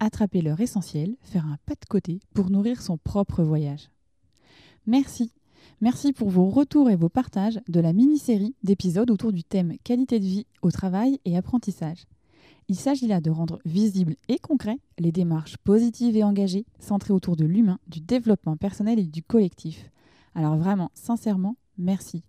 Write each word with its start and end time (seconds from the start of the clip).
attraper 0.00 0.42
leur 0.42 0.60
essentiel, 0.60 1.16
faire 1.22 1.46
un 1.46 1.58
pas 1.66 1.74
de 1.74 1.86
côté 1.88 2.20
pour 2.34 2.50
nourrir 2.50 2.82
son 2.82 2.98
propre 2.98 3.42
voyage. 3.42 3.90
Merci. 4.86 5.32
Merci 5.80 6.12
pour 6.12 6.30
vos 6.30 6.48
retours 6.48 6.90
et 6.90 6.96
vos 6.96 7.08
partages 7.08 7.60
de 7.68 7.80
la 7.80 7.92
mini-série 7.92 8.54
d'épisodes 8.62 9.10
autour 9.10 9.32
du 9.32 9.44
thème 9.44 9.76
qualité 9.84 10.20
de 10.20 10.24
vie 10.24 10.46
au 10.62 10.70
travail 10.70 11.20
et 11.24 11.36
apprentissage. 11.36 12.04
Il 12.68 12.76
s'agit 12.76 13.06
là 13.06 13.20
de 13.20 13.30
rendre 13.30 13.60
visibles 13.64 14.16
et 14.28 14.38
concrets 14.38 14.78
les 14.98 15.12
démarches 15.12 15.56
positives 15.58 16.16
et 16.16 16.24
engagées 16.24 16.66
centrées 16.80 17.12
autour 17.12 17.36
de 17.36 17.44
l'humain, 17.44 17.78
du 17.86 18.00
développement 18.00 18.56
personnel 18.56 18.98
et 18.98 19.04
du 19.04 19.22
collectif. 19.22 19.90
Alors 20.34 20.56
vraiment, 20.56 20.90
sincèrement, 20.94 21.56
merci. 21.78 22.24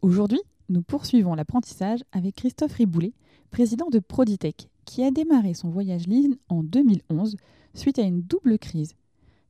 Aujourd'hui, 0.00 0.40
nous 0.68 0.82
poursuivons 0.82 1.34
l'apprentissage 1.34 2.04
avec 2.12 2.36
Christophe 2.36 2.74
Riboulet, 2.74 3.12
président 3.50 3.88
de 3.90 3.98
Proditech, 3.98 4.68
qui 4.86 5.02
a 5.02 5.10
démarré 5.10 5.52
son 5.52 5.68
voyage 5.68 6.06
Lean 6.06 6.36
en 6.48 6.62
2011 6.62 7.36
suite 7.74 7.98
à 7.98 8.02
une 8.02 8.22
double 8.22 8.58
crise 8.58 8.94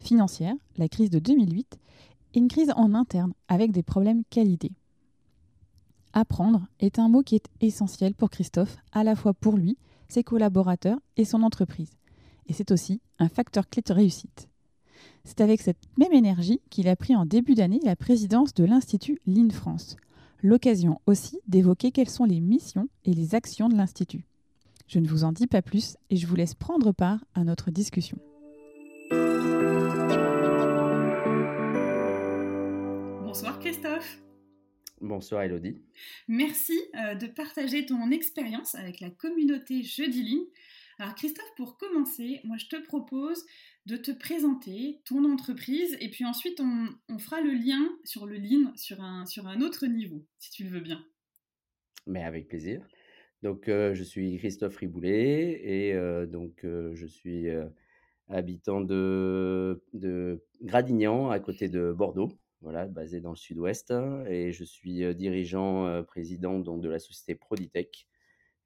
financière, 0.00 0.54
la 0.76 0.88
crise 0.88 1.10
de 1.10 1.20
2008, 1.20 1.78
et 2.34 2.38
une 2.38 2.48
crise 2.48 2.72
en 2.74 2.94
interne 2.94 3.32
avec 3.46 3.70
des 3.70 3.84
problèmes 3.84 4.24
qualité. 4.28 4.72
Apprendre 6.12 6.66
est 6.80 6.98
un 6.98 7.08
mot 7.08 7.22
qui 7.22 7.36
est 7.36 7.48
essentiel 7.60 8.14
pour 8.14 8.30
Christophe, 8.30 8.76
à 8.92 9.04
la 9.04 9.14
fois 9.14 9.34
pour 9.34 9.56
lui, 9.56 9.76
ses 10.08 10.24
collaborateurs 10.24 10.98
et 11.16 11.24
son 11.24 11.42
entreprise. 11.42 11.92
Et 12.46 12.52
c'est 12.52 12.70
aussi 12.70 13.00
un 13.18 13.28
facteur 13.28 13.68
clé 13.68 13.82
de 13.86 13.92
réussite. 13.92 14.48
C'est 15.24 15.40
avec 15.40 15.60
cette 15.60 15.82
même 15.98 16.12
énergie 16.12 16.60
qu'il 16.70 16.88
a 16.88 16.96
pris 16.96 17.14
en 17.14 17.26
début 17.26 17.54
d'année 17.54 17.80
la 17.82 17.96
présidence 17.96 18.54
de 18.54 18.64
l'Institut 18.64 19.18
Lean 19.26 19.50
France. 19.50 19.96
L'occasion 20.42 21.00
aussi 21.06 21.38
d'évoquer 21.48 21.90
quelles 21.90 22.08
sont 22.08 22.24
les 22.24 22.40
missions 22.40 22.88
et 23.04 23.12
les 23.12 23.34
actions 23.34 23.68
de 23.68 23.76
l'Institut. 23.76 24.24
Je 24.86 25.00
ne 25.00 25.08
vous 25.08 25.24
en 25.24 25.32
dis 25.32 25.48
pas 25.48 25.62
plus 25.62 25.96
et 26.10 26.16
je 26.16 26.26
vous 26.26 26.36
laisse 26.36 26.54
prendre 26.54 26.92
part 26.92 27.24
à 27.34 27.42
notre 27.42 27.72
discussion. 27.72 28.18
Bonsoir 33.24 33.58
Christophe. 33.58 34.18
Bonsoir 35.00 35.42
Elodie. 35.42 35.82
Merci 36.28 36.78
euh, 36.94 37.16
de 37.16 37.26
partager 37.26 37.84
ton 37.84 38.10
expérience 38.10 38.76
avec 38.76 39.00
la 39.00 39.10
communauté 39.10 39.82
Jeudi 39.82 40.22
Ligne. 40.22 40.46
Alors 40.98 41.14
Christophe, 41.16 41.52
pour 41.56 41.76
commencer, 41.76 42.40
moi 42.44 42.56
je 42.56 42.66
te 42.66 42.76
propose 42.76 43.44
de 43.86 43.96
te 43.96 44.12
présenter 44.12 45.02
ton 45.04 45.30
entreprise 45.30 45.96
et 46.00 46.10
puis 46.10 46.24
ensuite 46.24 46.60
on, 46.60 47.18
fera 47.18 47.40
le 47.40 47.52
lien 47.52 47.86
sur 48.04 48.24
le 48.24 48.36
Lean 48.36 48.72
sur 48.76 49.02
un, 49.02 49.26
sur 49.26 49.48
un 49.48 49.60
autre 49.60 49.86
niveau, 49.86 50.24
si 50.38 50.50
tu 50.52 50.64
le 50.64 50.70
veux 50.70 50.80
bien. 50.80 51.04
Mais 52.06 52.22
avec 52.22 52.48
plaisir. 52.48 52.86
Donc, 53.46 53.66
je 53.68 54.02
suis 54.02 54.38
Christophe 54.38 54.76
Riboulet 54.78 55.60
et 55.62 56.26
donc 56.26 56.62
je 56.64 57.06
suis 57.06 57.46
habitant 58.28 58.80
de, 58.80 59.80
Gradignan, 60.62 61.30
à 61.30 61.38
côté 61.38 61.68
de 61.68 61.92
Bordeaux, 61.92 62.32
voilà, 62.60 62.86
basé 62.86 63.20
dans 63.20 63.30
le 63.30 63.36
sud-ouest. 63.36 63.94
Et 64.28 64.50
je 64.50 64.64
suis 64.64 65.14
dirigeant, 65.14 66.02
président 66.02 66.58
donc, 66.58 66.82
de 66.82 66.88
la 66.88 66.98
société 66.98 67.36
Proditech. 67.36 68.08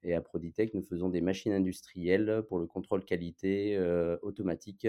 Et 0.01 0.15
à 0.15 0.21
Proditech, 0.21 0.73
nous 0.73 0.81
faisons 0.81 1.09
des 1.09 1.21
machines 1.21 1.53
industrielles 1.53 2.41
pour 2.49 2.57
le 2.57 2.65
contrôle 2.65 3.05
qualité 3.05 3.79
automatique 4.23 4.87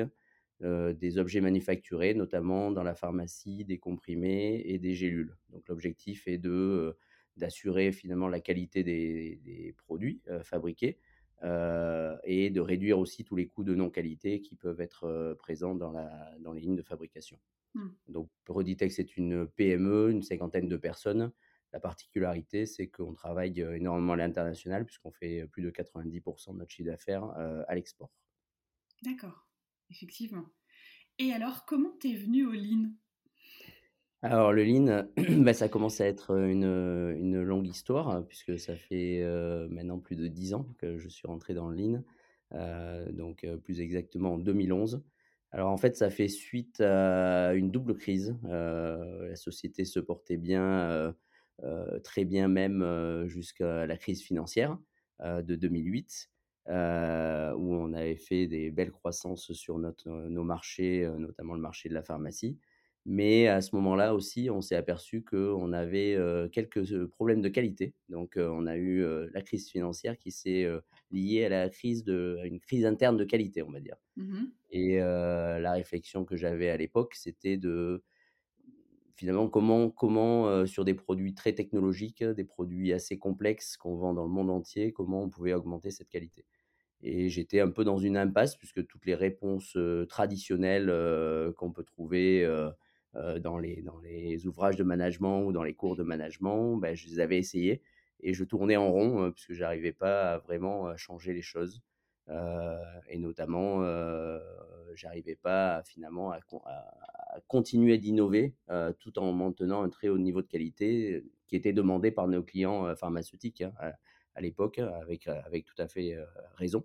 des 0.62 1.18
objets 1.18 1.42
manufacturés, 1.42 2.14
notamment 2.14 2.70
dans 2.70 2.82
la 2.82 2.94
pharmacie, 2.94 3.66
des 3.66 3.76
comprimés 3.76 4.62
et 4.64 4.78
des 4.78 4.94
gélules. 4.94 5.36
Donc, 5.50 5.68
l'objectif 5.68 6.26
est 6.28 6.38
de 6.38 6.96
d'assurer 7.36 7.92
finalement 7.92 8.28
la 8.28 8.40
qualité 8.40 8.82
des, 8.82 9.74
produits 9.78 10.20
euh, 10.28 10.42
fabriqués 10.42 10.98
euh, 11.42 12.16
et 12.24 12.50
de 12.50 12.60
réduire 12.60 12.98
aussi 12.98 13.24
tous 13.24 13.36
les 13.36 13.48
coûts 13.48 13.64
de 13.64 13.74
non-qualité 13.74 14.40
qui 14.40 14.54
peuvent 14.54 14.80
être 14.80 15.04
euh, 15.04 15.34
présents 15.34 15.74
dans, 15.74 15.90
la, 15.90 16.30
dans 16.40 16.52
les 16.52 16.60
lignes 16.60 16.76
de 16.76 16.82
fabrication. 16.82 17.38
Mmh. 17.74 17.88
Donc, 18.08 18.30
Proditex 18.44 18.98
est 18.98 19.16
une 19.16 19.46
PME, 19.46 20.10
une 20.10 20.22
cinquantaine 20.22 20.68
de 20.68 20.76
personnes. 20.76 21.32
La 21.72 21.80
particularité, 21.80 22.66
c'est 22.66 22.88
qu'on 22.88 23.14
travaille 23.14 23.58
énormément 23.60 24.12
à 24.12 24.16
l'international, 24.16 24.84
puisqu'on 24.84 25.10
fait 25.10 25.46
plus 25.46 25.62
de 25.62 25.70
90% 25.70 26.52
de 26.52 26.58
notre 26.58 26.70
chiffre 26.70 26.90
d'affaires 26.90 27.24
à 27.24 27.74
l'export. 27.74 28.10
D'accord, 29.02 29.48
effectivement. 29.88 30.44
Et 31.18 31.32
alors, 31.32 31.64
comment 31.64 31.96
t'es 31.98 32.14
venu 32.14 32.46
au 32.46 32.52
Lean 32.52 32.92
alors 34.22 34.52
le 34.52 34.64
lean, 34.64 35.06
bah, 35.44 35.52
ça 35.54 35.68
commence 35.68 36.00
à 36.00 36.06
être 36.06 36.36
une, 36.36 36.64
une 36.64 37.42
longue 37.42 37.66
histoire, 37.66 38.24
puisque 38.26 38.58
ça 38.58 38.76
fait 38.76 39.22
maintenant 39.70 39.98
plus 39.98 40.16
de 40.16 40.28
10 40.28 40.54
ans 40.54 40.66
que 40.78 40.98
je 40.98 41.08
suis 41.08 41.26
rentré 41.26 41.54
dans 41.54 41.68
le 41.68 41.76
lean, 41.76 42.02
donc 43.12 43.46
plus 43.64 43.80
exactement 43.80 44.34
en 44.34 44.38
2011. 44.38 45.02
Alors 45.50 45.70
en 45.70 45.76
fait, 45.76 45.96
ça 45.96 46.08
fait 46.10 46.28
suite 46.28 46.80
à 46.80 47.52
une 47.54 47.70
double 47.70 47.96
crise. 47.96 48.36
la 48.44 49.36
société 49.36 49.84
se 49.84 50.00
portait 50.00 50.36
bien, 50.36 51.14
très 52.04 52.24
bien 52.24 52.48
même 52.48 53.26
jusqu'à 53.26 53.86
la 53.86 53.96
crise 53.96 54.22
financière 54.22 54.78
de 55.20 55.56
2008, 55.56 56.30
où 56.68 56.72
on 57.74 57.92
avait 57.92 58.16
fait 58.16 58.46
des 58.46 58.70
belles 58.70 58.92
croissances 58.92 59.52
sur 59.52 59.78
notre, 59.78 60.08
nos 60.08 60.44
marchés, 60.44 61.10
notamment 61.18 61.54
le 61.54 61.60
marché 61.60 61.88
de 61.88 61.94
la 61.94 62.02
pharmacie. 62.02 62.56
Mais 63.04 63.48
à 63.48 63.60
ce 63.60 63.74
moment-là 63.74 64.14
aussi, 64.14 64.48
on 64.48 64.60
s'est 64.60 64.76
aperçu 64.76 65.24
qu'on 65.24 65.72
avait 65.72 66.16
quelques 66.52 67.06
problèmes 67.06 67.42
de 67.42 67.48
qualité. 67.48 67.94
Donc, 68.08 68.34
on 68.36 68.66
a 68.66 68.76
eu 68.76 69.04
la 69.32 69.42
crise 69.42 69.68
financière 69.68 70.16
qui 70.18 70.30
s'est 70.30 70.68
liée 71.10 71.44
à 71.44 71.48
la 71.48 71.68
crise 71.68 72.04
de, 72.04 72.38
une 72.44 72.60
crise 72.60 72.86
interne 72.86 73.16
de 73.16 73.24
qualité, 73.24 73.62
on 73.62 73.70
va 73.72 73.80
dire. 73.80 73.96
Mmh 74.16 74.44
Et 74.70 74.98
la 74.98 75.72
réflexion 75.72 76.24
que 76.24 76.36
j'avais 76.36 76.70
à 76.70 76.76
l'époque, 76.76 77.14
c'était 77.16 77.56
de 77.56 78.04
finalement 79.16 79.48
comment, 79.48 79.90
comment 79.90 80.64
sur 80.66 80.84
des 80.84 80.94
produits 80.94 81.34
très 81.34 81.54
technologiques, 81.54 82.22
des 82.22 82.44
produits 82.44 82.92
assez 82.92 83.18
complexes 83.18 83.76
qu'on 83.76 83.96
vend 83.96 84.14
dans 84.14 84.24
le 84.24 84.30
monde 84.30 84.50
entier, 84.50 84.92
comment 84.92 85.22
on 85.22 85.28
pouvait 85.28 85.54
augmenter 85.54 85.90
cette 85.90 86.08
qualité. 86.08 86.44
Et 87.02 87.28
j'étais 87.28 87.60
un 87.60 87.70
peu 87.70 87.84
dans 87.84 87.98
une 87.98 88.16
impasse 88.16 88.56
puisque 88.56 88.86
toutes 88.86 89.06
les 89.06 89.16
réponses 89.16 89.76
traditionnelles 90.08 91.52
qu'on 91.56 91.72
peut 91.72 91.84
trouver 91.84 92.46
dans, 93.14 93.58
les, 93.58 93.82
dans 93.82 93.98
les 94.00 94.46
ouvrages 94.46 94.76
de 94.76 94.84
management 94.84 95.44
ou 95.44 95.52
dans 95.52 95.62
les 95.62 95.74
cours 95.74 95.96
de 95.96 96.02
management, 96.02 96.76
ben, 96.78 96.94
je 96.94 97.06
les 97.08 97.20
avais 97.20 97.38
essayés 97.38 97.82
et 98.22 98.34
je 98.34 98.44
tournais 98.44 98.76
en 98.76 98.90
rond 98.90 99.22
euh, 99.22 99.30
puisque 99.30 99.52
j'arrivais 99.52 99.92
pas 99.92 100.34
à 100.34 100.38
vraiment 100.38 100.86
à 100.86 100.96
changer 100.96 101.32
les 101.32 101.42
choses. 101.42 101.82
Euh, 102.28 102.78
et 103.08 103.18
notamment, 103.18 103.82
j'arrivais 104.94 105.34
pas 105.34 105.82
finalement 105.84 106.32
à, 106.32 106.38
continuer 107.48 107.98
d'innover 107.98 108.54
tout 108.98 109.18
en 109.18 109.32
maintenant 109.32 109.82
un 109.82 109.88
très 109.88 110.08
haut 110.08 110.18
niveau 110.18 110.42
de 110.42 110.46
qualité 110.46 111.24
qui 111.48 111.56
était 111.56 111.72
demandé 111.72 112.10
par 112.10 112.28
nos 112.28 112.42
clients 112.42 112.94
pharmaceutiques 112.94 113.62
hein, 113.62 113.72
à, 114.34 114.40
l'époque, 114.40 114.78
avec, 114.78 115.26
avec 115.26 115.64
tout 115.64 115.74
à 115.78 115.88
fait 115.88 116.16
raison. 116.54 116.84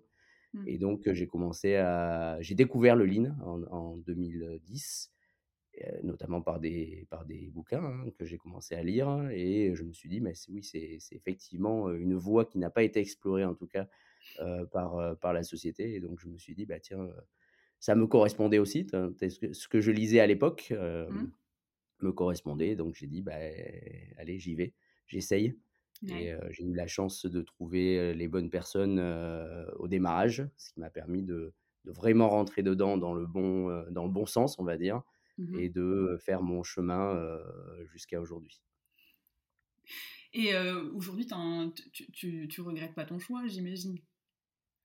Mmh. 0.54 0.64
Et 0.66 0.78
donc, 0.78 1.12
j'ai 1.12 1.26
commencé 1.26 1.76
à. 1.76 2.38
J'ai 2.40 2.54
découvert 2.54 2.96
le 2.96 3.04
Lean 3.04 3.36
en, 3.42 3.62
en 3.64 3.96
2010 3.98 5.12
notamment 6.02 6.40
par 6.40 6.60
des, 6.60 7.06
par 7.10 7.24
des 7.24 7.50
bouquins 7.50 7.84
hein, 7.84 8.10
que 8.18 8.24
j'ai 8.24 8.38
commencé 8.38 8.74
à 8.74 8.82
lire. 8.82 9.28
Et 9.30 9.74
je 9.74 9.82
me 9.84 9.92
suis 9.92 10.08
dit, 10.08 10.20
mais 10.20 10.32
oui, 10.48 10.62
c'est 10.62 10.98
effectivement 11.12 11.90
une 11.92 12.14
voie 12.14 12.44
qui 12.44 12.58
n'a 12.58 12.70
pas 12.70 12.82
été 12.82 13.00
explorée, 13.00 13.44
en 13.44 13.54
tout 13.54 13.66
cas, 13.66 13.88
par, 14.72 15.16
par 15.18 15.32
la 15.32 15.42
société. 15.42 15.94
Et 15.94 16.00
donc, 16.00 16.20
je 16.20 16.28
me 16.28 16.38
suis 16.38 16.54
dit, 16.54 16.66
bah, 16.66 16.80
tiens, 16.80 17.08
ça 17.80 17.94
me 17.94 18.06
correspondait 18.06 18.58
aussi. 18.58 18.86
Ce 18.90 19.68
que 19.68 19.80
je 19.80 19.90
lisais 19.90 20.20
à 20.20 20.26
l'époque 20.26 20.72
mmh. 20.72 21.26
me 22.00 22.12
correspondait. 22.12 22.74
Donc, 22.76 22.94
j'ai 22.94 23.06
dit, 23.06 23.22
bah, 23.22 23.36
allez, 24.16 24.38
j'y 24.38 24.54
vais, 24.54 24.74
j'essaye. 25.06 25.54
Et 26.06 26.32
j'ai 26.50 26.64
eu 26.64 26.74
la 26.74 26.86
chance 26.86 27.26
de 27.26 27.42
trouver 27.42 28.14
les 28.14 28.28
bonnes 28.28 28.50
personnes 28.50 29.00
au 29.76 29.88
démarrage, 29.88 30.46
ce 30.56 30.72
qui 30.72 30.80
m'a 30.80 30.90
permis 30.90 31.22
de, 31.22 31.52
de, 31.84 31.92
vraiment 31.92 32.28
rentrer 32.28 32.62
dedans 32.62 32.96
dans 32.96 33.14
le 33.14 33.26
bon, 33.26 33.84
dans 33.90 34.04
le 34.04 34.10
bon 34.10 34.26
sens, 34.26 34.58
on 34.58 34.64
va 34.64 34.76
dire. 34.76 35.02
Mmh 35.38 35.58
et 35.58 35.68
de 35.68 36.18
faire 36.20 36.42
mon 36.42 36.62
chemin 36.62 37.38
jusqu'à 37.92 38.20
aujourd'hui. 38.20 38.60
Et 40.34 40.52
aujourd'hui, 40.94 41.26
tu, 42.12 42.48
tu, 42.48 42.60
regrettes 42.60 42.94
pas 42.94 43.04
ton 43.04 43.18
choix, 43.18 43.46
j'imagine? 43.46 43.98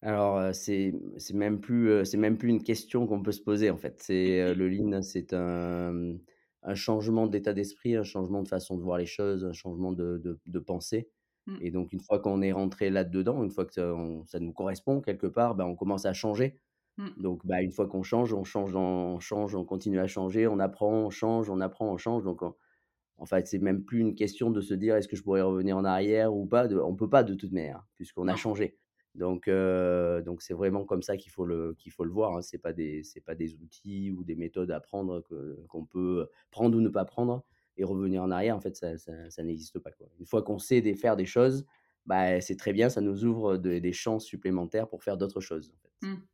Alors, 0.01 0.53
c'est 0.53 0.93
même 1.33 1.59
plus, 1.59 2.15
même 2.15 2.37
plus 2.37 2.49
une 2.49 2.63
question 2.63 3.07
qu'on 3.07 3.23
peut 3.23 3.31
se 3.31 3.41
poser, 3.41 3.69
en 3.69 3.77
fait. 3.77 4.01
C'est, 4.01 4.53
le 4.53 4.69
lean, 4.69 5.01
c'est 5.01 5.33
un, 5.33 6.17
un 6.61 6.75
changement 6.75 7.27
d'état 7.27 7.53
d'esprit, 7.53 7.95
un 7.95 8.03
changement 8.03 8.43
de 8.43 8.47
façon 8.47 8.77
de 8.77 8.83
voir 8.83 8.99
les 8.99 9.05
choses, 9.05 9.43
un 9.45 9.53
changement 9.53 9.91
de 9.91 10.17
de 10.17 10.39
de 10.45 10.59
pensée 10.59 11.09
Mmh. 11.45 11.57
et 11.59 11.71
donc 11.71 11.91
une 11.91 11.99
fois 11.99 12.19
qu'on 12.19 12.41
est 12.41 12.53
rentré 12.53 12.89
là-dedans, 12.89 13.43
une 13.43 13.51
fois 13.51 13.65
que 13.65 13.73
ça 13.73 13.93
on 13.93 14.25
ça 14.25 14.39
nous 14.39 14.53
correspond 14.53 15.01
quelque 15.01 15.27
part, 15.27 15.55
ben, 15.55 15.65
on 15.65 15.75
commence 15.75 16.05
à 16.05 16.13
changer. 16.13 16.57
Mmh. 16.97 17.17
Donc, 17.17 17.45
bah, 17.45 17.61
une 17.61 17.71
fois 17.71 17.87
qu'on 17.87 18.03
change, 18.03 18.33
on 18.33 18.43
change 18.43 18.75
on 18.75 19.19
change, 19.19 19.55
on 19.55 19.65
continue 19.65 19.99
à 19.99 20.07
changer, 20.07 20.47
on 20.47 20.59
apprend, 20.59 20.91
on 20.93 21.09
change, 21.11 21.49
on 21.49 21.59
apprend, 21.61 21.87
on 21.91 21.97
change, 21.97 22.23
donc 22.23 22.41
en 22.43 22.57
en 23.17 23.25
fait, 23.25 23.47
c'est 23.47 23.59
même 23.59 23.85
plus 23.85 23.99
une 23.99 24.15
question 24.15 24.49
de 24.51 24.61
se 24.61 24.73
dire: 24.73 24.95
«Est-ce 24.95 25.07
que 25.07 25.15
je 25.15 25.23
pourrais 25.23 25.41
revenir 25.43 25.77
en 25.77 25.85
arrière 25.85 26.35
ou 26.35 26.45
pas?» 26.47 26.67
de 26.67 26.77
on 26.79 26.95
peut 26.95 27.09
pas 27.09 27.23
de 27.23 27.35
toute 27.35 27.51
manière, 27.51 27.85
puisqu'on 27.95 28.27
a 28.27 28.35
changé. 28.35 28.79
Donc 29.15 29.47
heu, 29.47 30.23
donc 30.25 30.41
c'est 30.41 30.53
vraiment 30.55 30.85
comme 30.85 31.03
ça 31.03 31.17
qu'il 31.17 31.31
faut 31.31 31.45
le 31.45 31.75
qu'il 31.75 31.91
faut 31.91 32.03
le 32.05 32.11
voir, 32.11 32.35
hein. 32.37 32.41
C'est 32.41 32.57
pas 32.57 32.73
des 32.73 33.03
c'est 33.03 33.21
pas 33.21 33.35
des 33.35 33.55
outils 33.55 34.11
ou 34.11 34.23
des 34.23 34.35
méthodes 34.35 34.71
à 34.71 34.79
prendre 34.79 35.21
que 35.21 35.63
qu'on 35.69 35.85
peut 35.85 36.27
prendre 36.51 36.77
ou 36.77 36.81
ne 36.81 36.89
pas 36.89 37.05
prendre 37.05 37.45
et 37.77 37.83
revenir 37.83 38.23
en 38.23 38.31
arrière. 38.31 38.55
En 38.57 38.61
fait, 38.61 38.75
ça 38.75 38.97
ça 38.97 39.29
ça 39.29 39.43
n'existe 39.43 39.79
pas, 39.79 39.91
quoi. 39.91 40.07
Une 40.19 40.25
fois 40.25 40.41
qu'on 40.43 40.57
sait 40.59 40.81
des 40.81 40.95
faire 40.95 41.15
des 41.15 41.25
choses, 41.27 41.65
bah, 42.07 42.41
c'est 42.41 42.55
très 42.57 42.73
bien, 42.73 42.89
ça 42.89 43.01
nous 43.01 43.25
ouvre 43.25 43.57
des 43.57 43.79
des 43.81 43.93
champs 43.93 44.19
supplémentaires 44.19 44.89
pour 44.89 45.03
faire 45.03 45.17
d'autres 45.17 45.41
choses, 45.41 45.71
en 45.75 45.77
fait. 45.77 45.91
Mmh. 46.01 46.27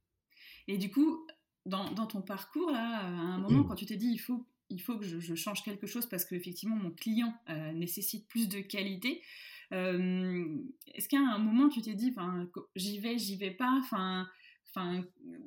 Et 0.70 0.80
du 0.80 0.92
coup, 0.92 1.28
dans 1.68 1.92
dans 1.94 2.08
ton 2.08 2.24
parcours 2.24 2.72
là, 2.72 3.00
à 3.02 3.08
un 3.08 3.40
moment 3.40 3.66
quand 3.66 3.76
tu 3.76 3.88
t'es 3.88 3.98
dit: 3.98 4.10
«Il 4.14 4.20
faut 4.20 4.48
il 4.70 4.82
faut 4.82 4.98
que 5.00 5.06
je 5.06 5.20
je 5.20 5.36
change 5.36 5.64
quelque 5.64 5.88
chose 5.88 6.08
parce 6.08 6.26
qu'effectivement 6.26 6.78
mon 6.78 6.92
client, 6.92 7.36
heu, 7.50 7.74
nécessite 7.74 8.28
plus 8.30 8.50
de 8.50 8.62
qualité», 8.62 9.24
hem, 9.72 10.64
est-ce 10.96 11.10
qu'à 11.10 11.20
un 11.20 11.40
moment 11.40 11.70
tu 11.70 11.82
t'es 11.82 11.96
dit: 11.96 12.12
«Enfin, 12.16 12.48
co 12.54 12.70
j'y 12.78 13.00
vais, 13.00 13.18
j'y 13.20 13.38
vais 13.38 13.52
pas?» 13.52 13.74
enfin 13.82 14.30
enfin, 14.76 15.04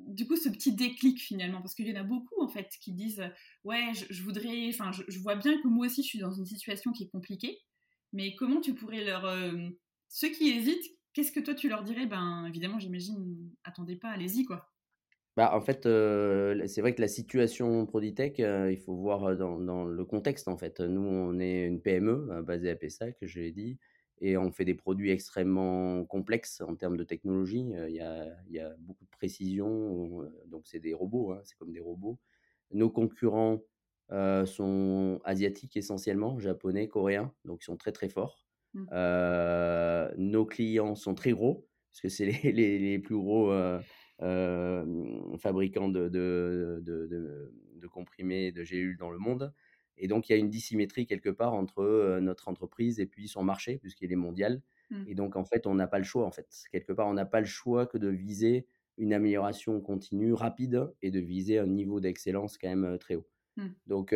du 0.07 0.27
coup, 0.27 0.35
ce 0.35 0.49
petit 0.49 0.73
déclic 0.75 1.19
finalement, 1.21 1.61
parce 1.61 1.75
qu'il 1.75 1.87
y 1.87 1.93
en 1.97 2.01
a 2.01 2.03
beaucoup 2.03 2.41
en 2.43 2.49
fait 2.49 2.69
qui 2.81 2.91
disent: 2.93 3.23
«Ouais, 3.65 3.93
je 3.95 4.05
je 4.13 4.23
voudrais 4.23 4.69
enfin, 4.69 4.91
je 4.91 5.03
je 5.09 5.19
vois 5.19 5.35
bien 5.37 5.61
que 5.61 5.67
moi 5.69 5.87
aussi 5.87 6.03
je 6.03 6.07
suis 6.09 6.19
dans 6.19 6.31
une 6.33 6.45
situation 6.45 6.91
qui 6.93 7.03
est 7.05 7.09
compliquée», 7.09 7.61
mais 8.13 8.35
comment 8.35 8.61
tu 8.61 8.75
pourrais 8.75 9.03
leur, 9.05 9.25
ceux 10.09 10.29
qui 10.29 10.49
hésitent, 10.51 10.85
qu'est-ce 11.13 11.31
que 11.33 11.39
toi 11.41 11.55
tu 11.55 11.69
leur 11.69 11.83
dirais? 11.83 12.05
Ben, 12.07 12.45
évidemment, 12.47 12.79
j'imagine: 12.79 13.51
«Attendez 13.63 13.95
pas, 13.97 14.09
allez-y, 14.09 14.45
quoi». 14.45 14.72
Bah, 15.37 15.55
en 15.55 15.61
fait, 15.61 15.81
c'est 16.67 16.81
vrai 16.81 16.93
que 16.93 17.01
la 17.01 17.07
situation 17.07 17.87
Proditech, 17.87 18.37
il 18.37 18.77
faut 18.77 18.95
voir, 18.95 19.35
dans 19.35 19.57
dans 19.59 19.83
le 19.85 20.05
contexte, 20.05 20.47
en 20.47 20.57
fait. 20.57 20.79
Nous, 20.79 21.01
on 21.01 21.39
est 21.39 21.65
une 21.65 21.81
PME, 21.81 22.27
heu, 22.31 22.41
basée 22.43 22.69
à 22.69 22.75
Pessac, 22.75 23.17
je 23.21 23.39
l'ai 23.39 23.51
dit 23.51 23.79
et 24.21 24.37
on 24.37 24.51
fait 24.51 24.63
des 24.63 24.75
produits 24.75 25.09
extrêmement 25.09 26.05
complexes 26.05 26.61
en 26.61 26.75
termes 26.75 26.97
de 26.97 27.03
technologie. 27.03 27.61
Il 27.87 27.93
y 27.95 27.99
a 27.99 28.27
il 28.47 28.53
y 28.53 28.59
a 28.59 28.75
beaucoup 28.77 29.05
de 29.05 29.09
précision, 29.09 30.21
donc 30.45 30.67
c'est 30.67 30.79
des 30.79 30.93
robots, 30.93 31.31
hein, 31.31 31.41
c'est 31.45 31.57
comme 31.57 31.73
des 31.73 31.79
robots. 31.79 32.19
Nos 32.71 32.89
concurrents, 32.91 33.63
sont 34.45 35.19
asiatiques 35.25 35.75
essentiellement, 35.77 36.37
japonais, 36.39 36.87
coréens, 36.87 37.33
donc 37.45 37.61
ils 37.63 37.65
sont 37.65 37.77
très, 37.77 37.91
très 37.91 38.09
forts. 38.09 38.45
Mmh. 38.75 38.85
Nos 40.17 40.45
clients 40.45 40.93
sont 40.95 41.15
très 41.15 41.31
gros, 41.31 41.67
parce 41.91 42.01
que 42.01 42.09
c'est 42.09 42.25
les 42.25 42.51
les 42.51 42.77
les 42.79 42.99
plus 42.99 43.15
gros, 43.17 43.51
fabricants 44.19 45.89
de 45.89 46.09
de 46.09 46.81
de 47.75 47.87
comprimés, 47.87 48.51
de 48.51 48.63
gélules 48.63 48.97
dans 48.97 49.09
le 49.11 49.17
monde 49.19 49.53
et 49.97 50.07
donc 50.07 50.29
il 50.29 50.31
y 50.33 50.35
a 50.35 50.37
une 50.39 50.49
dissymétrie 50.49 51.05
quelque 51.05 51.29
part 51.29 51.53
entre, 51.53 51.81
heu, 51.83 52.19
notre 52.19 52.47
entreprise 52.47 52.99
et 52.99 53.05
puis 53.05 53.27
son 53.27 53.43
marché, 53.43 53.77
puisqu'il 53.77 54.11
est 54.11 54.15
mondial 54.15 54.61
Mmh. 54.89 55.05
et 55.05 55.15
donc 55.15 55.35
en 55.35 55.43
fait, 55.45 55.67
on 55.67 55.75
n'a 55.75 55.87
pas 55.87 55.97
le 55.99 56.03
choix, 56.05 56.25
en 56.25 56.31
fait. 56.31 56.47
Quelque 56.71 56.93
part, 56.93 57.07
on 57.07 57.13
n'a 57.13 57.25
pas 57.25 57.41
le 57.41 57.45
choix 57.45 57.85
que 57.85 57.97
de 57.97 58.07
viser 58.07 58.65
une 58.97 59.13
amélioration 59.13 59.81
continue, 59.81 60.33
rapide 60.33 60.87
et 61.01 61.11
de 61.11 61.19
viser 61.19 61.59
un 61.59 61.67
niveau 61.67 61.99
d'excellence 61.99 62.57
quand 62.57 62.69
même, 62.69 62.85
heu, 62.85 62.97
très 62.97 63.15
haut. 63.15 63.27
Mmh. 63.55 63.73
Donc 63.87 64.15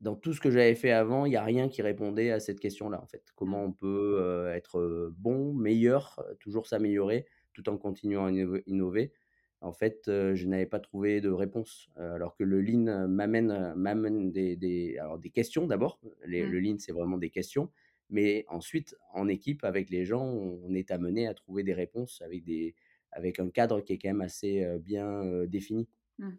dans 0.00 0.16
tout 0.16 0.32
ce 0.34 0.40
que 0.40 0.50
j'avais 0.50 0.74
fait 0.74 0.90
avant, 0.92 1.26
il 1.26 1.32
y 1.32 1.36
a 1.36 1.42
rien 1.42 1.68
qui 1.68 1.82
répondait 1.82 2.30
à 2.30 2.40
cette 2.40 2.60
question-là, 2.60 3.00
en 3.02 3.06
fait. 3.06 3.24
Comment 3.36 3.62
Mmh. 3.62 3.64
on 3.64 3.72
peut, 3.72 4.48
être, 4.54 5.12
bon, 5.16 5.54
meilleur, 5.54 6.22
toujours 6.40 6.66
s'améliorer, 6.66 7.26
tout 7.54 7.68
en 7.70 7.78
continuant 7.78 8.26
à 8.26 8.32
innover? 8.66 9.12
En 9.60 9.72
fait, 9.72 10.02
je 10.06 10.46
n'avais 10.46 10.66
pas 10.66 10.80
trouvé 10.80 11.22
de 11.22 11.30
réponse, 11.30 11.88
alors 11.96 12.36
que 12.36 12.44
le 12.44 12.60
lean 12.60 13.08
m'amène 13.08 13.72
m'amène 13.76 14.30
des 14.30 14.56
des 14.56 14.98
alors 14.98 15.18
des 15.18 15.30
questions 15.30 15.66
d'abord. 15.66 16.00
Les 16.26 16.44
Mmh. 16.44 16.50
le 16.52 16.60
lean, 16.60 16.76
c'est 16.78 16.92
vraiment 16.92 17.16
des 17.18 17.30
questions, 17.30 17.70
mais 18.10 18.44
ensuite, 18.48 18.94
en 19.14 19.26
équipe 19.28 19.64
avec 19.64 19.88
les 19.90 20.04
gens, 20.04 20.24
on 20.26 20.74
est 20.74 20.90
amené 20.90 21.26
à 21.26 21.34
trouver 21.34 21.62
des 21.62 21.72
réponses 21.74 22.20
avec 22.22 22.44
des 22.44 22.74
avec 23.12 23.40
un 23.40 23.48
cadre 23.50 23.80
qui 23.80 23.94
est 23.94 23.98
quand 23.98 24.08
même 24.10 24.20
assez, 24.20 24.66
bien, 24.80 25.44
défini. 25.46 25.88
Mmh. 26.18 26.36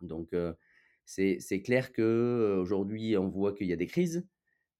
Donc 0.00 0.34
c'est 1.04 1.38
c'est 1.40 1.62
clair 1.62 1.92
qu'aujourd'hui, 1.92 3.16
on 3.18 3.28
voit 3.28 3.52
qu'il 3.54 3.66
y 3.68 3.72
a 3.72 3.76
des 3.76 3.86
crises. 3.86 4.26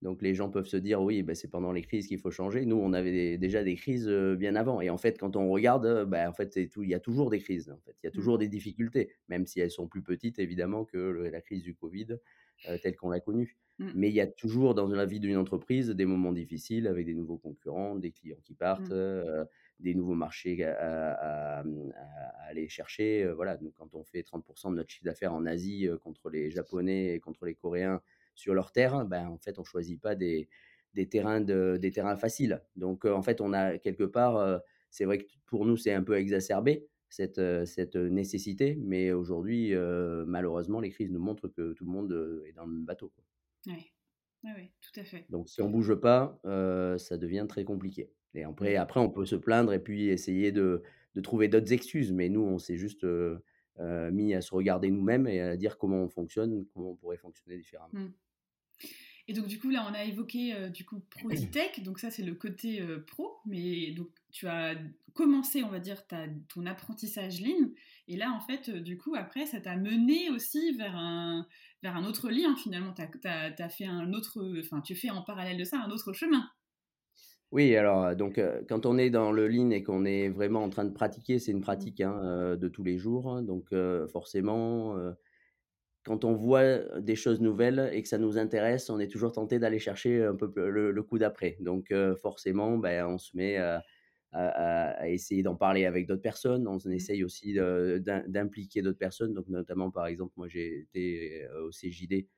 Donc 0.03 0.21
les 0.23 0.35
gens 0.35 0.51
peuvent 0.51 0.67
se 0.67 0.77
dire: 0.77 1.01
«Oui, 1.03 1.23
bah, 1.23 1.35
c'est 1.35 1.49
pendant 1.49 1.73
les 1.73 1.83
crises 1.83 2.09
qu'il 2.09 2.19
faut 2.19 2.31
changer». 2.31 2.67
Nous, 2.67 2.77
on 2.77 2.93
avait 2.93 3.13
des 3.13 3.39
déjà 3.39 3.63
des 3.65 3.77
crises, 3.77 4.09
heu, 4.09 4.37
bien 4.37 4.57
avant 4.57 4.81
et 4.81 4.91
en 4.91 4.99
fait, 4.99 5.19
quand 5.19 5.37
on 5.37 5.49
regarde, 5.51 6.05
bah, 6.07 6.29
en 6.29 6.33
fait, 6.35 6.57
il 6.57 6.89
y 6.91 6.95
a 6.95 7.01
toujours 7.01 7.31
des 7.31 7.39
crises, 7.41 7.71
en 7.71 7.79
fait. 7.81 7.97
Il 8.03 8.07
y 8.07 8.09
a 8.09 8.13
Mmh. 8.13 8.13
toujours 8.13 8.39
des 8.39 8.49
difficultés, 8.49 9.13
même 9.29 9.47
si 9.47 9.61
elles 9.61 9.71
sont 9.71 9.89
plus 9.89 10.03
petites 10.03 10.39
évidemment 10.39 10.85
que 10.85 10.97
le 10.99 11.29
la 11.31 11.41
crise 11.41 11.63
du 11.63 11.75
covid, 11.75 12.09
heu, 12.69 12.79
telle 12.79 12.97
qu'on 12.97 13.11
l'a 13.11 13.21
connue. 13.21 13.57
Mmh. 13.79 13.93
Mais 13.95 14.09
il 14.09 14.15
y 14.15 14.21
a 14.21 14.27
toujours 14.27 14.75
dans 14.75 14.89
la 14.89 15.05
vie 15.07 15.21
d'une 15.21 15.37
entreprise 15.37 15.91
des 15.91 16.07
moments 16.07 16.33
difficiles 16.33 16.87
avec 16.89 17.05
des 17.07 17.15
nouveaux 17.15 17.37
concurrents, 17.39 17.97
des 17.97 18.11
clients 18.11 18.39
qui 18.43 18.55
partent, 18.55 18.91
Mmh. 18.91 19.23
des 19.81 19.95
nouveaux 19.95 20.15
marchés 20.15 20.65
à 20.65 20.73
à 21.13 21.61
à, 21.61 21.65
à 21.65 22.49
aller 22.49 22.69
chercher, 22.69 23.27
voilà. 23.35 23.57
Donc 23.57 23.75
quand 23.75 23.95
on 23.95 24.05
fait 24.05 24.23
30 24.23 24.45
de 24.71 24.75
notre 24.77 24.91
chiffre 24.91 25.05
d'affaires 25.05 25.35
en 25.35 25.47
Asie, 25.47 25.89
contre 26.01 26.31
les 26.31 26.51
Japonais 26.51 27.15
et 27.15 27.21
contre 27.21 27.45
les 27.47 27.55
Coréens 27.55 28.01
sur 28.35 28.55
leur 28.55 28.73
terre, 28.73 29.05
ben, 29.07 29.29
en 29.29 29.39
fait, 29.39 29.59
on 29.59 29.65
choisit 29.65 30.01
pas 30.01 30.15
des 30.15 30.49
des 30.95 31.09
terrains 31.09 31.41
de 31.41 31.79
des 31.81 31.91
terrains 31.91 32.17
faciles. 32.17 32.63
Donc 32.77 33.05
heu, 33.07 33.15
en 33.15 33.23
fait, 33.23 33.41
on 33.41 33.53
a 33.53 33.79
quelque 33.79 34.05
part, 34.05 34.37
heu, 34.39 34.61
c'est 34.91 35.05
vrai 35.07 35.19
que 35.19 35.25
pour 35.47 35.65
nous, 35.67 35.77
c'est 35.77 35.93
un 35.95 36.03
peu 36.03 36.17
exacerbé 36.17 36.89
cette, 37.09 37.39
heu, 37.39 37.65
cette, 37.67 37.97
nécessité, 37.97 38.77
mais 38.81 39.13
aujourd'hui, 39.13 39.73
heu, 39.75 40.25
malheureusement, 40.27 40.81
les 40.81 40.91
crises 40.91 41.11
nous 41.11 41.21
montrent 41.21 41.49
que 41.49 41.73
tout 41.75 41.85
le 41.85 41.91
monde, 41.93 42.43
est 42.47 42.53
dans 42.53 42.67
le 42.67 42.73
même 42.73 42.85
bateau. 42.85 43.13
Ouais, 43.67 43.93
ouais, 44.45 44.73
tout 44.81 45.01
à 45.01 45.05
fait. 45.05 45.29
Donc 45.29 45.49
si 45.49 45.63
on 45.63 45.71
bouge 45.71 45.95
pas, 45.95 46.41
ça 46.99 47.17
devient 47.17 47.47
très 47.49 47.65
compliqué 47.65 48.13
et 48.35 48.45
Mmh. 48.61 48.73
après 48.73 48.77
après 48.77 49.01
on 49.01 49.11
peut 49.11 49.27
se 49.27 49.37
plaindre 49.37 49.73
et 49.75 49.79
puis 49.83 50.09
essayer 50.09 50.53
de 50.53 50.83
de 51.15 51.21
trouver 51.21 51.49
d'autres 51.49 51.73
excuses, 51.75 52.11
mais 52.11 52.31
nous, 52.31 52.41
on 52.41 52.57
s'est 52.59 52.79
juste, 52.79 53.05
mis 53.79 54.35
à 54.35 54.41
se 54.41 54.55
regarder 54.55 54.91
nous-mêmes 54.91 55.27
et 55.27 55.41
à 55.41 55.57
dire 55.57 55.79
comment 55.79 56.03
on 56.03 56.09
fonctionne, 56.09 56.67
comment 56.75 56.91
on 56.91 56.97
pourrait 56.97 57.17
fonctionner 57.17 57.57
différemment. 57.59 57.91
Mmh. 57.93 58.13
Et 59.29 59.35
donc 59.35 59.47
du 59.47 59.61
coup 59.61 59.71
là 59.71 59.87
on 59.89 59.95
a 59.95 60.03
évoqué, 60.03 60.53
heu, 60.53 60.71
du 60.71 60.85
coup 60.85 60.99
Proditech, 61.09 61.85
donc 61.85 62.01
ça 62.01 62.11
c'est 62.11 62.25
le 62.25 62.35
côté, 62.35 62.81
heu, 62.81 63.05
pro, 63.05 63.39
mais 63.47 63.93
donc 63.93 64.09
tu 64.33 64.49
as 64.49 64.75
commencé 65.15 65.63
on 65.63 65.69
va 65.69 65.79
dire 65.79 66.03
ton 66.49 66.67
apprentissage 66.67 67.41
Lean 67.41 67.71
et 68.09 68.17
là 68.17 68.33
en 68.33 68.41
fait, 68.41 68.69
du 68.69 68.99
coup 68.99 69.15
après 69.15 69.47
ça 69.47 69.61
t'a 69.61 69.77
mené 69.77 70.29
aussi 70.31 70.77
vers 70.77 70.97
un 70.97 71.47
vers 71.85 71.97
un 71.97 72.05
autre 72.05 72.31
lien 72.31 72.57
finalement. 72.57 72.93
Tu 72.95 73.03
as 73.29 73.69
fait 73.69 73.87
un 73.87 74.13
autre, 74.13 74.59
enfin 74.59 74.81
tu 74.81 74.97
fais 74.97 75.11
en 75.11 75.23
parallèle 75.23 75.57
de 75.57 75.65
ça 75.65 75.79
un 75.79 75.91
autre 75.91 76.13
chemin? 76.13 76.51
Oui, 77.53 77.77
alors, 77.77 78.17
donc, 78.17 78.41
quand 78.67 78.87
on 78.87 78.97
est 78.97 79.11
dans 79.11 79.31
le 79.31 79.47
lean 79.47 79.71
et 79.73 79.83
qu'on 79.83 80.07
est 80.07 80.31
vraiment 80.31 80.63
en 80.65 80.71
train 80.71 80.87
de 80.87 80.91
pratiquer, 80.93 81.39
c'est 81.39 81.51
une 81.53 81.61
pratique, 81.61 82.01
hein, 82.01 82.57
de 82.57 82.69
tous 82.69 82.83
les 82.83 82.97
jours, 82.97 83.29
hein, 83.31 83.43
donc, 83.43 83.75
forcément, 84.11 84.97
quand 86.05 86.25
on 86.25 86.35
voit 86.35 87.01
des 87.01 87.17
choses 87.17 87.41
nouvelles 87.41 87.91
et 87.93 88.03
que 88.03 88.09
ça 88.09 88.19
nous 88.19 88.39
intéresse, 88.39 88.91
on 88.91 89.01
est 89.01 89.09
toujours 89.09 89.33
tenté 89.33 89.59
d'aller 89.59 89.79
chercher 89.79 90.25
un 90.25 90.35
peu 90.37 90.53
le 90.57 90.93
le 90.93 91.03
coup 91.03 91.19
d'après. 91.19 91.57
Donc, 91.61 91.93
forcément, 92.23 92.79
ben, 92.79 93.07
on 93.07 93.19
se 93.19 93.37
met, 93.37 93.59
à 94.33 95.09
essayer 95.11 95.43
d'en 95.43 95.57
parler 95.57 95.87
avec 95.87 96.07
d'autres 96.07 96.23
personnes. 96.23 96.67
On 96.69 96.79
Mmh. 96.85 96.93
essaye 96.93 97.25
aussi, 97.25 97.55
d'impliquer 97.55 98.83
d'autres 98.83 98.99
personnes. 98.99 99.35
Donc 99.35 99.49
notamment, 99.49 99.91
par 99.91 100.07
exemple, 100.07 100.33
moi 100.37 100.49
j'ai 100.49 100.81
été, 100.81 101.47
au 101.65 101.71
CJD, 101.73 102.29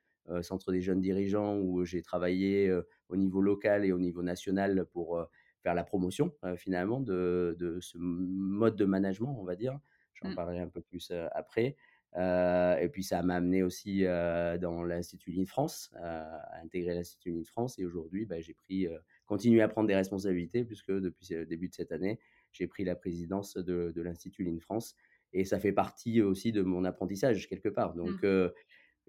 Centre 0.42 0.72
des 0.72 0.80
jeunes 0.80 1.00
dirigeants 1.00 1.58
où 1.58 1.84
j'ai 1.84 2.02
travaillé, 2.02 2.72
au 3.08 3.16
niveau 3.16 3.40
local 3.40 3.84
et 3.84 3.92
au 3.92 3.98
niveau 3.98 4.22
national 4.22 4.86
pour, 4.92 5.20
faire 5.62 5.74
la 5.74 5.84
promotion, 5.84 6.34
finalement 6.56 7.00
de 7.00 7.56
de 7.58 7.80
ce 7.80 7.96
mode 7.98 8.76
de 8.76 8.84
management, 8.84 9.36
on 9.40 9.44
va 9.44 9.56
dire. 9.56 9.78
J'en 10.14 10.30
Mmh. 10.30 10.34
parlerai 10.34 10.60
un 10.60 10.68
peu 10.68 10.80
plus, 10.80 11.12
après. 11.32 11.76
Et 12.16 12.88
puis 12.92 13.02
ça 13.02 13.22
m'a 13.22 13.36
amené 13.36 13.62
aussi, 13.62 14.04
dans 14.04 14.82
l'Institut 14.84 15.32
Lean 15.32 15.46
France, 15.46 15.92
à 15.96 16.60
intégrer 16.62 16.94
l'Institut 16.94 17.32
Lean 17.32 17.44
France 17.44 17.78
et 17.78 17.84
aujourd'hui, 17.84 18.24
bah, 18.24 18.40
j'ai 18.40 18.54
pris, 18.54 18.86
continué 19.26 19.62
à 19.62 19.68
prendre 19.68 19.88
des 19.88 19.96
responsabilités 19.96 20.64
puisque 20.64 20.92
depuis 20.92 21.26
le 21.30 21.46
début 21.46 21.68
de 21.68 21.74
cette 21.74 21.92
année, 21.92 22.20
j'ai 22.52 22.68
pris 22.68 22.84
la 22.84 22.94
présidence 22.94 23.56
de 23.56 23.92
de 23.94 24.02
l'Institut 24.02 24.44
Lean 24.44 24.60
France 24.60 24.94
et 25.32 25.44
ça 25.44 25.58
fait 25.58 25.72
partie 25.72 26.22
aussi 26.22 26.52
de 26.52 26.62
mon 26.62 26.84
apprentissage 26.84 27.48
quelque 27.48 27.68
part. 27.68 27.96
Mmh. 27.96 28.04
Donc, 28.04 28.24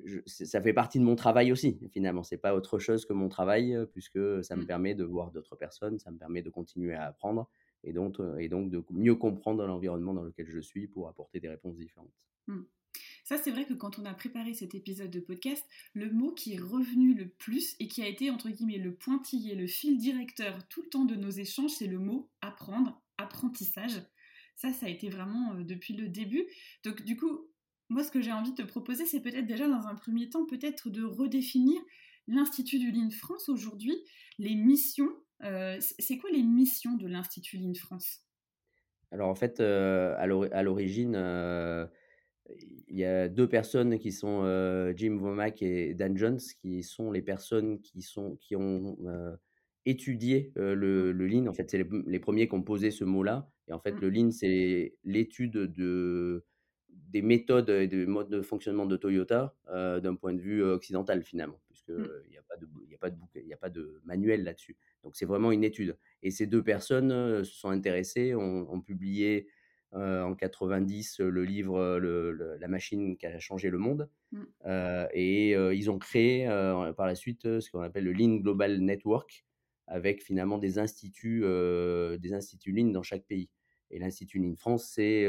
je 0.03 0.19
ça 0.25 0.61
fait 0.61 0.73
partie 0.73 0.99
de 0.99 1.03
mon 1.05 1.15
travail 1.15 1.51
aussi 1.51 1.79
finalement. 1.91 2.23
C'est 2.23 2.37
pas 2.37 2.55
autre 2.55 2.79
chose 2.79 3.05
que 3.05 3.13
mon 3.13 3.29
travail, 3.29 3.77
puisque 3.93 4.43
ça 4.43 4.55
me 4.55 4.65
Mmh. 4.65 4.67
permet 4.67 4.95
de 4.95 5.03
voir 5.03 5.31
d'autres 5.31 5.55
personnes, 5.55 5.99
ça 5.99 6.11
me 6.11 6.17
permet 6.17 6.41
de 6.41 6.49
continuer 6.49 6.93
à 6.93 7.05
apprendre 7.05 7.49
et 7.83 7.93
donc, 7.93 8.17
et 8.39 8.49
donc 8.49 8.69
de 8.71 8.83
mieux 8.91 9.15
comprendre 9.15 9.65
l'environnement 9.65 10.13
dans 10.13 10.23
lequel 10.23 10.47
je 10.49 10.59
suis 10.59 10.87
pour 10.87 11.07
apporter 11.07 11.39
des 11.39 11.49
réponses 11.49 11.77
différentes. 11.77 12.13
Mmh. 12.47 12.63
Ça, 13.23 13.37
c'est 13.37 13.51
vrai 13.51 13.65
que 13.65 13.73
quand 13.73 13.99
on 13.99 14.05
a 14.05 14.13
préparé 14.13 14.53
cet 14.53 14.73
épisode 14.75 15.11
de 15.11 15.19
podcast, 15.19 15.65
le 15.93 16.11
mot 16.11 16.31
qui 16.33 16.53
est 16.53 16.59
revenu 16.59 17.13
le 17.13 17.27
plus 17.27 17.75
et 17.79 17.87
qui 17.87 18.01
a 18.01 18.07
été, 18.07 18.29
entre 18.29 18.49
guillemets, 18.49 18.77
le 18.77 18.95
pointillé, 18.95 19.55
le 19.55 19.67
fil 19.67 19.97
directeur 19.97 20.65
tout 20.67 20.81
le 20.83 20.89
temps 20.89 21.05
de 21.05 21.15
nos 21.15 21.29
échanges, 21.29 21.71
c'est 21.71 21.87
le 21.87 21.99
mot 21.99 22.29
apprendre, 22.41 23.01
apprentissage. 23.17 24.01
Ça, 24.55 24.71
ça 24.71 24.85
a 24.85 24.89
été 24.89 25.09
vraiment 25.09 25.55
depuis 25.55 25.93
le 25.95 26.07
début. 26.07 26.45
Donc, 26.83 27.01
du 27.01 27.17
coup, 27.17 27.49
moi, 27.89 28.03
ce 28.03 28.11
que 28.11 28.21
j'ai 28.21 28.31
envie 28.31 28.51
de 28.51 28.63
te 28.63 28.67
proposer, 28.67 29.05
c'est 29.05 29.21
peut-être 29.21 29.45
déjà 29.45 29.67
dans 29.67 29.87
un 29.87 29.95
premier 29.95 30.29
temps, 30.29 30.45
peut-être 30.45 30.89
de 30.89 31.03
redéfinir 31.03 31.79
l'Institut 32.27 32.79
du 32.79 32.91
Line 32.91 33.11
France 33.11 33.49
aujourd'hui, 33.49 33.95
les 34.39 34.55
missions. 34.55 35.09
Euh, 35.43 35.77
c'est 35.79 36.17
quoi 36.17 36.31
les 36.31 36.41
missions 36.41 36.95
de 36.95 37.07
l'Institut 37.07 37.57
Line 37.57 37.75
France? 37.75 38.23
Alors 39.11 39.29
en 39.29 39.35
fait, 39.35 39.59
euh, 39.59 40.15
à 40.17 40.63
l'origine, 40.63 41.15
euh, 41.15 41.85
il 42.87 42.97
y 42.97 43.05
a 43.05 43.29
deux 43.29 43.47
personnes 43.47 43.99
qui 43.99 44.11
sont 44.11 44.43
Jim 44.95 45.17
Womack 45.19 45.61
et 45.61 45.93
Dan 45.93 46.17
Jones, 46.17 46.39
qui 46.61 46.81
sont 46.81 47.11
les 47.11 47.21
personnes 47.21 47.79
qui, 47.81 48.01
sont, 48.01 48.35
qui 48.37 48.55
ont 48.55 48.97
étudié 49.85 50.51
le, 50.55 51.11
le 51.11 51.27
Lean. 51.27 51.47
En 51.47 51.53
fait, 51.53 51.69
c'est 51.69 51.77
les, 51.77 51.89
les, 52.07 52.19
premiers 52.19 52.47
qui 52.47 52.55
ont 52.55 52.63
posé 52.63 52.89
ce 52.89 53.03
mot-là. 53.03 53.49
Et 53.67 53.73
en 53.73 53.79
fait, 53.79 53.93
mmh. 53.93 53.99
le 53.99 54.09
Lean, 54.09 54.31
c'est 54.31 54.95
l'étude 55.03 55.53
de 55.53 56.45
des 57.15 57.21
méthodes 57.21 57.69
et 57.69 57.87
des 57.87 58.05
modes 58.05 58.27
de 58.29 58.41
fonctionnement 58.41 58.85
de 58.85 58.97
Toyota 58.97 59.55
d'un 59.71 60.15
point 60.15 60.33
de 60.33 60.41
vue 60.41 60.61
occidental 60.61 61.23
finalement, 61.23 61.61
puisqu'il 61.69 61.95
mmh. 61.95 62.09
n'y 62.29 62.37
a, 62.37 62.41
pas 62.41 62.57
de, 62.57 62.67
y 62.89 62.93
a, 62.93 62.97
pas 62.97 63.09
de 63.09 63.15
il 63.35 63.53
a 63.53 63.57
pas 63.57 63.69
de 63.69 64.01
manuel 64.03 64.43
là-dessus. 64.43 64.75
Donc 65.01 65.15
c'est 65.15 65.25
vraiment 65.25 65.53
une 65.53 65.63
étude. 65.63 65.97
Et 66.23 66.31
ces 66.31 66.45
deux 66.45 66.61
personnes 66.61 67.45
se 67.45 67.53
sont 67.53 67.69
intéressées, 67.69 68.35
ont, 68.35 68.81
publié 68.81 69.47
en 69.93 70.35
90 70.35 71.21
le 71.21 71.45
livre 71.45 71.99
La 72.59 72.67
machine 72.67 73.15
qui 73.15 73.25
a 73.27 73.39
changé 73.39 73.69
le 73.69 73.77
monde. 73.77 74.09
Mmh. 74.33 74.43
et 75.13 75.51
ils 75.51 75.89
ont 75.89 75.97
créé 75.97 76.47
par 76.97 77.07
la 77.07 77.15
suite 77.15 77.43
ce 77.61 77.71
qu'on 77.71 77.79
appelle 77.79 78.03
le 78.03 78.11
Lean 78.11 78.35
Global 78.41 78.77
Network, 78.81 79.45
avec 79.87 80.21
finalement 80.21 80.57
des 80.57 80.79
instituts, 80.79 81.45
des 82.19 82.33
instituts 82.33 82.73
Lean 82.73 82.87
dans 82.87 83.03
chaque 83.03 83.23
pays. 83.23 83.49
Et 83.91 83.99
l'Institut 83.99 84.39
Lean 84.39 84.55
France, 84.55 84.89
c'est 84.93 85.27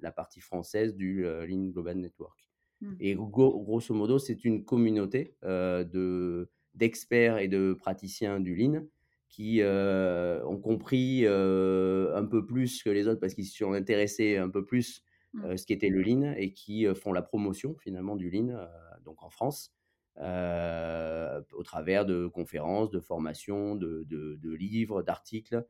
la 0.00 0.12
partie 0.12 0.40
française 0.40 0.94
du 0.94 1.22
Lean 1.22 1.68
Global 1.68 1.96
Network. 1.98 2.48
Mmh. 2.80 2.94
Et 3.00 3.14
grosso 3.16 3.94
modo, 3.94 4.18
c'est 4.18 4.44
une 4.44 4.64
communauté 4.64 5.36
de, 5.42 6.50
d'experts 6.74 7.38
et 7.38 7.48
de 7.48 7.74
praticiens 7.78 8.40
du 8.40 8.54
Lean 8.54 8.84
qui 9.28 9.60
ont 9.62 10.58
compris 10.58 11.26
un 11.26 12.24
peu 12.24 12.44
plus 12.46 12.82
que 12.82 12.90
les 12.90 13.08
autres 13.08 13.20
parce 13.20 13.34
qu'ils 13.34 13.46
se 13.46 13.56
sont 13.56 13.72
intéressés 13.72 14.36
un 14.36 14.48
peu 14.48 14.64
plus 14.64 15.02
mmh. 15.34 15.56
ce 15.56 15.66
qu'était 15.66 15.90
le 15.90 16.02
Lean 16.02 16.34
et 16.36 16.52
qui 16.52 16.86
font 16.94 17.12
la 17.12 17.22
promotion 17.22 17.76
finalement 17.78 18.16
du 18.16 18.30
Lean 18.30 18.66
donc 19.04 19.22
en 19.22 19.30
France 19.30 19.74
au 20.16 21.62
travers 21.62 22.06
de 22.06 22.26
conférences, 22.26 22.90
de 22.90 23.00
formations, 23.00 23.76
de, 23.76 24.04
de, 24.08 24.36
de 24.36 24.50
livres, 24.52 25.02
d'articles 25.02 25.54
euh, 25.56 25.62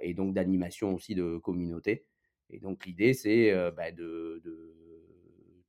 et 0.00 0.14
donc 0.14 0.34
d'animation 0.34 0.94
aussi 0.94 1.14
de 1.14 1.36
communauté. 1.38 2.06
Et 2.52 2.58
donc 2.58 2.84
l'idée, 2.86 3.14
c'est 3.14 3.52
euh, 3.52 3.70
bah, 3.70 3.92
de, 3.92 4.42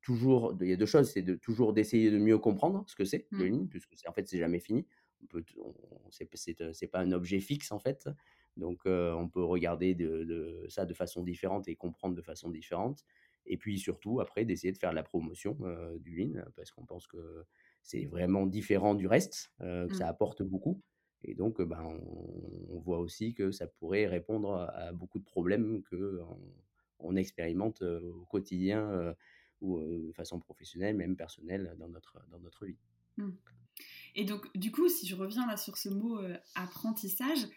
toujours, 0.02 0.56
il 0.62 0.68
y 0.68 0.74
a 0.74 0.78
deux 0.78 0.86
choses, 0.86 1.12
c'est 1.12 1.22
de 1.22 1.36
toujours 1.36 1.74
d'essayer 1.74 2.12
de 2.12 2.18
mieux 2.18 2.38
comprendre 2.38 2.84
ce 2.88 2.96
que 2.96 3.06
c'est 3.06 3.28
le 3.32 3.46
mmh. 3.46 3.52
ligne, 3.52 3.68
puisque 3.68 3.94
en 4.08 4.14
fait 4.14 4.28
c'est 4.28 4.40
jamais 4.40 4.60
fini. 4.60 4.86
On 5.24 5.28
peut, 5.28 5.44
c'est 6.10 6.88
pas 6.88 7.00
un 7.00 7.12
objet 7.12 7.40
fixe 7.40 7.72
en 7.72 7.80
fait, 7.80 8.10
donc 8.58 8.80
euh, 8.88 9.14
on 9.14 9.30
peut 9.30 9.44
regarder 9.44 9.94
de, 9.94 10.66
ça 10.68 10.86
de 10.86 10.96
façon 10.96 11.24
différente 11.24 11.68
et 11.68 11.76
comprendre 11.76 12.16
de 12.16 12.24
façon 12.24 12.50
différente. 12.50 13.06
Et 13.46 13.58
puis 13.58 13.80
surtout 13.80 14.20
après 14.20 14.46
d'essayer 14.46 14.72
de 14.72 14.78
faire 14.78 14.94
la 14.94 15.04
promotion 15.04 15.58
du 16.00 16.16
Lean 16.16 16.44
parce 16.56 16.72
qu'on 16.72 16.86
pense 16.86 17.08
que 17.08 17.44
c'est 17.84 18.06
vraiment 18.06 18.46
différent 18.46 18.96
du 18.96 19.08
reste, 19.08 19.52
que 19.60 19.86
mmh. 19.86 19.94
ça 19.94 20.08
apporte 20.08 20.42
beaucoup. 20.42 20.82
Et 21.24 21.36
donc, 21.36 21.62
ben, 21.62 21.84
on, 22.70 22.80
voit 22.80 23.00
aussi 23.00 23.34
que 23.34 23.52
ça 23.52 23.68
pourrait 23.68 24.08
répondre 24.08 24.54
à, 24.74 24.92
beaucoup 24.92 25.20
de 25.20 25.24
problèmes 25.24 25.84
qu'on 25.90 26.40
on 27.00 27.16
expérimente 27.16 27.84
au 27.84 28.26
quotidien 28.26 29.14
ou 29.62 29.80
de 29.80 30.12
façon 30.14 30.40
professionnelle, 30.40 30.96
même 30.96 31.16
personnelle, 31.16 31.76
dans 31.78 31.90
notre, 31.90 32.18
dans 32.32 32.40
notre 32.40 32.66
vie. 32.66 32.80
Mmh. 33.18 33.30
Et 34.16 34.26
donc, 34.26 34.52
du 34.58 34.72
coup, 34.72 34.90
si 34.90 35.08
je 35.08 35.16
reviens 35.16 35.46
là 35.46 35.58
sur 35.58 35.78
ce 35.78 35.90
mot 35.90 36.20
apprentissage, 36.56 37.48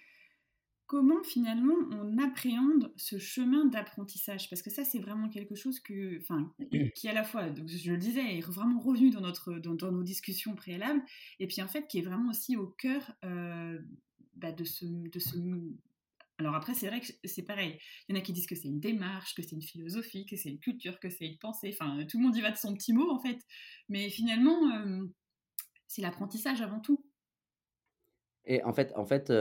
comment 0.87 1.23
finalement 1.23 1.75
on 1.93 2.19
appréhende 2.19 2.93
ce 2.97 3.19
chemin 3.19 3.65
d'apprentissage? 3.65 4.49
Parce 4.51 4.63
que 4.63 4.71
ça, 4.71 4.85
c'est 4.85 4.99
vraiment 4.99 5.29
quelque 5.29 5.55
chose 5.55 5.81
que, 5.81 6.19
enfin, 6.21 6.53
qui 6.95 7.09
à 7.09 7.13
la 7.13 7.25
fois, 7.25 7.51
donc 7.51 7.69
je 7.69 7.91
le 7.91 7.99
disais, 7.99 8.39
est 8.39 8.41
vraiment 8.41 8.79
revenu 8.81 9.11
dans, 9.11 9.21
notre, 9.21 9.55
dans, 9.55 9.91
nos 9.91 10.03
discussions 10.03 10.55
préalables, 10.55 11.03
et 11.41 11.47
puis 11.47 11.63
en 11.63 11.69
fait 11.69 11.87
qui 11.87 11.99
est 11.99 12.03
vraiment 12.03 12.31
aussi 12.31 12.57
au 12.57 12.67
cœur 12.67 13.13
euh, 13.25 13.79
bah, 14.37 14.53
de, 14.53 14.65
ce, 14.65 14.85
de 14.85 15.19
ce... 15.19 15.37
Alors 16.39 16.55
après, 16.55 16.75
c'est 16.75 16.89
vrai 16.89 17.01
que 17.01 17.07
c'est 17.25 17.45
pareil. 17.45 17.79
Il 18.09 18.15
y 18.15 18.19
en 18.19 18.21
a 18.21 18.25
qui 18.25 18.33
disent 18.33 18.47
que 18.47 18.57
c'est 18.57 18.69
une 18.69 18.81
démarche, 18.81 19.35
que 19.35 19.43
c'est 19.43 19.53
une 19.53 19.63
philosophie, 19.63 20.27
que 20.27 20.37
c'est 20.37 20.51
une 20.51 20.59
culture, 20.59 20.99
que 20.99 21.09
c'est 21.09 21.27
une 21.27 21.39
pensée. 21.39 21.71
Enfin, 21.73 22.05
tout 22.07 22.19
le 22.19 22.25
monde 22.25 22.37
y 22.37 22.41
va 22.41 22.51
de 22.51 22.57
son 22.57 22.75
petit 22.75 22.93
mot 22.93 23.11
en 23.11 23.21
fait. 23.21 23.39
Mais 23.89 24.11
finalement, 24.11 24.71
euh, 24.75 25.07
c'est 25.87 26.03
l'apprentissage 26.03 26.61
avant 26.61 26.81
tout. 26.81 27.05
Et 28.47 28.63
en 28.63 28.73
fait, 28.75 28.93
en 28.95 29.07
fait 29.07 29.33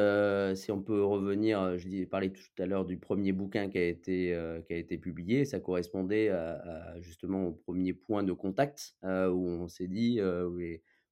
si 0.56 0.72
on 0.72 0.82
peut 0.82 1.04
revenir, 1.04 1.78
je 1.78 2.06
parlais 2.06 2.30
tout 2.30 2.62
à 2.62 2.66
l'heure 2.66 2.86
du 2.86 2.98
premier 2.98 3.34
bouquin 3.34 3.70
qui 3.70 3.78
a 3.78 3.86
été, 3.86 4.38
qui 4.66 4.74
a 4.74 4.78
été 4.78 4.98
publié, 4.98 5.44
ça 5.46 5.60
correspondait 5.60 6.30
à, 6.30 6.96
justement 7.02 7.48
au 7.48 7.52
premier 7.52 7.94
point 7.94 8.24
de 8.24 8.32
contact 8.32 8.96
où 9.04 9.08
on 9.08 9.68
s'est 9.68 9.88
dit, 9.88 10.22
où, 10.22 10.60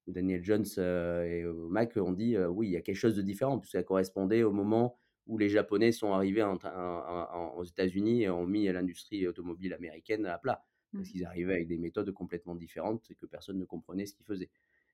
Daniel 0.07 0.43
Jones 0.43 0.65
et 0.77 1.43
Mac 1.69 1.97
ont 1.97 2.13
dit, 2.13 2.37
oui, 2.37 2.67
il 2.67 2.71
y 2.71 2.77
a 2.77 2.81
quelque 2.81 2.95
chose 2.95 3.15
de 3.15 3.21
différent, 3.21 3.59
puisque 3.59 3.73
ça 3.73 3.83
correspondait 3.83 4.43
au 4.43 4.51
moment 4.51 4.97
où 5.27 5.37
les 5.37 5.49
Japonais 5.49 5.91
sont 5.91 6.13
arrivés 6.13 6.43
aux 6.43 7.63
États-Unis 7.63 8.23
et 8.23 8.29
ont 8.29 8.45
mis 8.45 8.65
l'industrie 8.71 9.27
automobile 9.27 9.73
américaine 9.73 10.25
à 10.25 10.37
plat, 10.37 10.65
parce 10.93 11.07
mmh. 11.07 11.11
qu'ils 11.11 11.25
arrivaient 11.25 11.53
avec 11.53 11.67
des 11.67 11.77
méthodes 11.77 12.11
complètement 12.11 12.55
différentes 12.55 13.09
et 13.11 13.15
que 13.15 13.25
personne 13.25 13.59
ne 13.59 13.65
comprenait 13.65 14.05
ce 14.05 14.13
qu'ils 14.13 14.25
faisaient. 14.25 14.49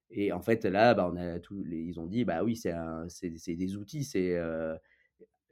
Et 0.09 0.31
en 0.31 0.41
fait, 0.41 0.65
là, 0.65 0.93
bah, 0.93 1.09
on 1.11 1.17
a 1.17 1.39
tout, 1.39 1.63
ils 1.69 1.99
ont 1.99 2.05
dit, 2.05 2.23
bah 2.23 2.43
oui, 2.43 2.55
c'est 2.55 3.55
des 3.55 3.75
outils, 3.75 4.03
c'est 4.03 4.37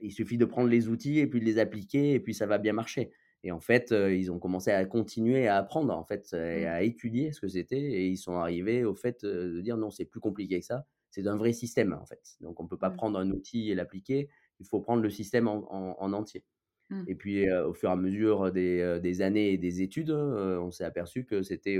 il 0.00 0.12
suffit 0.12 0.38
de 0.38 0.44
prendre 0.44 0.68
les 0.68 0.88
outils 0.88 1.18
et 1.18 1.26
puis 1.26 1.40
de 1.40 1.44
les 1.44 1.58
appliquer 1.58 2.12
et 2.12 2.20
puis 2.20 2.34
ça 2.34 2.46
va 2.46 2.58
bien 2.58 2.72
marcher. 2.72 3.12
Et 3.44 3.52
en 3.52 3.60
fait, 3.60 3.92
ils 3.92 4.30
ont 4.32 4.38
commencé 4.38 4.70
à 4.70 4.84
continuer 4.86 5.46
à 5.46 5.58
apprendre, 5.58 5.96
en 5.96 6.04
fait, 6.04 6.32
et 6.32 6.64
mmh. 6.64 6.68
à 6.68 6.82
étudier 6.82 7.32
ce 7.32 7.40
que 7.40 7.48
c'était 7.48 7.80
et 7.80 8.08
ils 8.08 8.16
sont 8.16 8.36
arrivés 8.36 8.84
au 8.84 8.94
fait 8.94 9.24
de 9.24 9.60
dire 9.60 9.76
non, 9.76 9.90
c'est 9.90 10.04
plus 10.04 10.20
compliqué 10.20 10.58
que 10.58 10.66
ça, 10.66 10.84
c'est 11.10 11.26
un 11.26 11.36
vrai 11.36 11.52
système, 11.52 11.92
en 11.92 12.04
fait. 12.06 12.36
Donc, 12.40 12.58
on 12.58 12.64
ne 12.64 12.68
peut 12.68 12.78
pas 12.78 12.90
mmh. 12.90 12.96
prendre 12.96 13.18
un 13.18 13.30
outil 13.30 13.70
et 13.70 13.74
l'appliquer, 13.74 14.28
il 14.58 14.66
faut 14.66 14.80
prendre 14.80 15.02
le 15.02 15.10
système 15.10 15.48
en, 15.48 15.64
en, 15.70 16.12
entier. 16.12 16.44
Mmh. 16.90 17.04
Et 17.06 17.14
puis, 17.14 17.52
au 17.52 17.72
fur 17.72 17.88
et 17.88 17.92
à 17.92 17.96
mesure 17.96 18.50
des, 18.50 18.98
des, 19.00 19.22
années 19.22 19.52
et 19.52 19.58
des 19.58 19.80
études, 19.80 20.10
on 20.10 20.70
s'est 20.72 20.84
aperçu 20.84 21.24
que 21.24 21.42
c'était 21.42 21.78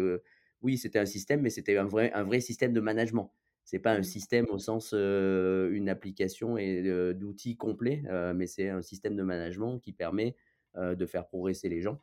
oui, 0.62 0.78
c'était 0.78 0.98
un 0.98 1.06
système, 1.06 1.40
mais 1.42 1.50
c'était 1.50 1.76
un 1.76 1.84
vrai, 1.84 2.12
un 2.12 2.24
vrai 2.24 2.40
système 2.40 2.72
de 2.72 2.80
management. 2.80 3.32
C'est 3.64 3.80
pas 3.80 3.92
un 3.92 4.00
mmh. 4.00 4.04
système 4.04 4.46
au 4.50 4.58
sens 4.58 4.92
une 4.92 5.88
application 5.88 6.56
et 6.56 7.14
d'outils 7.14 7.56
complets, 7.56 8.02
mais 8.34 8.46
c'est 8.46 8.68
un 8.68 8.80
système 8.80 9.16
de 9.16 9.24
management 9.24 9.80
qui 9.80 9.92
permet 9.92 10.36
de 10.76 11.06
faire 11.06 11.26
progresser 11.26 11.68
les 11.68 11.80
gens. 11.80 12.00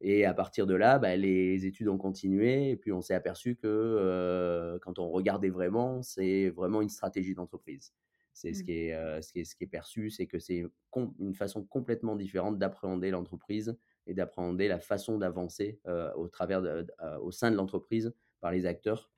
Et 0.00 0.24
à 0.24 0.34
partir 0.34 0.66
de 0.66 0.74
là, 0.74 0.98
bah, 0.98 1.16
les 1.16 1.66
études 1.66 1.88
ont 1.88 1.98
continué 1.98 2.70
et 2.70 2.76
puis 2.76 2.90
on 2.90 3.00
s'est 3.00 3.14
aperçu 3.14 3.54
que 3.54 4.76
quand 4.82 4.98
on 4.98 5.08
regardait 5.08 5.50
vraiment, 5.50 6.02
c'est 6.02 6.50
vraiment 6.50 6.82
une 6.82 6.88
stratégie 6.88 7.34
d'entreprise. 7.34 7.94
C'est 8.32 8.52
ce, 8.52 8.62
mmh. 8.62 8.64
qui 8.64 8.72
est, 8.72 9.22
ce, 9.22 9.32
qui 9.32 9.40
est, 9.40 9.44
ce 9.44 9.54
qui 9.54 9.64
est 9.64 9.68
perçu, 9.68 10.10
c'est 10.10 10.26
que 10.26 10.40
c'est 10.40 10.64
une 11.20 11.34
façon 11.34 11.62
complètement 11.64 12.16
différente 12.16 12.58
d'appréhender 12.58 13.12
l'entreprise 13.12 13.76
et 14.06 14.14
d'appréhender 14.14 14.68
la 14.68 14.78
façon 14.78 15.18
d'avancer 15.18 15.80
au 16.16 16.28
travers 16.28 16.62
au 17.22 17.30
sein 17.30 17.50
de 17.50 17.56
l'entreprise 17.56 18.14
par 18.40 18.52
les 18.52 18.66
acteurs. 18.66 19.10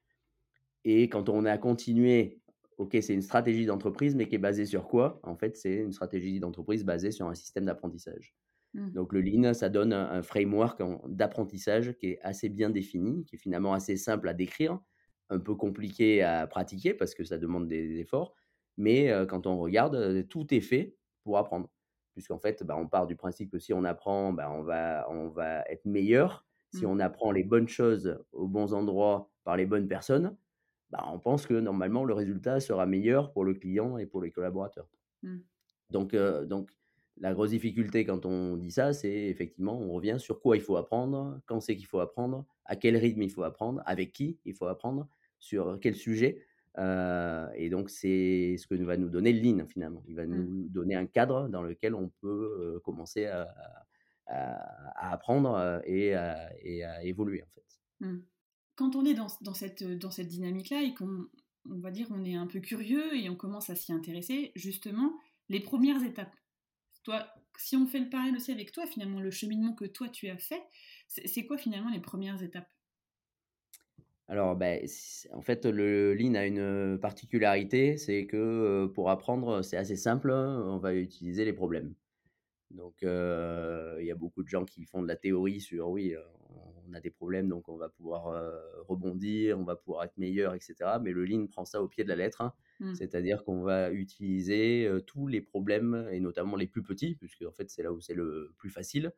Et 0.84 1.08
quand 1.08 1.28
on 1.28 1.44
a 1.44 1.58
continué, 1.58 2.40
ok, 2.78 2.96
c'est 3.00 3.14
une 3.14 3.22
stratégie 3.22 3.66
d'entreprise, 3.66 4.14
mais 4.14 4.28
qui 4.28 4.36
est 4.36 4.38
basée 4.38 4.66
sur 4.66 4.86
quoi? 4.86 5.20
En 5.24 5.36
fait, 5.36 5.56
c'est 5.56 5.74
une 5.74 5.92
stratégie 5.92 6.38
d'entreprise 6.38 6.84
basée 6.84 7.10
sur 7.10 7.26
un 7.28 7.34
système 7.34 7.64
d'apprentissage. 7.64 8.36
Mmh. 8.74 8.90
Donc 8.92 9.12
le 9.12 9.20
Lean, 9.20 9.54
ça 9.54 9.68
donne 9.68 9.92
un, 9.92 10.22
framework 10.22 10.80
d'apprentissage 11.08 11.96
qui 11.98 12.10
est 12.10 12.20
assez 12.22 12.48
bien 12.48 12.70
défini, 12.70 13.24
qui 13.24 13.36
est 13.36 13.38
finalement 13.38 13.72
assez 13.72 13.96
simple 13.96 14.28
à 14.28 14.34
décrire, 14.34 14.78
un 15.28 15.40
peu 15.40 15.54
compliqué 15.56 16.22
à 16.22 16.46
pratiquer 16.46 16.94
parce 16.94 17.14
que 17.14 17.24
ça 17.24 17.38
demande 17.38 17.66
des 17.66 17.98
efforts, 17.98 18.34
mais 18.76 19.10
quand 19.28 19.46
on 19.46 19.58
regarde, 19.58 20.28
tout 20.28 20.54
est 20.54 20.60
fait 20.60 20.94
pour 21.24 21.38
apprendre 21.38 21.68
puisqu'en 22.16 22.38
fait, 22.38 22.64
bah, 22.64 22.78
on 22.78 22.88
part 22.88 23.06
du 23.06 23.14
principe 23.14 23.50
que 23.50 23.58
si 23.58 23.74
on 23.74 23.84
apprend, 23.84 24.32
bah, 24.32 24.50
on, 24.50 24.62
va, 24.62 25.06
on 25.10 25.28
va 25.28 25.60
être 25.68 25.84
meilleur. 25.84 26.46
Si 26.72 26.86
mmh. 26.86 26.88
on 26.88 26.98
apprend 26.98 27.30
les 27.30 27.44
bonnes 27.44 27.68
choses 27.68 28.18
aux 28.32 28.48
bons 28.48 28.72
endroits 28.72 29.30
par 29.44 29.58
les 29.58 29.66
bonnes 29.66 29.86
personnes, 29.86 30.34
bah, 30.88 31.04
on 31.12 31.18
pense 31.18 31.44
que 31.44 31.52
normalement 31.52 32.04
le 32.06 32.14
résultat 32.14 32.58
sera 32.58 32.86
meilleur 32.86 33.32
pour 33.32 33.44
le 33.44 33.52
client 33.52 33.98
et 33.98 34.06
pour 34.06 34.22
les 34.22 34.30
collaborateurs. 34.30 34.88
Mmh. 35.22 35.36
Donc, 35.90 36.16
donc 36.46 36.70
La 37.18 37.34
grosse 37.34 37.50
difficulté 37.50 38.06
quand 38.06 38.24
on 38.24 38.56
dit 38.56 38.70
ça, 38.70 38.94
c'est 38.94 39.28
effectivement, 39.28 39.78
on 39.78 39.92
revient 39.92 40.16
sur 40.18 40.40
quoi 40.40 40.56
il 40.56 40.62
faut 40.62 40.76
apprendre, 40.76 41.38
quand 41.44 41.60
c'est 41.60 41.76
qu'il 41.76 41.86
faut 41.86 42.00
apprendre, 42.00 42.46
à 42.64 42.76
quel 42.76 42.96
rythme 42.96 43.20
il 43.20 43.30
faut 43.30 43.42
apprendre, 43.42 43.82
avec 43.84 44.14
qui 44.14 44.38
il 44.46 44.54
faut 44.54 44.66
apprendre, 44.66 45.06
sur 45.38 45.78
quel 45.82 45.94
sujet. 45.94 46.40
Euh, 46.78 47.48
et 47.54 47.70
donc, 47.70 47.90
c'est 47.90 48.56
ce 48.58 48.66
que 48.66 48.74
va 48.74 48.96
nous 48.96 49.08
donner 49.08 49.32
le 49.32 49.40
Lean 49.40 49.66
finalement. 49.66 50.02
Il 50.08 50.16
va 50.16 50.26
mmh. 50.26 50.30
nous 50.30 50.68
donner 50.68 50.94
un 50.94 51.06
cadre 51.06 51.48
dans 51.48 51.62
lequel 51.62 51.94
on 51.94 52.10
peut 52.20 52.74
euh, 52.76 52.80
commencer 52.80 53.26
à, 53.26 53.48
apprendre 54.96 55.54
euh, 55.54 55.78
et 55.86 56.14
à, 56.14 57.04
évoluer 57.04 57.42
en 57.42 57.50
fait. 57.54 57.64
Mmh. 58.00 58.18
Quand 58.74 58.96
on 58.96 59.04
est 59.04 59.14
dans, 59.14 59.28
cette, 59.54 59.84
dans 59.84 60.10
cette 60.10 60.28
dynamique-là 60.28 60.82
et 60.82 60.92
qu'on 60.92 61.26
on 61.70 61.78
va 61.78 61.90
dire 61.90 62.08
on 62.10 62.24
est 62.24 62.34
un 62.34 62.46
peu 62.46 62.60
curieux 62.60 63.16
et 63.16 63.30
on 63.30 63.36
commence 63.36 63.70
à 63.70 63.74
s'y 63.74 63.92
intéresser, 63.92 64.52
justement, 64.54 65.16
les 65.48 65.60
premières 65.60 66.02
étapes. 66.04 66.34
Toi, 67.04 67.26
si 67.56 67.76
on 67.76 67.86
fait 67.86 68.00
le 68.00 68.10
parallèle 68.10 68.36
aussi 68.36 68.52
avec 68.52 68.72
toi, 68.72 68.86
finalement, 68.86 69.20
le 69.20 69.30
cheminement 69.30 69.74
que 69.74 69.84
toi 69.84 70.08
tu 70.08 70.28
as 70.28 70.38
fait, 70.38 70.62
c'est 71.06 71.46
quoi 71.46 71.56
finalement 71.56 71.90
les 71.90 72.00
premières 72.00 72.42
étapes? 72.42 72.68
Alors, 74.28 74.56
ben, 74.56 74.84
en 75.32 75.40
fait, 75.40 75.66
le 75.66 76.12
Lean 76.14 76.34
a 76.34 76.46
une 76.46 76.98
particularité, 77.00 77.96
c'est 77.96 78.26
que 78.26 78.86
pour 78.86 79.08
apprendre, 79.10 79.62
c'est 79.62 79.76
assez 79.76 79.94
simple, 79.94 80.32
on 80.32 80.78
va 80.78 80.94
utiliser 80.94 81.44
les 81.44 81.52
problèmes. 81.52 81.94
Donc, 82.72 83.02
il 83.02 84.04
y 84.04 84.10
a 84.10 84.14
beaucoup 84.16 84.42
de 84.42 84.48
gens 84.48 84.64
qui 84.64 84.84
font 84.84 85.00
de 85.00 85.06
la 85.06 85.14
théorie 85.14 85.60
sur 85.60 85.90
oui, 85.90 86.14
on 86.88 86.92
a 86.92 87.00
des 87.00 87.10
problèmes, 87.10 87.48
donc 87.48 87.68
on 87.68 87.76
va 87.76 87.88
pouvoir 87.88 88.52
rebondir, 88.88 89.60
on 89.60 89.62
va 89.62 89.76
pouvoir 89.76 90.02
être 90.04 90.16
meilleur, 90.18 90.54
etc. 90.54 90.74
Mais 91.00 91.12
le 91.12 91.24
Lean 91.24 91.46
prend 91.46 91.64
ça 91.64 91.80
au 91.80 91.86
pied 91.86 92.02
de 92.02 92.08
la 92.08 92.16
lettre, 92.16 92.40
hein. 92.40 92.52
mmh. 92.80 92.94
c'est-à-dire 92.96 93.44
qu'on 93.44 93.62
va 93.62 93.92
utiliser 93.92 94.90
tous 95.06 95.28
les 95.28 95.40
problèmes, 95.40 96.08
et 96.10 96.18
notamment 96.18 96.56
les 96.56 96.66
plus 96.66 96.82
petits, 96.82 97.14
puisque 97.14 97.42
en 97.42 97.52
fait, 97.52 97.70
c'est 97.70 97.84
là 97.84 97.92
où 97.92 98.00
c'est 98.00 98.14
le 98.14 98.52
plus 98.58 98.70
facile. 98.70 99.12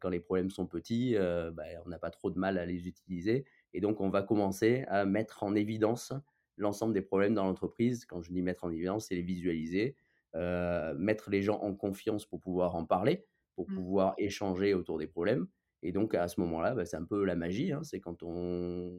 quand 0.00 0.10
les 0.10 0.20
problèmes 0.20 0.50
sont 0.50 0.66
petits, 0.66 1.14
ben, 1.14 1.80
on 1.86 1.88
n'a 1.88 1.98
pas 1.98 2.10
trop 2.10 2.30
de 2.30 2.38
mal 2.38 2.58
à 2.58 2.66
les 2.66 2.86
utiliser. 2.86 3.46
Et 3.76 3.80
donc, 3.80 4.00
on 4.00 4.08
va 4.08 4.22
commencer 4.22 4.86
à 4.88 5.04
mettre 5.04 5.42
en 5.42 5.54
évidence 5.54 6.14
l'ensemble 6.56 6.94
des 6.94 7.02
problèmes 7.02 7.34
dans 7.34 7.44
l'entreprise. 7.44 8.06
Quand 8.06 8.22
je 8.22 8.32
dis 8.32 8.40
mettre 8.40 8.64
en 8.64 8.70
évidence, 8.70 9.08
c'est 9.08 9.14
les 9.14 9.20
visualiser, 9.20 9.96
euh, 10.34 10.94
mettre 10.94 11.28
les 11.28 11.42
gens 11.42 11.60
en 11.60 11.74
confiance 11.74 12.24
pour 12.24 12.40
pouvoir 12.40 12.74
en 12.74 12.86
parler, 12.86 13.26
pour 13.54 13.68
mmh. 13.68 13.74
pouvoir 13.74 14.14
échanger 14.16 14.72
autour 14.72 14.96
des 14.96 15.06
problèmes. 15.06 15.46
Et 15.82 15.92
donc, 15.92 16.14
à 16.14 16.26
ce 16.26 16.40
moment-là, 16.40 16.74
bah, 16.74 16.86
c'est 16.86 16.96
un 16.96 17.04
peu 17.04 17.22
la 17.26 17.36
magie. 17.36 17.70
Hein. 17.70 17.82
c'est 17.82 18.00
quand 18.00 18.22
on, 18.22 18.98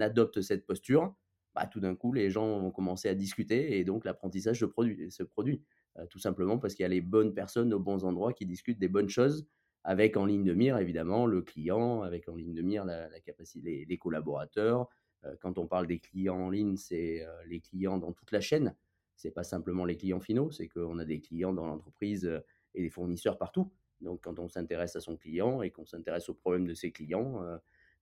adopte 0.00 0.40
cette 0.40 0.66
posture, 0.66 1.14
bah, 1.54 1.68
tout 1.68 1.78
d'un 1.78 1.94
coup, 1.94 2.12
les 2.12 2.30
gens 2.30 2.58
vont 2.58 2.72
commencer 2.72 3.08
à 3.08 3.14
discuter 3.14 3.78
et 3.78 3.84
donc 3.84 4.04
l'apprentissage 4.04 4.58
se 4.58 4.64
produit. 4.64 5.08
Se 5.12 5.22
produit 5.22 5.62
euh, 5.98 6.06
tout 6.06 6.18
simplement 6.18 6.58
parce 6.58 6.74
qu'il 6.74 6.82
y 6.82 6.86
a 6.86 6.88
les 6.88 7.00
bonnes 7.00 7.32
personnes 7.32 7.72
aux 7.72 7.78
bons 7.78 8.04
endroits 8.04 8.32
qui 8.32 8.44
discutent 8.44 8.80
des 8.80 8.88
bonnes 8.88 9.08
choses 9.08 9.46
avec 9.84 10.16
en 10.16 10.26
ligne 10.26 10.44
de 10.44 10.54
mire 10.54 10.78
évidemment 10.78 11.26
le 11.26 11.42
client, 11.42 12.02
avec 12.02 12.28
en 12.28 12.36
ligne 12.36 12.54
de 12.54 12.62
mire 12.62 12.84
la, 12.84 13.08
capacité, 13.20 13.86
les, 13.88 13.98
collaborateurs. 13.98 14.88
Euh, 15.24 15.34
quand 15.40 15.58
on 15.58 15.66
parle 15.66 15.86
des 15.86 15.98
clients 15.98 16.38
en 16.38 16.50
ligne, 16.50 16.76
c'est 16.76 17.24
euh, 17.24 17.30
les 17.46 17.60
clients 17.60 17.98
dans 17.98 18.12
toute 18.12 18.32
la 18.32 18.40
chaîne. 18.40 18.74
C'est 19.16 19.30
pas 19.30 19.44
simplement 19.44 19.84
les 19.84 19.96
clients 19.96 20.20
finaux, 20.20 20.50
c'est 20.50 20.68
qu'on 20.68 20.98
a 20.98 21.04
des 21.04 21.20
clients 21.20 21.52
dans 21.52 21.66
l'entreprise 21.66 22.24
euh, 22.26 22.40
et 22.74 22.82
des 22.82 22.90
fournisseurs 22.90 23.38
partout. 23.38 23.70
Donc 24.00 24.22
quand 24.22 24.38
on 24.38 24.48
s'intéresse 24.48 24.96
à 24.96 25.00
son 25.00 25.16
client 25.16 25.62
et 25.62 25.70
qu'on 25.70 25.84
s'intéresse 25.84 26.28
aux 26.28 26.34
problèmes 26.34 26.66
de 26.66 26.72
ses 26.72 26.90
clients, 26.90 27.42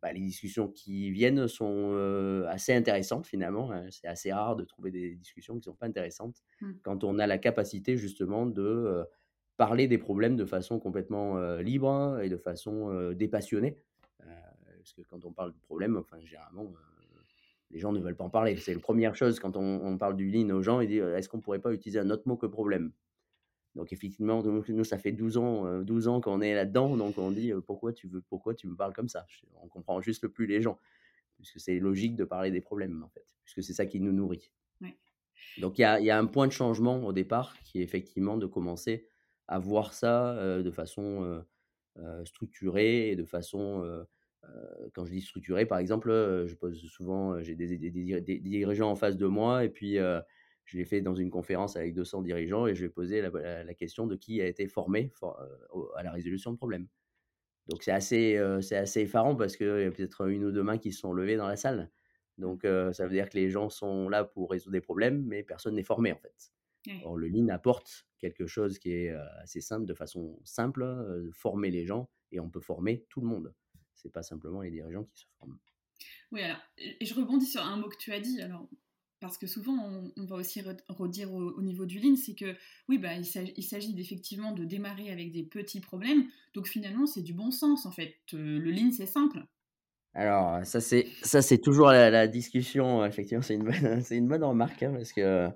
bah, 0.01 0.13
les 0.13 0.21
discussions 0.21 0.69
qui 0.69 1.11
viennent 1.11 1.49
sont 1.49 2.45
assez 2.47 2.73
intéressantes 2.73 3.27
finalement. 3.27 3.73
Hein. 3.73 3.89
C'est 3.91 4.07
assez 4.07 4.33
rare 4.33 4.55
de 4.55 4.63
trouver 4.63 4.93
des 4.93 5.17
discussions 5.17 5.55
qui 5.55 5.59
ne 5.59 5.65
sont 5.65 5.75
pas 5.75 5.87
intéressantes 5.87 6.41
mmh. 6.61 6.73
quand 6.85 7.03
on 7.03 7.19
a 7.19 7.27
la 7.27 7.39
capacité 7.39 7.97
justement 7.97 8.47
de 8.47 9.05
parler 9.59 9.89
des 9.89 9.99
problèmes 9.99 10.37
de 10.37 10.47
façon 10.47 10.79
complètement 10.79 11.39
libre 11.59 12.21
et 12.23 12.31
de 12.31 12.39
façon 12.39 13.13
dépassionnée. 13.13 13.77
parce 14.79 14.93
que 14.95 15.03
quand 15.03 15.27
on 15.27 15.33
parle 15.33 15.53
de 15.53 15.59
problème, 15.59 15.99
enfin, 15.99 16.19
généralement, 16.21 16.73
les 17.71 17.79
gens 17.79 17.93
ne 17.93 18.01
veulent 18.01 18.17
pas 18.17 18.25
en 18.25 18.31
parler. 18.31 18.57
C'est 18.57 18.73
la 18.73 18.81
première 18.81 19.15
chose 19.15 19.39
quand 19.41 19.57
on, 19.57 19.99
parle 19.99 20.17
du 20.17 20.31
lean 20.31 20.49
aux 20.51 20.63
gens, 20.63 20.81
ils 20.81 20.89
disent 20.89 21.03
est-ce 21.03 21.29
qu'on 21.29 21.37
ne 21.37 21.43
pourrait 21.43 21.59
pas 21.59 21.73
utiliser 21.73 21.99
un 21.99 22.09
autre 22.09 22.23
mot 22.27 22.37
que 22.37 22.47
problème? 22.47 22.93
Donc 23.75 23.93
effectivement, 23.93 24.43
nous, 24.43 24.85
ça 24.85 24.97
fait 24.97 25.13
12 25.13 25.37
ans, 25.37 25.83
12 25.83 26.09
ans 26.09 26.21
qu'on 26.21 26.41
est 26.41 26.55
là-dedans, 26.55 26.97
donc 26.97 27.19
on 27.19 27.31
dit 27.31 27.53
pourquoi 27.67 27.93
tu 27.93 28.09
veux, 28.09 28.23
pourquoi 28.23 28.55
tu 28.55 28.67
me 28.67 28.77
parles 28.77 28.95
comme 28.95 29.09
ça? 29.09 29.27
On 29.63 29.69
comprend 29.69 30.01
juste 30.01 30.27
plus 30.29 30.47
les 30.47 30.63
gens, 30.63 30.79
puisque 31.37 31.61
c'est 31.61 31.79
logique 31.79 32.17
de 32.17 32.25
parler 32.25 32.51
des 32.51 32.61
problèmes 32.61 33.03
en 33.05 33.09
fait, 33.09 33.27
puisque 33.45 33.63
c'est 33.63 33.75
ça 33.75 33.87
qui 33.87 34.01
nous 34.01 34.13
nourrit. 34.13 34.51
Donc 35.59 35.79
il 35.79 35.83
y 35.83 35.85
a, 35.85 36.01
y 36.01 36.11
a, 36.11 36.19
un 36.19 36.27
point 36.27 36.47
de 36.47 36.53
changement 36.53 37.05
au 37.05 37.13
départ 37.13 37.57
qui 37.63 37.81
est 37.81 37.83
effectivement 37.83 38.37
de 38.37 38.47
commencer 38.47 39.09
à 39.49 39.59
voir 39.59 39.93
ça 39.93 40.63
de 40.63 40.71
façon 40.71 41.45
structurée 42.25 43.11
et 43.11 43.17
de 43.17 43.25
façon 43.25 44.05
quand 44.95 45.05
je 45.05 45.11
dis 45.11 45.21
structurée, 45.21 45.67
par 45.67 45.79
exemple, 45.79 46.11
je 46.47 46.55
pose 46.55 46.81
souvent, 46.87 47.43
j'ai 47.43 47.55
des, 47.55 47.77
des, 47.77 48.39
dirigeants 48.39 48.91
en 48.91 48.95
face 48.95 49.17
de 49.17 49.27
moi 49.27 49.65
et 49.65 49.69
puis 49.69 49.99
je 50.65 50.77
l'ai 50.77 50.85
fait 50.85 51.01
dans 51.01 51.15
une 51.15 51.31
conférence 51.31 51.77
avec 51.77 51.95
200 51.95 52.23
dirigeants 52.23 52.67
et 52.67 52.75
je 52.75 52.85
vais 52.85 52.91
poser 52.91 53.23
la, 53.23 53.75
question 53.75 54.07
de 54.07 54.17
qui 54.17 54.41
a 54.41 54.47
été 54.47 54.67
formé 54.69 55.13
à 55.97 56.03
la 56.03 56.13
résolution 56.13 56.53
de 56.53 56.57
problèmes. 56.57 56.87
Donc 57.69 57.83
c'est 57.83 57.93
assez, 57.93 58.41
c'est 58.63 58.77
assez 58.77 59.03
effarant 59.03 59.37
parce 59.37 59.57
qu'il 59.57 59.67
y 59.67 59.85
a 59.85 59.91
peut-être 59.91 60.29
une 60.29 60.45
ou 60.45 60.53
deux 60.53 60.63
mains 60.63 60.79
qui 60.79 60.93
se 60.93 61.01
sont 61.01 61.13
levées 61.13 61.37
dans 61.37 61.49
la 61.49 61.57
salle. 61.57 61.91
Donc 62.39 62.63
ça 62.65 63.07
veut 63.07 63.13
dire 63.13 63.29
que 63.29 63.37
les 63.37 63.51
gens 63.51 63.69
sont 63.69 64.09
là 64.09 64.25
pour 64.25 64.51
résoudre 64.51 64.73
des 64.73 64.81
problèmes, 64.81 65.25
mais 65.27 65.43
personne 65.43 65.75
n'est 65.75 65.83
formé 65.83 66.13
en 66.13 66.19
fait. 66.19 66.53
Or, 67.05 67.17
le 67.17 67.29
Lean 67.29 67.49
apporte 67.49 68.07
quelque 68.19 68.47
chose 68.47 68.79
qui 68.79 68.93
est 68.93 69.11
assez 69.43 69.61
simple, 69.61 69.87
de 69.87 69.95
façon 69.95 70.39
simple, 70.45 71.31
former 71.33 71.71
les 71.71 71.85
gens, 71.85 72.09
et 72.33 72.41
on 72.41 72.49
peut 72.49 72.61
former 72.61 73.05
tout 73.09 73.21
le 73.21 73.27
monde. 73.27 73.55
C'est 73.95 74.13
pas 74.13 74.23
simplement 74.23 74.63
les 74.63 74.71
dirigeants 74.71 75.05
qui 75.05 75.21
se 75.21 75.27
forment. 75.39 75.59
Oui, 76.31 76.43
alors, 76.43 76.61
et 76.79 77.05
je 77.05 77.15
rebondis 77.15 77.47
sur 77.47 77.63
un 77.63 77.77
mot 77.77 77.89
que 77.89 77.97
tu 77.97 78.13
as 78.13 78.21
dit, 78.21 78.41
alors, 78.41 78.69
parce 79.21 79.39
que 79.39 79.47
souvent 79.47 80.13
on, 80.17 80.25
va 80.27 80.37
aussi 80.37 80.63
redire 80.89 81.33
au, 81.33 81.61
niveau 81.63 81.87
du 81.87 81.99
Lean, 81.99 82.17
c'est 82.17 82.35
que 82.35 82.55
oui, 82.89 82.99
bah, 82.99 83.15
il 83.15 83.25
s'agit 83.25 84.01
effectivement 84.01 84.53
de 84.53 84.65
démarrer 84.65 85.11
avec 85.11 85.33
des 85.33 85.43
petits 85.43 85.81
problèmes, 85.81 86.25
donc 86.55 86.69
finalement 86.69 87.07
c'est 87.07 87.23
du 87.23 87.35
bon 87.35 87.51
sens 87.51 87.87
en 87.87 87.91
fait. 87.91 88.15
Le 88.33 88.71
Lean 88.71 88.91
c'est 88.93 89.07
simple. 89.07 89.45
Alors, 90.15 90.65
ça 90.65 90.81
c'est, 90.81 91.07
ça, 91.23 91.43
c'est 91.43 91.59
toujours 91.59 91.89
la, 91.89 92.27
discussion, 92.27 93.05
effectivement, 93.05 93.43
c'est 93.43 93.55
une 93.55 93.65
bonne, 93.65 94.01
c'est 94.03 94.17
une 94.17 94.29
bonne 94.29 94.45
remarque, 94.45 94.83
hein, 94.83 94.93
parce 94.93 95.13
que 95.13 95.49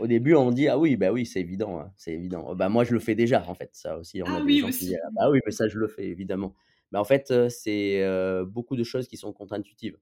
au 0.00 0.06
début, 0.06 0.34
on 0.34 0.50
dit 0.50 0.68
ah 0.68 0.78
oui, 0.78 0.96
bah 0.96 1.12
oui, 1.12 1.26
c'est 1.26 1.40
évident, 1.40 1.78
hein, 1.78 1.92
c'est 1.96 2.12
évident. 2.12 2.54
Bah 2.54 2.68
moi, 2.68 2.84
je 2.84 2.92
le 2.92 3.00
fais 3.00 3.14
déjà, 3.14 3.44
en 3.46 3.54
fait, 3.54 3.70
ça 3.72 3.98
aussi. 3.98 4.22
On 4.22 4.26
ah 4.26 4.40
oui, 4.44 4.62
aussi. 4.62 4.96
Ah 4.96 5.08
bah 5.12 5.30
oui, 5.30 5.40
mais 5.44 5.52
ça, 5.52 5.68
je 5.68 5.78
le 5.78 5.86
fais 5.88 6.06
évidemment. 6.06 6.54
Mais 6.92 6.98
en 6.98 7.04
fait, 7.04 7.32
c'est 7.48 8.04
beaucoup 8.46 8.76
de 8.76 8.82
choses 8.82 9.06
qui 9.06 9.16
sont 9.16 9.32
contre-intuitives. 9.32 9.96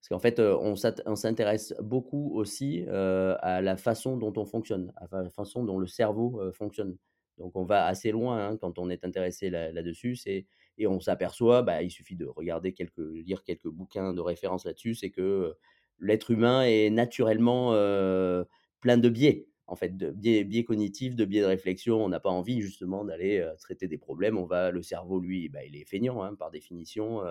Parce 0.00 0.08
qu'en 0.08 0.20
fait, 0.20 0.40
on 0.40 0.76
s'intéresse 1.16 1.74
beaucoup 1.80 2.30
aussi 2.34 2.86
à 2.88 3.60
la 3.60 3.76
façon 3.76 4.16
dont 4.16 4.32
on 4.36 4.46
fonctionne, 4.46 4.92
à 4.96 5.06
la 5.22 5.28
façon 5.30 5.64
dont 5.64 5.78
le 5.78 5.86
cerveau 5.86 6.40
fonctionne. 6.52 6.96
Donc, 7.36 7.56
on 7.56 7.64
va 7.64 7.86
assez 7.86 8.10
loin 8.10 8.48
hein, 8.48 8.56
quand 8.56 8.78
on 8.78 8.90
est 8.90 9.04
intéressé 9.04 9.50
là-dessus. 9.50 10.16
et 10.26 10.86
on 10.86 11.00
s'aperçoit, 11.00 11.62
bah, 11.62 11.82
il 11.82 11.90
suffit 11.90 12.16
de 12.16 12.26
regarder 12.26 12.72
quelques, 12.72 12.98
lire 12.98 13.44
quelques 13.44 13.68
bouquins 13.68 14.12
de 14.14 14.20
référence 14.20 14.64
là-dessus, 14.64 14.94
c'est 14.94 15.10
que 15.10 15.54
l'être 16.00 16.30
humain 16.30 16.62
est 16.62 16.90
naturellement 16.90 17.72
plein 18.80 18.98
de 18.98 19.08
biais, 19.08 19.48
en 19.66 19.76
fait, 19.76 19.96
de 19.96 20.10
biais, 20.10 20.64
cognitifs, 20.64 21.14
de 21.14 21.24
biais 21.24 21.42
de 21.42 21.46
réflexion. 21.46 22.02
On 22.04 22.08
n'a 22.08 22.20
pas 22.20 22.30
envie 22.30 22.60
justement 22.60 23.04
d'aller 23.04 23.46
traiter 23.60 23.88
des 23.88 23.98
problèmes. 23.98 24.38
On 24.38 24.46
va, 24.46 24.70
le 24.70 24.82
cerveau, 24.82 25.20
lui, 25.20 25.48
bah, 25.48 25.64
il 25.64 25.76
est 25.76 25.84
feignant 25.84 26.22
hein, 26.22 26.34
par 26.34 26.50
définition. 26.50 27.22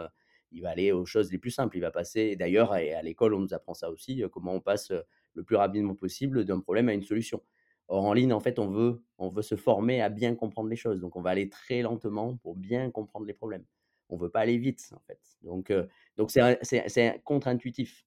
il 0.52 0.62
va 0.62 0.70
aller 0.70 0.92
aux 0.92 1.06
choses 1.06 1.32
les 1.32 1.40
plus 1.40 1.52
simples. 1.52 1.78
Il 1.78 1.82
va 1.82 1.92
passer. 1.92 2.36
D'ailleurs, 2.36 2.74
à, 2.74 3.02
l'école, 3.02 3.34
on 3.34 3.40
nous 3.40 3.54
apprend 3.54 3.74
ça 3.74 3.90
aussi, 3.90 4.24
comment 4.32 4.54
on 4.54 4.62
passe 4.62 4.92
le 5.34 5.44
plus 5.44 5.56
rapidement 5.56 5.96
possible 5.96 6.46
d'un 6.46 6.60
problème 6.60 6.90
à 6.90 6.94
une 6.94 7.04
solution. 7.04 7.42
Or, 7.88 8.06
en 8.06 8.14
ligne, 8.14 8.34
en 8.34 8.40
fait, 8.40 8.60
on 8.60 8.68
veut, 8.68 9.02
on 9.18 9.30
veut 9.30 9.42
se 9.42 9.56
former 9.56 10.02
à 10.02 10.10
bien 10.10 10.36
comprendre 10.36 10.70
les 10.70 10.76
choses. 10.76 11.00
Donc, 11.00 11.16
on 11.16 11.22
va 11.22 11.32
aller 11.32 11.50
très 11.50 11.82
lentement 11.82 12.38
pour 12.38 12.56
bien 12.56 12.92
comprendre 12.92 13.26
les 13.26 13.34
problèmes. 13.34 13.66
On 14.10 14.16
ne 14.16 14.22
veut 14.22 14.30
pas 14.30 14.42
aller 14.42 14.58
vite, 14.58 14.92
en 14.96 15.00
fait. 15.08 15.20
Donc, 15.42 15.74
donc 16.18 16.32
c'est 16.32 17.22
contre-intuitif. 17.24 18.07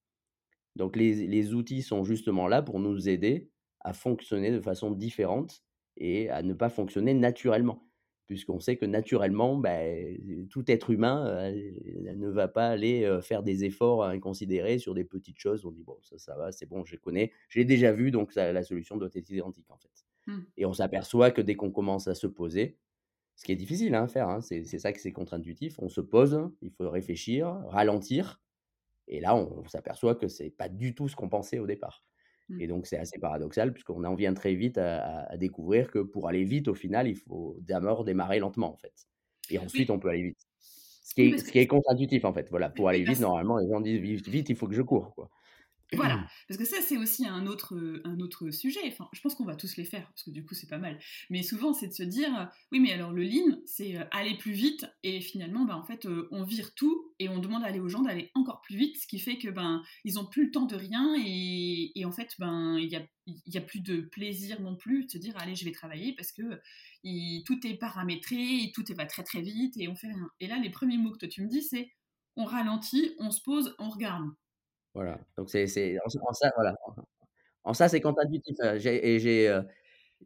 Donc 0.76 0.96
les, 0.96 1.54
outils 1.54 1.82
sont 1.82 2.04
justement 2.04 2.46
là 2.46 2.62
pour 2.62 2.80
nous 2.80 3.08
aider 3.08 3.50
à 3.80 3.92
fonctionner 3.92 4.50
de 4.50 4.60
façon 4.60 4.90
différente 4.90 5.62
et 5.96 6.28
à 6.30 6.42
ne 6.42 6.54
pas 6.54 6.70
fonctionner 6.70 7.14
naturellement. 7.14 7.86
Puisqu'on 8.26 8.60
sait 8.60 8.76
que 8.76 8.86
naturellement, 8.86 9.56
ben, 9.56 10.46
tout 10.50 10.70
être 10.70 10.90
humain 10.90 11.26
euh, 11.26 12.14
ne 12.14 12.28
va 12.28 12.46
pas 12.46 12.68
aller 12.68 13.02
euh, 13.02 13.20
faire 13.20 13.42
des 13.42 13.64
efforts 13.64 14.04
inconsidérés 14.04 14.78
sur 14.78 14.94
des 14.94 15.02
petites 15.02 15.40
choses. 15.40 15.66
On 15.66 15.72
dit, 15.72 15.82
bon, 15.82 15.98
ça, 16.02 16.16
ça 16.16 16.36
va, 16.36 16.52
c'est 16.52 16.66
bon, 16.66 16.84
je 16.84 16.94
connais, 16.94 17.32
j'ai 17.48 17.64
déjà 17.64 17.90
vu, 17.90 18.12
donc 18.12 18.32
la 18.36 18.62
solution 18.62 18.96
doit 18.96 19.08
être 19.14 19.30
identique 19.30 19.68
en 19.68 19.78
fait. 19.78 20.06
Mmh. 20.28 20.38
Et 20.58 20.66
on 20.66 20.72
s'aperçoit 20.72 21.32
que 21.32 21.40
dès 21.40 21.56
qu'on 21.56 21.72
commence 21.72 22.06
à 22.06 22.14
se 22.14 22.28
poser, 22.28 22.78
ce 23.40 23.44
qui 23.44 23.52
est 23.52 23.56
difficile 23.56 23.94
hein, 23.94 24.04
à 24.04 24.06
faire, 24.06 24.28
hein, 24.28 24.42
c'est 24.42 24.64
ça 24.64 24.92
que 24.92 25.00
c'est 25.00 25.12
contre-intuitif, 25.12 25.78
on 25.78 25.88
se 25.88 26.02
pose, 26.02 26.38
il 26.60 26.70
faut 26.70 26.90
réfléchir, 26.90 27.48
ralentir, 27.68 28.38
et 29.10 29.18
là, 29.18 29.34
on, 29.34 29.66
s'aperçoit 29.68 30.14
que 30.14 30.28
c'est 30.28 30.50
pas 30.50 30.68
du 30.68 30.94
tout 30.94 31.08
ce 31.08 31.16
qu'on 31.16 31.28
pensait 31.28 31.58
au 31.58 31.66
départ. 31.66 32.04
Et 32.58 32.66
donc, 32.66 32.86
c'est 32.86 32.98
assez 32.98 33.18
paradoxal 33.20 33.72
puisqu'on 33.72 34.02
en 34.02 34.16
vient 34.16 34.34
très 34.34 34.56
vite 34.56 34.76
à, 34.76 35.36
découvrir 35.36 35.88
que 35.88 36.00
pour 36.00 36.28
aller 36.28 36.42
vite, 36.42 36.66
au 36.66 36.74
final, 36.74 37.06
il 37.06 37.16
faut 37.16 37.56
d'abord 37.60 38.04
démarrer 38.04 38.40
lentement, 38.40 38.72
en 38.72 38.76
fait. 38.76 39.06
Et 39.50 39.58
ensuite, 39.58 39.90
on 39.90 40.00
peut 40.00 40.08
aller 40.08 40.22
vite. 40.22 40.48
Ce 40.58 41.14
qui 41.14 41.22
est, 41.22 41.38
ce 41.38 41.50
qui 41.50 41.58
est 41.58 41.68
contre-intuitif, 41.68 42.24
en 42.24 42.32
fait. 42.32 42.48
Voilà, 42.50 42.68
pour 42.68 42.88
aller 42.88 43.04
vite, 43.04 43.20
normalement, 43.20 43.58
les 43.58 43.68
gens 43.68 43.80
disent 43.80 44.00
vite, 44.00 44.28
vite, 44.28 44.48
il 44.48 44.56
faut 44.56 44.66
que 44.66 44.74
je 44.74 44.82
cours, 44.82 45.14
quoi. 45.14 45.30
Voilà, 45.92 46.24
parce 46.46 46.56
que 46.56 46.64
ça 46.64 46.76
c'est 46.80 46.96
aussi 46.96 47.26
un 47.26 47.48
autre, 47.48 47.76
un 48.04 48.20
autre 48.20 48.50
sujet. 48.52 48.78
Enfin, 48.86 49.08
je 49.12 49.20
pense 49.20 49.34
qu'on 49.34 49.44
va 49.44 49.56
tous 49.56 49.76
les 49.76 49.84
faire 49.84 50.06
parce 50.06 50.22
que 50.22 50.30
du 50.30 50.44
coup 50.44 50.54
c'est 50.54 50.68
pas 50.68 50.78
mal. 50.78 51.00
Mais 51.30 51.42
souvent 51.42 51.72
c'est 51.72 51.88
de 51.88 51.92
se 51.92 52.04
dire, 52.04 52.48
oui 52.70 52.78
mais 52.78 52.92
alors 52.92 53.10
le 53.10 53.24
lean 53.24 53.58
c'est 53.64 53.96
aller 54.12 54.36
plus 54.38 54.52
vite 54.52 54.86
et 55.02 55.20
finalement 55.20 55.64
ben, 55.64 55.74
en 55.74 55.82
fait 55.82 56.06
on 56.30 56.44
vire 56.44 56.76
tout 56.76 57.09
et 57.20 57.28
on 57.28 57.38
demande 57.38 57.62
à 57.62 57.66
aller 57.66 57.78
aux 57.78 57.88
gens 57.88 58.00
d'aller 58.00 58.30
encore 58.34 58.62
plus 58.62 58.76
vite, 58.76 58.96
ce 58.96 59.06
qui 59.06 59.18
fait 59.18 59.36
que 59.36 59.48
ben 59.48 59.82
ils 60.04 60.18
ont 60.18 60.24
plus 60.24 60.46
le 60.46 60.50
temps 60.50 60.64
de 60.64 60.74
rien 60.74 61.14
et, 61.24 61.92
en 62.04 62.10
fait 62.10 62.34
ben 62.38 62.78
il 62.78 62.88
y 62.88 62.96
a, 63.58 63.60
plus 63.60 63.80
de 63.80 64.00
plaisir 64.00 64.60
non 64.60 64.74
plus 64.74 65.04
de 65.04 65.10
se 65.10 65.18
dire 65.18 65.36
allez 65.36 65.54
je 65.54 65.66
vais 65.66 65.70
travailler 65.70 66.14
parce 66.16 66.32
que 66.32 66.42
tout 67.44 67.66
est 67.66 67.74
paramétré, 67.78 68.72
tout 68.74 68.84
va 68.96 69.04
très 69.04 69.22
très 69.22 69.42
vite 69.42 69.74
et 69.76 69.86
on 69.86 69.94
fait 69.94 70.08
rien. 70.08 70.30
Et 70.40 70.48
là 70.48 70.58
les 70.58 70.70
premiers 70.70 70.96
mots 70.96 71.12
que 71.12 71.26
tu 71.26 71.42
me 71.42 71.48
dis 71.48 71.62
c'est 71.62 71.92
on 72.36 72.44
ralentit, 72.44 73.14
on 73.18 73.30
se 73.30 73.42
pose, 73.42 73.74
on 73.78 73.90
regarde. 73.90 74.24
Voilà, 74.94 75.20
donc 75.36 75.50
c'est 75.50 75.98
en 76.02 76.32
ça 76.32 76.50
voilà, 76.56 76.74
en 77.64 77.74
ça 77.74 77.88
c'est 77.88 78.00
contre-intuitif, 78.00 78.56
j'ai 78.76 79.14
et 79.14 79.20
j'ai, 79.20 79.60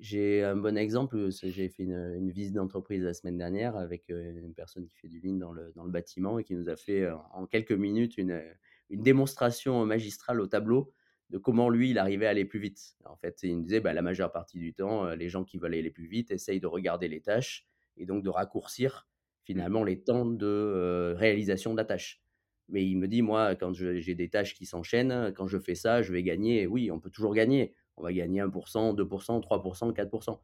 j'ai 0.01 0.43
un 0.43 0.57
bon 0.57 0.77
exemple, 0.77 1.31
j'ai 1.31 1.69
fait 1.69 1.85
une, 1.85 2.31
visite 2.31 2.55
d'entreprise 2.55 3.03
la 3.03 3.15
semaine 3.15 3.39
dernière 3.39 3.77
avec, 3.77 4.09
une 4.09 4.55
personne 4.55 4.87
qui 4.87 4.97
fait 4.97 5.09
du 5.09 5.21
lean 5.21 5.35
dans 5.37 5.53
le 5.53 5.73
dans 5.77 5.85
le 5.85 5.91
bâtiment 5.91 6.39
et 6.39 6.45
qui 6.45 6.55
nous 6.55 6.69
a 6.69 6.77
fait, 6.77 7.09
en 7.33 7.47
quelques 7.47 7.73
minutes 7.73 8.19
une, 8.19 8.43
une 8.91 9.03
démonstration 9.03 9.85
magistrale 9.87 10.41
au 10.41 10.47
tableau 10.47 10.93
de 11.31 11.39
comment 11.39 11.69
lui, 11.69 11.91
il 11.91 11.99
arrivait 11.99 12.27
à 12.27 12.31
aller 12.31 12.45
plus 12.45 12.61
vite. 12.61 12.97
En 13.05 13.17
fait, 13.17 13.43
il 13.43 13.57
nous 13.57 13.63
disait, 13.63 13.81
bah, 13.81 13.93
la 13.93 14.03
majeure 14.03 14.31
partie 14.31 14.59
du 14.59 14.75
temps, 14.75 15.09
les 15.15 15.29
gens 15.29 15.45
qui 15.45 15.59
veulent 15.59 15.75
aller 15.75 15.91
plus 15.91 16.07
vite 16.07 16.31
essayent 16.31 16.61
de 16.61 16.67
regarder 16.67 17.09
les 17.09 17.21
tâches 17.21 17.67
et 17.97 18.07
donc 18.07 18.23
de 18.23 18.29
raccourcir 18.29 19.09
finalement 19.43 19.85
les 19.85 20.01
temps 20.01 20.27
de, 20.27 21.15
réalisation 21.17 21.73
de 21.73 21.79
la 21.79 21.85
tâche. 21.85 22.23
Mais 22.69 22.87
il 22.87 22.97
me 22.97 23.09
dit, 23.09 23.21
moi, 23.21 23.55
quand 23.57 23.73
j'ai 23.75 24.15
des 24.15 24.29
tâches 24.29 24.55
qui 24.55 24.65
s'enchaînent, 24.65 25.33
quand 25.37 25.47
je 25.47 25.59
fais 25.59 25.75
ça, 25.75 26.03
je 26.03 26.13
vais 26.13 26.23
gagner. 26.23 26.67
Oui, 26.67 26.91
on 26.91 26.99
peut 26.99 27.11
toujours 27.11 27.35
gagner. 27.35 27.75
On 27.97 28.03
va 28.03 28.13
gagner 28.13 28.41
1%, 28.43 28.97
2%, 28.97 29.43
3%, 29.43 29.93
4%. 29.93 30.39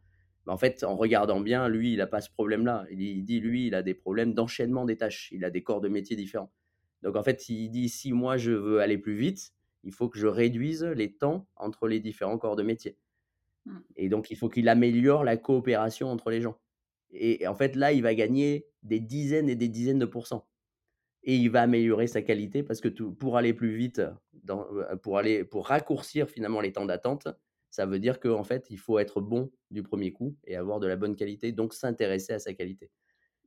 Mais 0.46 0.52
en 0.52 0.56
fait, 0.56 0.84
en 0.84 0.96
regardant 0.96 1.40
bien, 1.40 1.68
lui, 1.68 1.92
il 1.92 1.98
n'a 1.98 2.06
pas 2.06 2.20
ce 2.20 2.30
problème-là. 2.30 2.86
Il 2.90 3.24
dit, 3.24 3.40
lui, 3.40 3.66
il 3.66 3.74
a 3.74 3.82
des 3.82 3.94
problèmes 3.94 4.34
d'enchaînement 4.34 4.84
des 4.84 4.96
tâches. 4.96 5.30
Il 5.32 5.44
a 5.44 5.50
des 5.50 5.62
corps 5.62 5.80
de 5.80 5.88
métier 5.88 6.16
différents. 6.16 6.52
Donc, 7.02 7.16
en 7.16 7.22
fait, 7.22 7.48
il 7.48 7.68
dit, 7.70 7.88
si 7.88 8.12
moi, 8.12 8.36
je 8.36 8.52
veux 8.52 8.80
aller 8.80 8.98
plus 8.98 9.16
vite, 9.16 9.52
il 9.84 9.92
faut 9.92 10.08
que 10.08 10.18
je 10.18 10.26
réduise 10.26 10.84
les 10.84 11.12
temps 11.12 11.46
entre 11.56 11.88
les 11.88 12.00
différents 12.00 12.38
corps 12.38 12.56
de 12.56 12.62
métier. 12.62 12.96
Mmh. 13.66 13.78
Et 13.96 14.08
donc, 14.08 14.30
il 14.30 14.36
faut 14.36 14.48
qu'il 14.48 14.68
améliore 14.68 15.24
la 15.24 15.36
coopération 15.36 16.08
entre 16.08 16.30
les 16.30 16.40
gens. 16.40 16.58
Et, 17.10 17.42
et 17.42 17.46
en 17.46 17.54
fait, 17.54 17.76
là, 17.76 17.92
il 17.92 18.02
va 18.02 18.14
gagner 18.14 18.66
des 18.82 19.00
dizaines 19.00 19.48
et 19.48 19.56
des 19.56 19.68
dizaines 19.68 19.98
de 19.98 20.06
pourcents 20.06 20.46
et 21.22 21.36
il 21.36 21.50
va 21.50 21.62
améliorer 21.62 22.06
sa 22.06 22.22
qualité 22.22 22.62
parce 22.62 22.80
que 22.80 22.88
pour 22.88 23.36
aller 23.36 23.52
plus 23.52 23.76
vite, 23.76 24.02
dans, 24.44 24.66
euh, 24.74 24.96
pour, 24.96 25.18
aller, 25.18 25.44
pour 25.44 25.66
raccourcir 25.66 26.28
finalement 26.28 26.60
les 26.60 26.72
temps 26.72 26.86
d'attente, 26.86 27.28
ça 27.70 27.86
veut 27.86 27.98
dire 27.98 28.18
qu'en 28.18 28.42
fait, 28.42 28.66
il 28.70 28.78
faut 28.78 28.98
être 28.98 29.20
bon 29.20 29.50
du 29.70 29.82
premier 29.82 30.12
coup 30.12 30.36
et 30.44 30.56
avoir 30.56 30.80
de 30.80 30.86
la 30.86 30.96
bonne 30.96 31.14
qualité, 31.14 31.52
donc 31.52 31.72
s'intéresser 31.74 32.32
à 32.32 32.38
sa 32.38 32.52
qualité. 32.52 32.90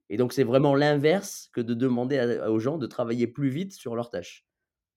Et 0.10 0.18
donc, 0.18 0.34
c'est 0.34 0.44
vraiment 0.44 0.76
l'inverse 0.76 1.50
que 1.54 1.62
de 1.62 1.74
demander 1.74 2.40
aux 2.48 2.60
gens 2.60 2.78
de 2.78 2.86
travailler 2.86 3.28
plus 3.28 3.50
vite 3.50 3.74
sur 3.74 3.96
leurs 3.96 4.10
tâches. 4.10 4.46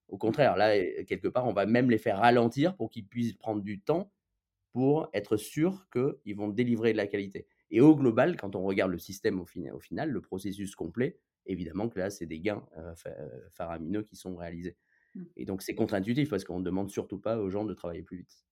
Au 0.09 0.19
contraire, 0.19 0.57
là, 0.57 0.79
quelque 1.05 1.29
part, 1.29 1.47
on 1.47 1.53
va 1.53 1.67
même 1.67 1.91
les 1.91 1.99
faire 1.99 2.19
ralentir 2.19 2.77
pour 2.77 2.91
qu'ils 2.91 3.07
puissent 3.07 3.33
prendre 3.33 3.63
du 3.63 3.81
temps 3.81 4.13
pour 4.73 5.09
être 5.15 5.37
sûr 5.37 5.87
qu'ils 5.91 6.37
vont 6.37 6.49
délivrer 6.49 6.93
de 6.93 6.99
la 6.99 7.07
qualité. 7.07 7.47
Et 7.71 7.81
au 7.81 7.97
global, 7.97 8.37
quand 8.37 8.55
on 8.55 8.63
regarde 8.63 8.93
le 8.93 8.99
système 8.99 9.41
au 9.41 9.47
final, 9.47 9.75
au 9.75 9.81
final 9.81 10.11
le 10.11 10.21
processus 10.21 10.77
complet, 10.77 11.19
évidemment 11.47 11.89
que 11.89 11.99
là, 11.99 12.11
c'est 12.11 12.27
des 12.27 12.41
gains 12.41 12.67
faramineux 13.53 14.03
qui 14.03 14.17
sont 14.17 14.37
réalisés. 14.37 14.77
Mmh. 15.15 15.25
Et 15.37 15.45
donc, 15.45 15.63
c'est 15.63 15.75
contre-intuitif 15.75 16.29
parce 16.29 16.45
qu'on 16.45 16.59
ne 16.59 16.65
demande 16.65 16.91
surtout 16.91 17.19
pas 17.19 17.39
aux 17.39 17.51
gens 17.51 17.65
de 17.65 17.75
travailler 17.75 18.03
plus 18.03 18.19
vite. 18.19 18.45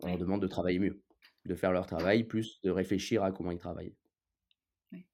On 0.00 0.08
leur 0.08 0.18
demande 0.18 0.42
de 0.42 0.46
travailler 0.46 0.78
mieux, 0.78 1.02
de 1.44 1.54
faire 1.54 1.72
leur 1.72 1.86
travail, 1.86 2.24
plus 2.24 2.60
de 2.62 2.70
réfléchir 2.70 3.22
à 3.22 3.32
comment 3.32 3.52
ils 3.52 3.58
travaillent. 3.58 3.94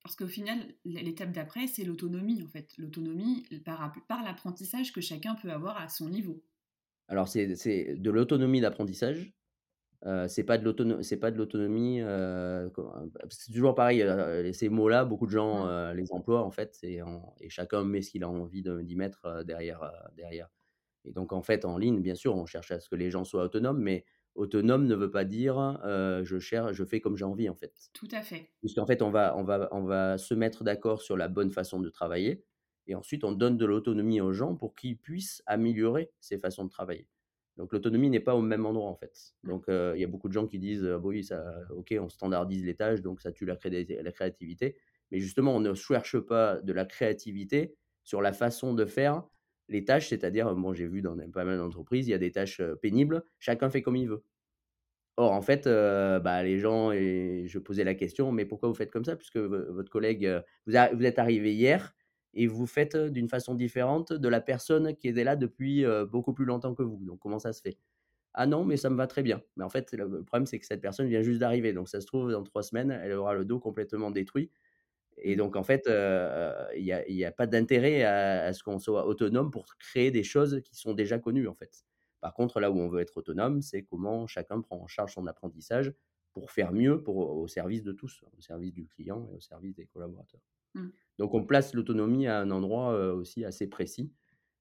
Parce 0.03 0.17
qu'au 0.17 0.27
final, 0.27 0.59
l'étape 0.85 1.33
d'après, 1.33 1.67
c'est 1.67 1.85
l'autonomie, 1.85 2.43
en 2.43 2.49
fait. 2.49 2.71
L'autonomie 2.77 3.47
par, 3.65 3.93
par 4.09 4.23
l'apprentissage 4.25 4.93
que 4.93 5.01
chacun 5.01 5.35
peut 5.37 5.51
avoir 5.51 5.79
à 5.79 5.89
son 5.89 6.09
niveau. 6.09 6.43
Alors, 7.09 7.29
c'est 7.29 7.47
de 7.97 8.11
l'autonomie 8.11 8.61
d'apprentissage, 8.61 9.33
c'est 10.29 10.45
pas 10.45 10.57
de 10.59 10.65
l'autonomie 10.65 11.05
c'est 11.05 11.19
pas 11.19 11.31
de 11.31 11.37
l'autonomie 11.37 12.01
c'est 13.29 13.53
toujours 13.53 13.75
pareil 13.75 14.05
ces 14.53 14.69
mots-là 14.69 15.05
beaucoup 15.05 15.27
de 15.27 15.33
gens 15.33 15.93
les 15.93 16.11
emploient 16.13 16.43
en 16.43 16.51
fait 16.51 16.79
et, 16.83 17.01
et 17.41 17.51
chacun 17.51 17.85
met 17.85 18.03
ce 18.03 18.11
qu'il 18.13 18.25
a 18.25 18.29
envie 18.29 18.63
d'y 18.63 18.97
mettre 18.97 19.45
derrière 19.45 19.93
derrière. 20.17 20.49
Et 21.05 21.13
donc 21.13 21.33
en 21.33 21.43
fait 21.43 21.65
en 21.65 21.79
ligne 21.79 22.01
bien 22.01 22.15
sûr 22.15 22.35
on 22.37 22.47
cherche 22.47 22.71
à 22.71 22.81
ce 22.81 22.89
que 22.89 22.97
les 22.97 23.11
gens 23.11 23.25
soient 23.25 23.45
autonomes 23.45 23.81
mais 23.81 24.05
autonome 24.35 24.87
ne 24.87 24.95
veut 24.95 25.11
pas 25.11 25.25
dire 25.25 25.79
je 25.85 26.39
cherche 26.39 26.73
je 26.73 26.85
fais 26.85 27.01
comme 27.01 27.17
j'ai 27.17 27.25
envie 27.25 27.49
en 27.49 27.55
fait. 27.55 27.75
Tout 27.93 28.09
à 28.13 28.23
fait. 28.23 28.49
Puisqu'en 28.61 28.87
fait 28.87 29.03
on 29.03 29.11
va 29.11 29.37
on 29.37 29.45
va 29.45 29.69
on 29.73 29.83
va 29.85 30.17
se 30.17 30.35
mettre 30.35 30.65
d'accord 30.65 31.03
sur 31.03 31.17
la 31.17 31.29
bonne 31.29 31.51
façon 31.51 31.79
de 31.81 31.91
travailler 31.91 32.45
et 32.87 32.95
ensuite 32.95 33.23
on 33.25 33.33
donne 33.33 33.59
de 33.59 33.67
l'autonomie 33.67 34.21
aux 34.23 34.33
gens 34.33 34.57
pour 34.57 34.75
qu'ils 34.75 34.97
puissent 34.97 35.43
améliorer 35.47 36.11
ces 36.21 36.39
façons 36.39 36.65
de 36.65 36.71
travailler 36.71 37.07
donc 37.61 37.73
l'autonomie 37.73 38.11
n'est 38.11 38.21
pas 38.21 38.35
au 38.35 38.41
même 38.41 38.67
endroit 38.67 38.89
en 38.89 38.97
fait. 38.97 39.35
Mmh. 39.45 39.49
Donc 39.49 39.65
il 39.69 40.01
y 40.01 40.05
a 40.05 40.09
beaucoup 40.09 40.29
de 40.29 40.33
gens 40.33 40.47
qui 40.47 40.59
disent 40.59 40.89
oui, 41.03 41.23
ça, 41.23 41.45
ok, 41.71 41.95
on 42.01 42.09
standardise 42.09 42.65
les 42.65 42.75
tâches, 42.75 43.03
donc 43.03 43.21
ça 43.21 43.31
tue 43.31 43.45
la, 43.45 43.57
la 43.65 44.13
créativité. 44.13 44.77
Mais 45.11 45.19
justement, 45.21 45.55
on 45.55 45.61
ne 45.61 45.75
cherche 45.75 46.19
pas 46.19 46.61
de 46.61 46.73
la 46.73 46.85
créativité 46.85 47.77
sur 48.03 48.23
la 48.23 48.33
façon 48.33 48.75
de 48.75 48.85
faire 48.85 49.25
les 49.69 49.85
tâches, 49.85 50.09
c'est-à-dire, 50.09 50.55
bon, 50.55 50.73
j'ai 50.73 50.87
vu 50.87 51.03
dans 51.03 51.17
pas 51.31 51.45
mal 51.45 51.59
d'entreprises, 51.59 52.09
il 52.09 52.11
y 52.11 52.15
a 52.15 52.19
des 52.19 52.33
tâches 52.33 52.61
pénibles, 52.83 53.23
chacun 53.39 53.71
fait 53.71 53.83
comme 53.83 53.97
il 53.97 54.09
veut. 54.09 54.25
Or, 55.17 55.33
en 55.33 55.43
fait, 55.43 55.67
bah, 55.67 56.43
les 56.43 56.59
gens, 56.59 56.93
et 56.93 57.45
je 57.47 57.59
posais 57.59 57.85
la 57.85 57.95
question, 57.95 58.33
mais 58.33 58.47
pourquoi 58.47 58.69
vous 58.69 58.75
faites 58.75 58.91
comme 58.91 59.05
ça? 59.05 59.17
Puisque 59.17 59.37
votre 59.37 59.91
collègue, 59.91 60.43
vous, 60.67 60.75
vous 60.95 61.05
êtes 61.05 61.19
arrivé 61.19 61.55
hier, 61.55 61.95
et 62.35 62.47
vous 62.47 62.67
faites 62.67 62.97
d'une 62.97 63.29
façon 63.29 63.55
différente 63.55 64.13
de 64.13 64.29
la 64.29 64.41
personne 64.41 64.95
qui 64.95 65.09
était 65.09 65.25
là 65.25 65.37
depuis 65.37 65.85
beaucoup 66.11 66.33
plus 66.33 66.45
longtemps 66.45 66.75
que 66.75 66.83
vous. 66.83 67.05
Donc 67.05 67.19
comment 67.21 67.39
ça 67.39 67.53
se 67.53 67.61
fait? 67.61 67.79
Ah 68.35 68.47
non, 68.47 68.65
mais 68.65 68.77
ça 68.77 68.91
me 68.91 68.97
va 68.97 69.07
très 69.07 69.23
bien. 69.23 69.43
Mais 69.57 69.65
en 69.65 69.69
fait, 69.69 69.93
le 69.93 70.23
problème, 70.23 70.47
c'est 70.47 70.61
que 70.61 70.67
cette 70.67 70.81
personne 70.81 71.09
vient 71.09 71.23
juste 71.23 71.41
d'arriver. 71.41 71.73
Donc 71.73 71.89
ça 71.89 72.01
se 72.01 72.07
trouve, 72.07 72.31
dans 72.31 72.45
trois 72.45 72.63
semaines, 72.63 72.91
elle 72.91 73.13
aura 73.13 73.35
le 73.35 73.45
dos 73.45 73.59
complètement 73.59 74.11
détruit. 74.11 74.51
Et 75.23 75.37
donc, 75.37 75.57
en 75.57 75.63
fait, 75.63 75.91
il 76.77 76.85
n'y 76.85 77.25
a, 77.25 77.33
pas 77.33 77.47
d'intérêt 77.47 78.05
à, 78.05 78.53
ce 78.53 78.63
qu'on 78.63 78.79
soit 78.79 79.07
autonome 79.07 79.51
pour 79.51 79.67
créer 79.77 80.11
des 80.11 80.23
choses 80.23 80.61
qui 80.65 80.77
sont 80.77 80.95
déjà 80.95 81.19
connues, 81.19 81.49
en 81.49 81.55
fait. 81.55 81.85
Par 82.21 82.35
contre, 82.35 82.61
là 82.61 82.71
où 82.71 82.79
on 82.79 82.89
veut 82.89 83.01
être 83.01 83.17
autonome, 83.17 83.63
c'est 83.63 83.83
comment 83.83 84.27
chacun 84.27 84.61
prend 84.61 84.77
en 84.77 84.87
charge 84.87 85.15
son 85.15 85.27
apprentissage 85.27 85.93
pour 86.33 86.51
faire 86.51 86.73
mieux 86.73 87.03
pour, 87.03 87.17
au 87.17 87.49
service 87.49 87.83
de 87.83 87.93
tous, 87.93 88.23
au 88.37 88.41
service 88.41 88.73
du 88.73 88.87
client 88.87 89.27
et 89.31 89.37
au 89.37 89.41
service 89.41 89.75
des 89.75 89.87
collaborateurs. 89.87 90.43
Mmh. 90.75 90.89
Donc 91.21 91.35
on 91.35 91.45
place 91.45 91.75
l'autonomie 91.75 92.27
à 92.27 92.41
un 92.41 92.51
endroit 92.51 93.13
aussi 93.13 93.45
assez 93.45 93.67
précis 93.67 94.11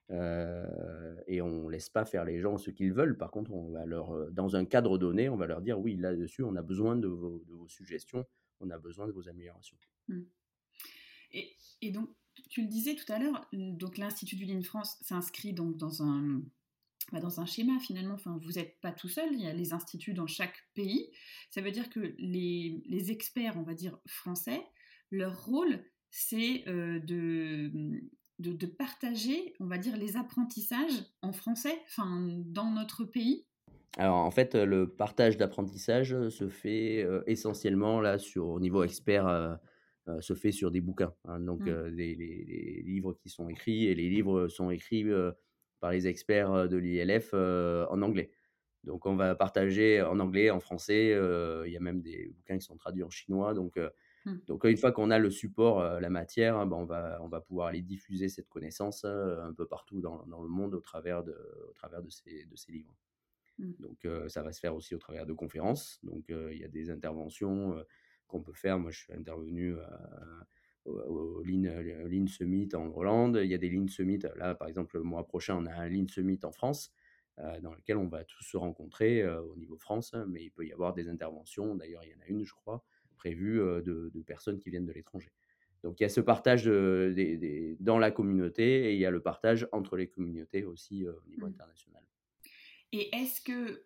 et 0.10 1.42
on 1.42 1.64
ne 1.64 1.70
laisse 1.70 1.90
pas 1.90 2.04
faire 2.04 2.26
les 2.26 2.42
gens 2.42 2.58
ce 2.58 2.70
qu'ils 2.70 2.92
veulent. 2.92 3.18
Par 3.18 3.32
contre, 3.32 3.54
on 3.54 3.72
va 3.72 3.86
leur, 3.86 4.30
dans 4.34 4.58
un 4.58 4.66
cadre 4.66 4.98
donné, 4.98 5.30
on 5.30 5.38
va 5.38 5.48
leur 5.48 5.62
dire 5.62 5.80
oui, 5.80 5.96
là-dessus, 5.96 6.44
on 6.44 6.58
a 6.58 6.62
besoin 6.62 6.98
de 6.98 7.08
vos, 7.08 7.42
suggestions, 7.70 8.26
on 8.60 8.70
a 8.72 8.78
besoin 8.78 9.08
de 9.08 9.14
vos 9.14 9.30
améliorations. 9.30 9.78
Mmh. 10.10 10.24
Et, 11.32 11.92
donc, 11.92 12.10
tu 12.50 12.62
le 12.62 12.68
disais 12.68 12.96
tout 12.96 13.10
à 13.10 13.20
l'heure, 13.20 13.48
donc 13.54 13.98
l'Institut 13.98 14.36
du 14.36 14.44
Ligne 14.44 14.64
France 14.64 14.98
s'inscrit 15.00 15.54
donc 15.54 15.78
dans 15.78 16.04
un, 16.04 16.42
bah, 17.14 17.22
dans 17.22 17.40
un 17.40 17.46
schéma 17.46 17.80
finalement. 17.80 18.16
Enfin, 18.16 18.38
vous 18.44 18.54
n'êtes 18.54 18.82
pas 18.82 18.92
tout 18.92 19.08
seul, 19.08 19.30
il 19.32 19.40
y 19.40 19.48
a 19.48 19.54
les 19.54 19.72
instituts 19.72 20.14
dans 20.14 20.28
chaque 20.28 20.58
pays. 20.74 21.10
Ça 21.52 21.62
veut 21.62 21.72
dire 21.72 21.90
que 21.90 22.14
les, 22.18 22.84
les 22.86 23.12
experts, 23.12 23.56
on 23.56 23.64
va 23.64 23.76
dire 23.76 23.98
français, 24.08 24.62
leur 25.10 25.46
rôle, 25.46 25.86
c'est 26.10 26.64
de, 26.68 27.72
de, 28.40 28.66
partager, 28.66 29.54
on 29.60 29.68
va 29.68 29.78
dire, 29.78 29.98
les 29.98 30.18
apprentissages 30.18 31.06
en 31.22 31.32
français, 31.32 31.78
enfin, 31.86 32.28
dans 32.46 32.72
notre 32.72 33.04
pays. 33.06 33.46
Alors 33.98 34.18
en 34.18 34.32
fait, 34.32 34.56
le 34.56 34.88
partage 34.88 35.38
d'apprentissage 35.38 36.30
se 36.30 36.48
fait 36.48 37.06
essentiellement 37.26 38.02
là 38.02 38.18
sur 38.18 38.48
au 38.48 38.60
niveau 38.60 38.84
expert, 38.84 39.60
se 40.20 40.34
fait 40.36 40.52
sur 40.52 40.72
des 40.72 40.82
bouquins. 40.82 41.14
Hein. 41.26 41.40
donc 41.40 41.62
mmh. 41.62 41.88
les, 41.88 42.84
livres 42.86 43.14
qui 43.14 43.30
sont 43.30 43.50
écrits 43.50 43.88
et 43.88 43.96
les 43.96 44.10
livres 44.10 44.48
sont 44.48 44.70
écrits 44.70 45.06
par 45.80 45.92
les 45.92 46.08
experts 46.08 46.70
de 46.70 46.78
l'ILF 46.78 47.34
en 47.34 48.02
anglais. 48.02 48.32
Donc 48.84 49.06
on 49.06 49.16
va 49.16 49.36
partager 49.36 50.02
en 50.02 50.20
anglais, 50.20 50.52
en 50.52 50.60
français. 50.60 51.18
Il 51.66 51.72
y 51.72 51.78
a 51.78 51.82
même 51.82 52.02
des 52.02 52.32
bouquins 52.38 52.58
qui 52.58 52.66
sont 52.66 52.78
traduits 52.78 53.04
en 53.04 53.10
chinois. 53.10 53.54
Donc 53.54 53.78
Mmh. 53.78 53.90
Donc 54.48 54.66
une 54.66 54.78
fois 54.78 54.92
qu'on 54.92 55.12
a 55.12 55.18
le 55.18 55.30
support, 55.30 55.82
la 56.00 56.10
matière, 56.10 56.66
ben, 56.66 56.78
on, 56.78 56.86
va, 56.86 57.20
on 57.22 57.28
va 57.28 57.42
pouvoir 57.42 57.68
aller 57.68 57.82
diffuser 57.82 58.30
cette 58.30 58.50
connaissance 58.50 59.06
un 59.06 59.54
peu 59.54 59.66
partout 59.66 60.02
dans, 60.02 60.24
le 60.26 60.50
monde 60.50 60.76
au 60.76 60.82
travers 60.82 61.24
de, 61.24 61.36
au 61.70 61.74
travers 61.74 62.04
de, 62.04 62.10
ces, 62.10 62.46
de 62.46 62.56
ces 62.56 62.72
livres. 62.72 62.96
Mmh. 63.58 63.72
Donc 63.80 64.08
ça 64.28 64.44
va 64.44 64.52
se 64.52 64.60
faire 64.60 64.76
aussi 64.76 64.94
au 64.94 65.00
travers 65.00 65.26
de 65.26 65.34
conférences. 65.34 66.00
Donc 66.04 66.26
il 66.30 66.58
y 66.58 66.64
a 66.64 66.68
des 66.68 66.90
interventions 66.90 67.84
qu'on 68.28 68.42
peut 68.42 68.54
faire. 68.54 68.80
Moi, 68.80 68.92
je 68.92 69.00
suis 69.00 69.14
intervenu 69.14 69.76
au, 70.86 71.44
Lean, 71.44 72.28
Summit 72.28 72.70
en 72.74 72.92
Hollande. 72.96 73.40
Il 73.44 73.50
y 73.50 73.54
a 73.54 73.58
des 73.58 73.70
Lean 73.70 73.88
Summit. 73.88 74.20
Là, 74.36 74.56
par 74.56 74.68
exemple, 74.68 74.98
le 74.98 75.04
mois 75.04 75.28
prochain, 75.28 75.58
on 75.58 75.66
a 75.66 75.74
un 75.74 75.90
Lean 75.90 76.08
Summit 76.08 76.40
en 76.44 76.52
France 76.52 76.94
dans 77.62 77.74
lequel 77.74 77.98
on 77.98 78.08
va 78.08 78.24
tous 78.26 78.44
se 78.44 78.58
rencontrer 78.58 79.28
au 79.28 79.56
niveau 79.56 79.78
France. 79.78 80.16
Mais 80.28 80.44
il 80.44 80.52
peut 80.52 80.66
y 80.66 80.72
avoir 80.72 80.94
des 80.94 81.10
interventions. 81.10 81.76
D'ailleurs, 81.76 82.04
il 82.06 82.12
y 82.12 82.16
en 82.16 82.22
a 82.22 82.28
une, 82.28 82.46
je 82.46 82.54
crois, 82.54 82.84
prévue 83.20 83.58
de, 83.60 84.24
personnes 84.26 84.60
qui 84.60 84.70
viennent 84.70 84.86
de 84.86 84.94
l'étranger. 84.94 85.32
Donc 85.84 86.00
il 86.00 86.04
y 86.04 86.06
a 86.06 86.10
ce 86.10 86.22
partage 86.22 86.66
dans 86.66 88.00
la 88.00 88.12
communauté 88.12 88.90
et 88.90 88.94
il 88.94 89.00
y 89.00 89.06
a 89.06 89.12
le 89.12 89.22
partage 89.22 89.68
entre 89.72 89.96
les 89.96 90.08
communautés 90.08 90.66
aussi 90.66 91.08
au 91.08 91.22
niveau 91.28 91.46
mmh. 91.46 91.54
international. 91.54 92.04
Et 92.92 93.16
est-ce 93.16 93.42
que 93.42 93.84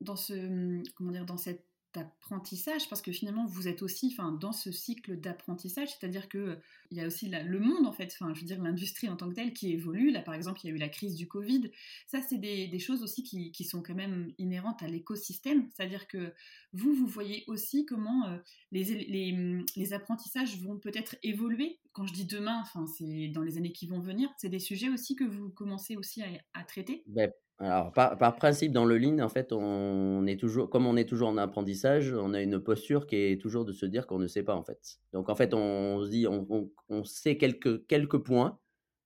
dans 0.00 0.16
ce 0.16 0.82
comment 0.94 1.10
dire 1.10 1.26
dans 1.26 1.36
cette 1.36 1.66
d'apprentissage 1.94 2.88
parce 2.88 3.02
que 3.02 3.12
finalement 3.12 3.46
vous 3.46 3.68
êtes 3.68 3.82
aussi 3.82 4.16
dans 4.40 4.52
ce 4.52 4.72
cycle 4.72 5.20
d'apprentissage 5.20 5.88
c'est-à-dire 5.88 6.28
que 6.28 6.58
il 6.90 6.98
y 6.98 7.00
a 7.00 7.06
aussi 7.06 7.28
le 7.28 7.58
monde 7.58 7.86
en 7.86 7.92
fait 7.92 8.14
je 8.18 8.40
veux 8.40 8.46
dire 8.46 8.62
l'industrie 8.62 9.08
en 9.08 9.16
tant 9.16 9.28
que 9.28 9.34
telle 9.34 9.52
qui 9.52 9.72
évolue. 9.72 10.10
Là 10.10 10.20
par 10.20 10.34
exemple 10.34 10.60
il 10.62 10.68
y 10.68 10.72
a 10.72 10.76
eu 10.76 10.78
la 10.78 10.88
crise 10.88 11.14
du 11.16 11.26
Covid. 11.26 11.70
Ça 12.06 12.20
c'est 12.22 12.38
des, 12.38 12.78
choses 12.78 13.02
aussi 13.02 13.22
qui, 13.22 13.64
sont 13.64 13.82
quand 13.82 13.94
même 13.94 14.32
inhérentes 14.38 14.82
à 14.82 14.88
l'écosystème. 14.88 15.68
C'est-à-dire 15.74 16.06
que 16.06 16.32
vous 16.72 16.94
vous 16.94 17.06
voyez 17.06 17.44
aussi 17.46 17.86
comment 17.86 18.26
euh, 18.26 18.38
les, 18.72 19.64
les, 19.76 19.92
apprentissages 19.92 20.58
vont 20.60 20.78
peut-être 20.78 21.16
évoluer. 21.22 21.78
Quand 21.92 22.06
je 22.06 22.12
dis 22.12 22.26
demain 22.26 22.60
enfin 22.62 22.86
c'est 22.86 23.28
dans 23.28 23.42
les 23.42 23.56
années 23.56 23.72
qui 23.72 23.86
vont 23.86 24.00
venir 24.00 24.30
c'est 24.36 24.48
des 24.48 24.58
sujets 24.58 24.88
aussi 24.88 25.14
que 25.14 25.24
vous 25.24 25.50
commencez 25.50 25.96
aussi 25.96 26.22
à, 26.54 26.64
traiter. 26.64 27.02
Ben, 27.06 27.30
alors, 27.62 27.92
par, 27.92 28.34
principe, 28.34 28.72
dans 28.72 28.84
le 28.84 28.98
lean, 28.98 29.20
en 29.20 29.28
fait, 29.28 29.52
on 29.52 30.26
est 30.26 30.38
toujours, 30.38 30.68
comme 30.68 30.84
on 30.84 30.96
est 30.96 31.08
toujours 31.08 31.28
en 31.28 31.36
apprentissage, 31.36 32.12
on 32.12 32.34
a 32.34 32.42
une 32.42 32.58
posture 32.58 33.06
qui 33.06 33.14
est 33.14 33.40
toujours 33.40 33.64
de 33.64 33.72
se 33.72 33.86
dire 33.86 34.08
qu'on 34.08 34.18
ne 34.18 34.26
sait 34.26 34.42
pas, 34.42 34.56
en 34.56 34.64
fait. 34.64 34.98
Donc, 35.12 35.28
en 35.28 35.36
fait, 35.36 35.54
on 35.54 36.04
se 36.04 36.10
dit, 36.10 36.26
on, 36.26 37.04
sait 37.04 37.36
quelques, 37.36 37.86
quelques 37.86 38.18
points. 38.18 38.58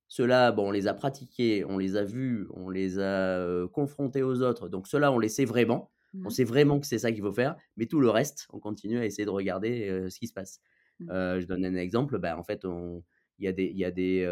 Ceux-là, 0.07 0.51
bon, 0.51 0.69
on 0.69 0.71
les 0.71 0.87
a 0.87 0.95
pratiqués, 0.95 1.65
on 1.65 1.77
les 1.77 1.97
a 1.97 2.03
vus, 2.03 2.47
on 2.55 2.69
les 2.69 2.97
a 2.97 3.67
confrontés 3.73 4.23
aux 4.23 4.41
autres. 4.41 4.69
Donc, 4.69 4.87
ceux-là, 4.87 5.11
on 5.11 5.19
les 5.19 5.29
sait 5.29 5.45
vraiment. 5.45 5.91
On 6.15 6.29
mmh. 6.29 6.29
sait 6.31 6.43
vraiment 6.43 6.79
que 6.79 6.87
c'est 6.87 6.97
ça 6.97 7.11
qu'il 7.11 7.21
faut 7.21 7.33
faire. 7.33 7.55
Mais 7.75 7.85
tout 7.85 7.99
le 7.99 8.09
reste, 8.09 8.47
on 8.51 8.59
continue 8.59 8.97
à 8.97 9.05
essayer 9.05 9.25
de 9.25 9.29
regarder 9.29 10.07
ce 10.09 10.17
qui 10.17 10.25
se 10.25 10.33
passe. 10.33 10.61
Mmh. 10.99 11.39
je 11.41 11.45
donne 11.45 11.63
un 11.63 11.75
exemple. 11.75 12.17
Ben, 12.17 12.35
en 12.35 12.43
fait, 12.43 12.63
il 12.63 13.45
y 13.45 13.47
a 13.47 13.51
des, 13.51 13.67
y 13.67 13.85
a 13.85 13.91
des 13.91 14.25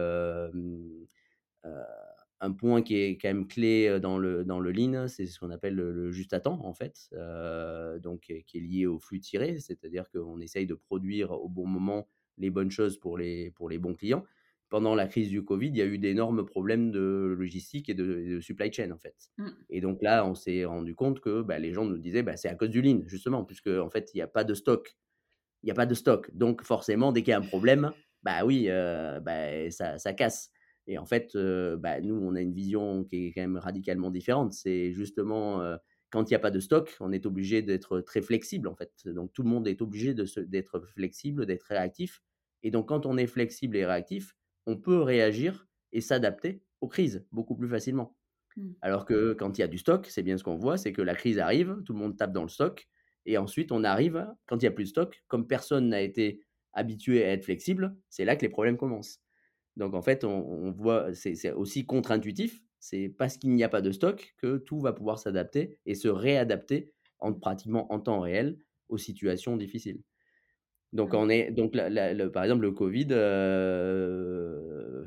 un 2.46 2.52
point 2.52 2.82
qui 2.82 2.96
est 2.96 3.18
quand 3.18 3.28
même 3.28 3.48
clé 3.48 4.00
dans 4.00 4.18
le, 4.18 4.44
dans 4.44 4.60
le 4.60 4.72
lean, 4.72 5.08
c'est 5.08 5.26
ce 5.26 5.40
qu'on 5.40 5.52
appelle 5.52 5.76
le, 5.76 6.12
juste 6.12 6.34
à 6.34 6.40
temps, 6.40 6.60
en 6.64 6.74
fait, 6.74 7.10
donc 8.02 8.32
qui 8.46 8.58
est 8.58 8.62
lié 8.62 8.86
au 8.86 9.00
flux 9.00 9.20
tiré, 9.20 9.60
c'est-à-dire 9.60 10.10
qu'on 10.10 10.40
essaye 10.40 10.66
de 10.66 10.76
produire 10.76 11.32
au 11.32 11.50
bon 11.50 11.68
moment 11.68 12.08
les 12.38 12.50
bonnes 12.50 12.72
choses 12.72 12.98
pour 12.98 13.18
les, 13.18 13.52
pour 13.52 13.70
les 13.70 13.78
bons 13.78 13.96
clients. 13.96 14.24
Pendant 14.70 14.96
la 14.96 15.08
crise 15.08 15.30
du 15.30 15.44
Covid, 15.44 15.68
il 15.68 15.78
y 15.78 15.82
a 15.82 15.86
eu 15.86 16.00
d'énormes 16.00 16.44
problèmes 16.46 16.92
de 16.92 17.36
logistique 17.38 17.88
et 17.88 17.94
de, 17.94 18.40
supply 18.42 18.74
chain, 18.74 18.92
en 18.92 18.98
fait. 18.98 19.16
Mmh. 19.38 19.50
Et 19.70 19.80
donc 19.80 20.02
là, 20.02 20.26
on 20.26 20.34
s'est 20.34 20.66
rendu 20.66 20.96
compte 20.96 21.20
que 21.20 21.44
bah, 21.44 21.60
les 21.60 21.72
gens 21.72 21.86
nous 21.86 22.00
disaient, 22.00 22.24
bah, 22.24 22.36
c'est 22.36 22.50
à 22.50 22.56
cause 22.56 22.70
du 22.70 22.82
lean, 22.82 23.02
justement, 23.06 23.46
puisque 23.46 23.68
en 23.68 23.90
fait, 23.90 24.12
il 24.14 24.18
n'y 24.18 24.24
a 24.24 24.28
pas 24.28 24.44
de 24.44 24.54
stock. 24.54 24.98
Il 25.62 25.68
n'y 25.68 25.72
a 25.72 25.76
pas 25.76 25.86
de 25.86 25.94
stock. 25.94 26.30
Donc 26.36 26.64
forcément, 26.64 27.12
dès 27.12 27.22
qu'il 27.22 27.32
y 27.32 27.34
a 27.34 27.38
un 27.38 27.42
problème, 27.42 27.92
bah 28.24 28.44
oui, 28.44 28.68
bah, 28.68 29.70
ça, 29.70 30.00
ça 30.00 30.14
casse. 30.14 30.50
Et 30.88 30.98
en 30.98 31.06
fait, 31.06 31.36
bah, 31.36 32.00
nous, 32.02 32.16
on 32.16 32.36
a 32.36 32.42
une 32.42 32.54
vision 32.54 33.04
qui 33.04 33.28
est 33.28 33.32
quand 33.34 33.42
même 33.42 33.58
radicalement 33.58 34.12
différente. 34.12 34.54
C'est 34.54 34.92
justement 34.92 35.78
quand 36.16 36.30
il 36.30 36.34
n'y 36.34 36.38
a 36.38 36.40
pas 36.40 36.52
de 36.52 36.62
stock, 36.62 36.96
on 37.02 37.12
est 37.12 37.26
obligé 37.26 37.62
d'être 37.62 38.00
très 38.00 38.22
flexible 38.22 38.70
en 38.70 38.76
fait. 38.76 38.92
Donc 39.06 39.34
tout 39.34 39.44
le 39.44 39.50
monde 39.50 39.68
est 39.68 39.82
obligé 39.82 40.14
d'être 40.14 40.80
flexible, 40.80 41.46
d'être 41.46 41.64
réactif. 41.64 42.22
Et 42.64 42.72
donc 42.72 42.88
quand 42.88 43.06
on 43.06 43.18
est 43.18 43.28
flexible 43.28 43.76
et 43.76 43.86
réactif, 43.86 44.34
on 44.66 44.78
peut 44.78 45.02
réagir 45.02 45.68
et 45.92 46.00
s'adapter 46.00 46.64
aux 46.80 46.88
crises 46.88 47.26
beaucoup 47.34 47.56
plus 47.56 47.68
facilement. 47.68 48.16
Mmh. 48.56 48.72
Alors 48.82 49.06
que 49.06 49.34
quand 49.34 49.58
il 49.58 49.62
y 49.62 49.64
a 49.66 49.68
du 49.68 49.78
stock, 49.78 50.08
c'est 50.08 50.24
bien 50.24 50.38
ce 50.38 50.44
qu'on 50.44 50.56
voit, 50.56 50.78
c'est 50.78 50.94
que 50.94 51.02
la 51.02 51.16
crise 51.16 51.38
arrive, 51.38 51.82
tout 51.86 51.92
le 51.92 52.00
monde 52.00 52.16
tape 52.16 52.32
dans 52.32 52.44
le 52.44 52.50
stock, 52.50 52.88
et 53.26 53.38
ensuite 53.38 53.74
on 53.74 53.84
arrive, 53.84 54.26
quand 54.48 54.56
il 54.56 54.62
n'y 54.62 54.68
a 54.68 54.72
plus 54.72 54.86
de 54.86 54.90
stock, 54.90 55.22
comme 55.28 55.48
personne 55.48 55.90
n'a 55.90 56.02
été 56.02 56.42
habitué 56.72 57.26
à 57.26 57.34
être 57.34 57.44
flexible, 57.44 57.96
c'est 58.10 58.24
là 58.24 58.38
que 58.38 58.42
les 58.42 58.50
problèmes 58.50 58.78
commencent. 58.78 59.20
Donc 59.78 59.94
en 59.94 60.02
fait, 60.02 60.24
on, 60.24 60.72
voit, 60.72 61.14
c'est 61.14 61.52
aussi 61.52 61.86
contre-intuitif. 61.86 62.62
C'est 62.80 63.10
parce 63.10 63.38
qu'il 63.38 63.52
n'y 63.52 63.64
a 63.64 63.70
pas 63.70 63.82
de 63.82 63.92
stock 63.92 64.36
que 64.38 64.58
tout 64.58 64.80
va 64.80 64.94
pouvoir 64.94 65.20
s'adapter 65.20 65.80
et 65.86 65.96
se 65.96 66.08
réadapter 66.08 66.94
en 67.20 67.34
pratiquement 67.34 67.92
en 67.92 68.00
temps 68.00 68.20
réel 68.20 68.60
aux 68.90 68.98
situations 68.98 69.58
difficiles. 69.58 70.02
Donc, 70.94 71.14
on 71.14 71.28
est, 71.28 71.52
donc 71.52 71.74
par 72.32 72.44
exemple, 72.44 72.62
le 72.62 72.72
Covid 72.72 73.08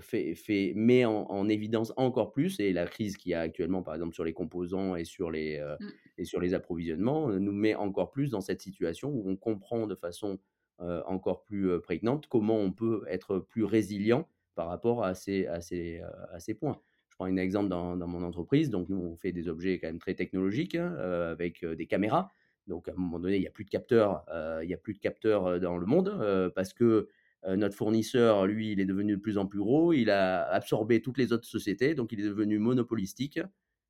fait, 0.02 0.34
fait, 0.34 0.72
met 0.74 1.06
en, 1.06 1.48
évidence 1.48 1.94
encore 1.96 2.32
plus, 2.32 2.60
et 2.60 2.74
la 2.74 2.86
crise 2.86 3.16
qu'il 3.16 3.30
y 3.30 3.34
a 3.34 3.40
actuellement, 3.40 3.82
par 3.82 3.94
exemple, 3.94 4.14
sur 4.14 4.24
les 4.24 4.34
composants 4.34 4.96
et 4.96 5.04
sur 5.04 5.30
les, 5.30 5.58
mmh. 5.58 5.86
et 6.18 6.24
sur 6.24 6.40
les 6.40 6.52
approvisionnements, 6.52 7.28
nous 7.28 7.52
met 7.52 7.74
encore 7.74 8.10
plus 8.10 8.28
dans 8.28 8.42
cette 8.42 8.60
situation 8.60 9.08
où 9.08 9.30
on 9.30 9.36
comprend 9.36 9.86
de 9.86 9.94
façon 9.94 10.38
encore 10.78 11.42
plus 11.42 11.80
prégnante 11.80 12.26
comment 12.28 12.56
on 12.56 12.70
peut 12.70 13.02
être 13.08 13.38
plus 13.38 13.64
résilient 13.64 14.28
par 14.58 14.66
rapport 14.66 15.04
à 15.04 15.14
ces, 15.14 15.46
à 15.46 15.60
ces, 15.60 16.00
euh, 16.00 16.08
à 16.32 16.40
ces 16.40 16.52
points. 16.52 16.80
Je 17.10 17.14
prends 17.14 17.26
un 17.26 17.36
exemple 17.36 17.68
dans, 17.68 17.96
dans, 17.96 18.08
mon 18.08 18.24
entreprise. 18.24 18.70
Donc, 18.70 18.88
nous, 18.88 18.98
on 18.98 19.14
fait 19.14 19.30
des 19.30 19.48
objets 19.48 19.78
quand 19.78 19.86
même 19.86 20.00
très 20.00 20.14
technologiques 20.14 20.74
hein, 20.74 20.96
euh, 20.98 21.30
avec 21.30 21.62
euh, 21.62 21.76
des 21.76 21.86
caméras. 21.86 22.32
Donc, 22.66 22.88
à 22.88 22.90
un 22.90 22.96
moment 22.96 23.20
donné, 23.20 23.36
il 23.36 23.40
n'y 23.40 23.46
a 23.46 23.52
plus 23.52 23.64
de 23.64 23.70
capteurs, 23.70 24.26
il 24.64 24.68
y 24.68 24.74
a 24.74 24.76
plus 24.76 24.94
de 24.94 24.98
capteurs 24.98 25.58
dans 25.58 25.78
le 25.78 25.86
monde 25.86 26.50
parce 26.54 26.74
que 26.74 27.08
notre 27.46 27.74
fournisseur, 27.74 28.46
lui, 28.46 28.72
il 28.72 28.80
est 28.80 28.84
devenu 28.84 29.16
de 29.16 29.20
plus 29.22 29.38
en 29.38 29.46
plus 29.46 29.60
gros. 29.60 29.94
Il 29.94 30.10
a 30.10 30.42
absorbé 30.50 31.00
toutes 31.00 31.16
les 31.16 31.32
autres 31.32 31.46
sociétés, 31.46 31.94
donc 31.94 32.12
il 32.12 32.20
est 32.20 32.24
devenu 32.24 32.58
monopolistique. 32.58 33.40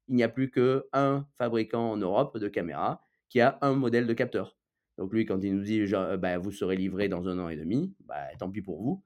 Il 0.07 0.15
n'y 0.15 0.23
a 0.23 0.29
plus 0.29 0.53
qu'un 0.53 1.27
fabricant 1.39 1.91
en 1.91 1.97
Europe 1.97 2.39
de 2.39 2.47
caméras 2.47 3.03
qui 3.29 3.41
a 3.41 3.59
un 3.63 3.75
modèle 3.75 4.07
de 4.07 4.15
capteur. 4.15 4.57
Donc 4.97 5.13
lui, 5.13 5.27
quand 5.27 5.43
il 5.43 5.57
nous 5.57 5.65
dit 5.65 5.83
bah, 6.21 6.39
vous 6.39 6.53
serez 6.53 6.77
livré 6.77 7.09
dans 7.09 7.27
un 7.27 7.41
an 7.41 7.49
et 7.49 7.57
demi, 7.57 7.97
bah, 8.07 8.29
tant 8.39 8.49
pis 8.49 8.63
pour 8.63 8.81
vous. 8.81 9.03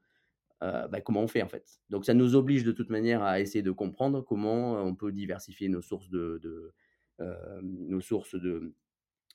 Euh, 0.62 0.87
bah, 0.87 1.01
comment 1.01 1.22
on 1.22 1.29
fait 1.29 1.42
en 1.42 1.48
fait. 1.48 1.81
Donc 1.90 2.05
ça 2.05 2.14
nous 2.14 2.37
oblige 2.37 2.62
de 2.62 2.70
toute 2.70 2.88
manière 2.88 3.22
à 3.22 3.40
essayer 3.40 3.62
de 3.62 3.72
comprendre 3.72 4.20
comment 4.20 4.75
on 4.75 4.94
peut 4.94 5.11
diversifier 5.11 5.68
nos 5.68 5.83
sources 5.83 6.09
de, 6.09 6.72
euh, 7.20 7.61
nos 7.62 8.01
sources 8.01 8.37
de 8.37 8.72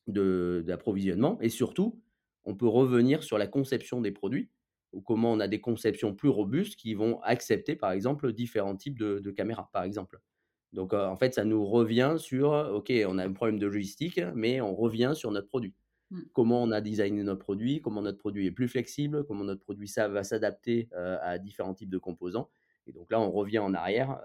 d'approvisionnement 0.05 1.37
et 1.41 1.49
surtout 1.49 2.01
on 2.45 2.55
peut 2.55 2.67
revenir 2.67 3.23
sur 3.23 3.37
la 3.37 3.45
conception 3.45 3.99
des 3.99 4.11
produits 4.11 4.49
ou 4.93 5.01
comment 5.01 5.33
on 5.33 5.41
a 5.41 5.49
des 5.49 5.59
conceptions 5.59 6.15
plus 6.15 6.29
robustes 6.29 6.77
qui 6.77 6.93
vont 6.93 7.19
accepter 7.23 7.75
par 7.75 7.91
exemple 7.91 8.31
différents 8.31 8.77
types 8.77 8.97
de, 8.97 9.31
caméras 9.31 9.69
par 9.73 9.83
exemple. 9.83 10.21
Donc 10.71 10.93
euh, 10.93 11.07
en 11.07 11.17
fait 11.17 11.33
ça 11.33 11.43
nous 11.43 11.65
revient 11.65 12.15
sur 12.19 12.51
ok 12.73 12.89
on 13.05 13.17
a 13.17 13.25
un 13.25 13.33
problème 13.33 13.59
de 13.59 13.67
logistique 13.67 14.21
mais 14.33 14.61
on 14.61 14.73
revient 14.73 15.11
sur 15.13 15.31
notre 15.31 15.49
produit. 15.49 15.75
Mmh. 16.09 16.21
Comment 16.33 16.63
on 16.63 16.71
a 16.71 16.81
designé 16.81 17.23
notre 17.23 17.41
produit, 17.41 17.81
comment 17.81 18.01
notre 18.01 18.17
produit 18.17 18.45
est 18.45 18.51
plus 18.51 18.67
flexible, 18.67 19.25
comment 19.25 19.43
notre 19.43 19.61
produit 19.61 19.87
ça 19.87 20.07
va 20.07 20.23
s'adapter 20.23 20.89
à 20.93 21.37
différents 21.37 21.73
types 21.73 21.89
de 21.89 21.97
composants. 21.97 22.49
Et 22.85 22.93
donc 22.93 23.11
là, 23.11 23.19
on 23.19 23.31
revient 23.31 23.59
en 23.59 23.73
arrière 23.73 24.21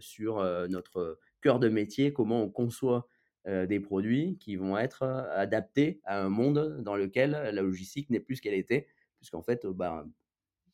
sur 0.00 0.42
notre 0.68 1.18
cœur 1.40 1.60
de 1.60 1.68
métier, 1.68 2.12
comment 2.12 2.42
on 2.42 2.50
conçoit 2.50 3.06
des 3.46 3.78
produits 3.78 4.36
qui 4.38 4.56
vont 4.56 4.76
être 4.76 5.04
adaptés 5.04 6.00
à 6.04 6.20
un 6.20 6.28
monde 6.28 6.80
dans 6.82 6.96
lequel 6.96 7.30
la 7.30 7.62
logistique 7.62 8.10
n'est 8.10 8.18
plus 8.18 8.36
ce 8.36 8.42
qu'elle 8.42 8.54
était, 8.54 8.88
puisqu'en 9.18 9.42
fait, 9.42 9.66
bah, 9.66 10.04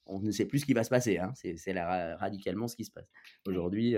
on 0.07 0.21
ne 0.21 0.31
sait 0.31 0.47
plus 0.47 0.61
ce 0.61 0.65
qui 0.65 0.73
va 0.73 0.83
se 0.83 0.89
passer. 0.89 1.19
Hein. 1.19 1.33
C'est 1.35 1.57
radicalement 2.15 2.67
ce 2.67 2.77
qui 2.77 2.87
se 2.87 2.91
passe. 2.91 3.11
Aujourd'hui, 3.47 3.97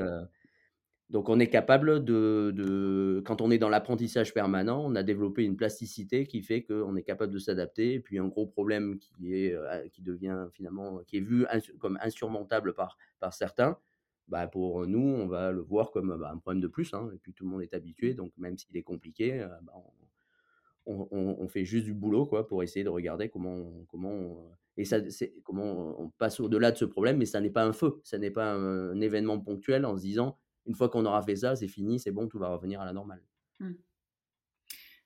donc 1.13 1.29
on 1.29 1.39
est 1.39 1.51
capable 1.51 2.03
de, 2.05 3.23
quand 3.27 3.43
on 3.43 3.51
est 3.51 3.59
dans 3.59 3.69
l'apprentissage 3.69 4.33
permanent, 4.33 4.83
on 4.83 4.95
a 4.95 5.03
développé 5.03 5.45
une 5.45 5.57
plasticité 5.57 6.27
qui 6.27 6.41
fait 6.41 6.63
qu'on 6.63 6.97
est 6.97 7.03
capable 7.03 7.35
de 7.35 7.39
s'adapter. 7.39 7.93
Et 7.93 8.01
puis 8.01 8.19
un 8.19 8.29
gros 8.29 8.47
problème 8.47 8.99
qui 8.99 9.35
est 9.35 9.53
euh, 9.53 9.87
qui 9.91 10.01
devient 10.01 10.47
finalement 10.53 11.01
qui 11.07 11.19
est 11.19 11.21
vu 11.21 11.45
comme 11.79 11.99
insurmontable 12.01 12.73
par 12.73 12.97
par 13.21 13.35
certains, 13.35 13.77
bah 14.27 14.47
pour 14.47 14.87
nous 14.87 15.07
on 15.07 15.27
va 15.27 15.53
le 15.53 15.61
voir 15.61 15.91
comme 15.91 16.17
bah, 16.19 16.31
un 16.33 16.39
problème 16.39 16.63
de 16.63 16.69
plus. 16.69 16.95
Hein. 16.95 17.11
et 17.15 17.19
puis 17.19 17.35
tout 17.35 17.45
le 17.45 17.51
monde 17.51 17.63
est 17.63 17.75
habitué, 17.75 18.15
donc 18.15 18.33
même 18.39 18.57
s'il 18.57 18.75
est 18.79 18.83
compliqué, 18.83 19.43
euh, 19.43 19.49
bah, 19.65 19.75
on, 20.87 21.47
fait 21.47 21.67
juste 21.67 21.85
du 21.85 21.93
boulot 21.93 22.25
quoi 22.25 22.47
pour 22.47 22.63
essayer 22.63 22.85
de 22.85 22.89
regarder 22.89 23.29
comment 23.29 23.85
comment 23.89 24.57
et 24.79 24.87
ça 24.87 24.99
c'est 25.11 25.35
comment 25.45 26.01
on 26.01 26.09
passe 26.09 26.41
au-delà 26.41 26.73
de 26.73 26.79
ce 26.79 26.87
problème. 26.87 27.19
Mais 27.19 27.27
ça 27.27 27.43
n'est 27.43 27.51
pas 27.51 27.65
un 27.67 27.75
feu, 27.75 28.01
ça 28.03 28.17
n'est 28.17 28.31
pas 28.31 28.55
un 28.55 28.99
événement 29.03 29.39
ponctuel 29.39 29.85
en 29.85 29.95
se 29.99 30.01
disant 30.01 30.39
une 30.67 30.75
fois 30.75 30.89
qu'on 30.89 31.05
aura 31.07 31.23
fait 31.23 31.37
ça, 31.37 31.57
c'est 31.57 31.69
fini, 31.69 31.99
c'est 31.99 32.13
bon, 32.13 32.29
tout 32.29 32.39
va 32.39 32.49
revenir 32.49 32.81
à 32.81 32.85
la 32.85 32.93
normale. 32.93 33.23
Mmh. 33.61 33.73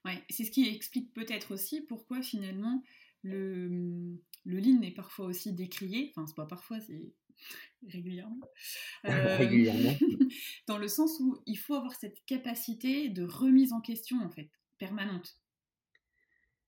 Ouais, 0.05 0.23
c'est 0.29 0.43
ce 0.43 0.51
qui 0.51 0.67
explique 0.67 1.13
peut-être 1.13 1.53
aussi 1.53 1.81
pourquoi 1.81 2.21
finalement 2.21 2.83
le, 3.23 4.17
le 4.45 4.59
lean 4.59 4.81
est 4.81 4.91
parfois 4.91 5.25
aussi 5.25 5.53
décrié, 5.53 6.13
enfin 6.15 6.25
c'est 6.27 6.35
pas 6.35 6.45
parfois, 6.45 6.79
c'est 6.79 7.13
régulièrement. 7.87 8.39
régulièrement. 9.03 9.95
dans 10.67 10.77
le 10.77 10.87
sens 10.87 11.19
où 11.19 11.37
il 11.45 11.57
faut 11.57 11.75
avoir 11.75 11.93
cette 11.95 12.23
capacité 12.25 13.09
de 13.09 13.23
remise 13.23 13.73
en 13.73 13.81
question, 13.81 14.17
en 14.21 14.29
fait, 14.29 14.49
permanente. 14.77 15.37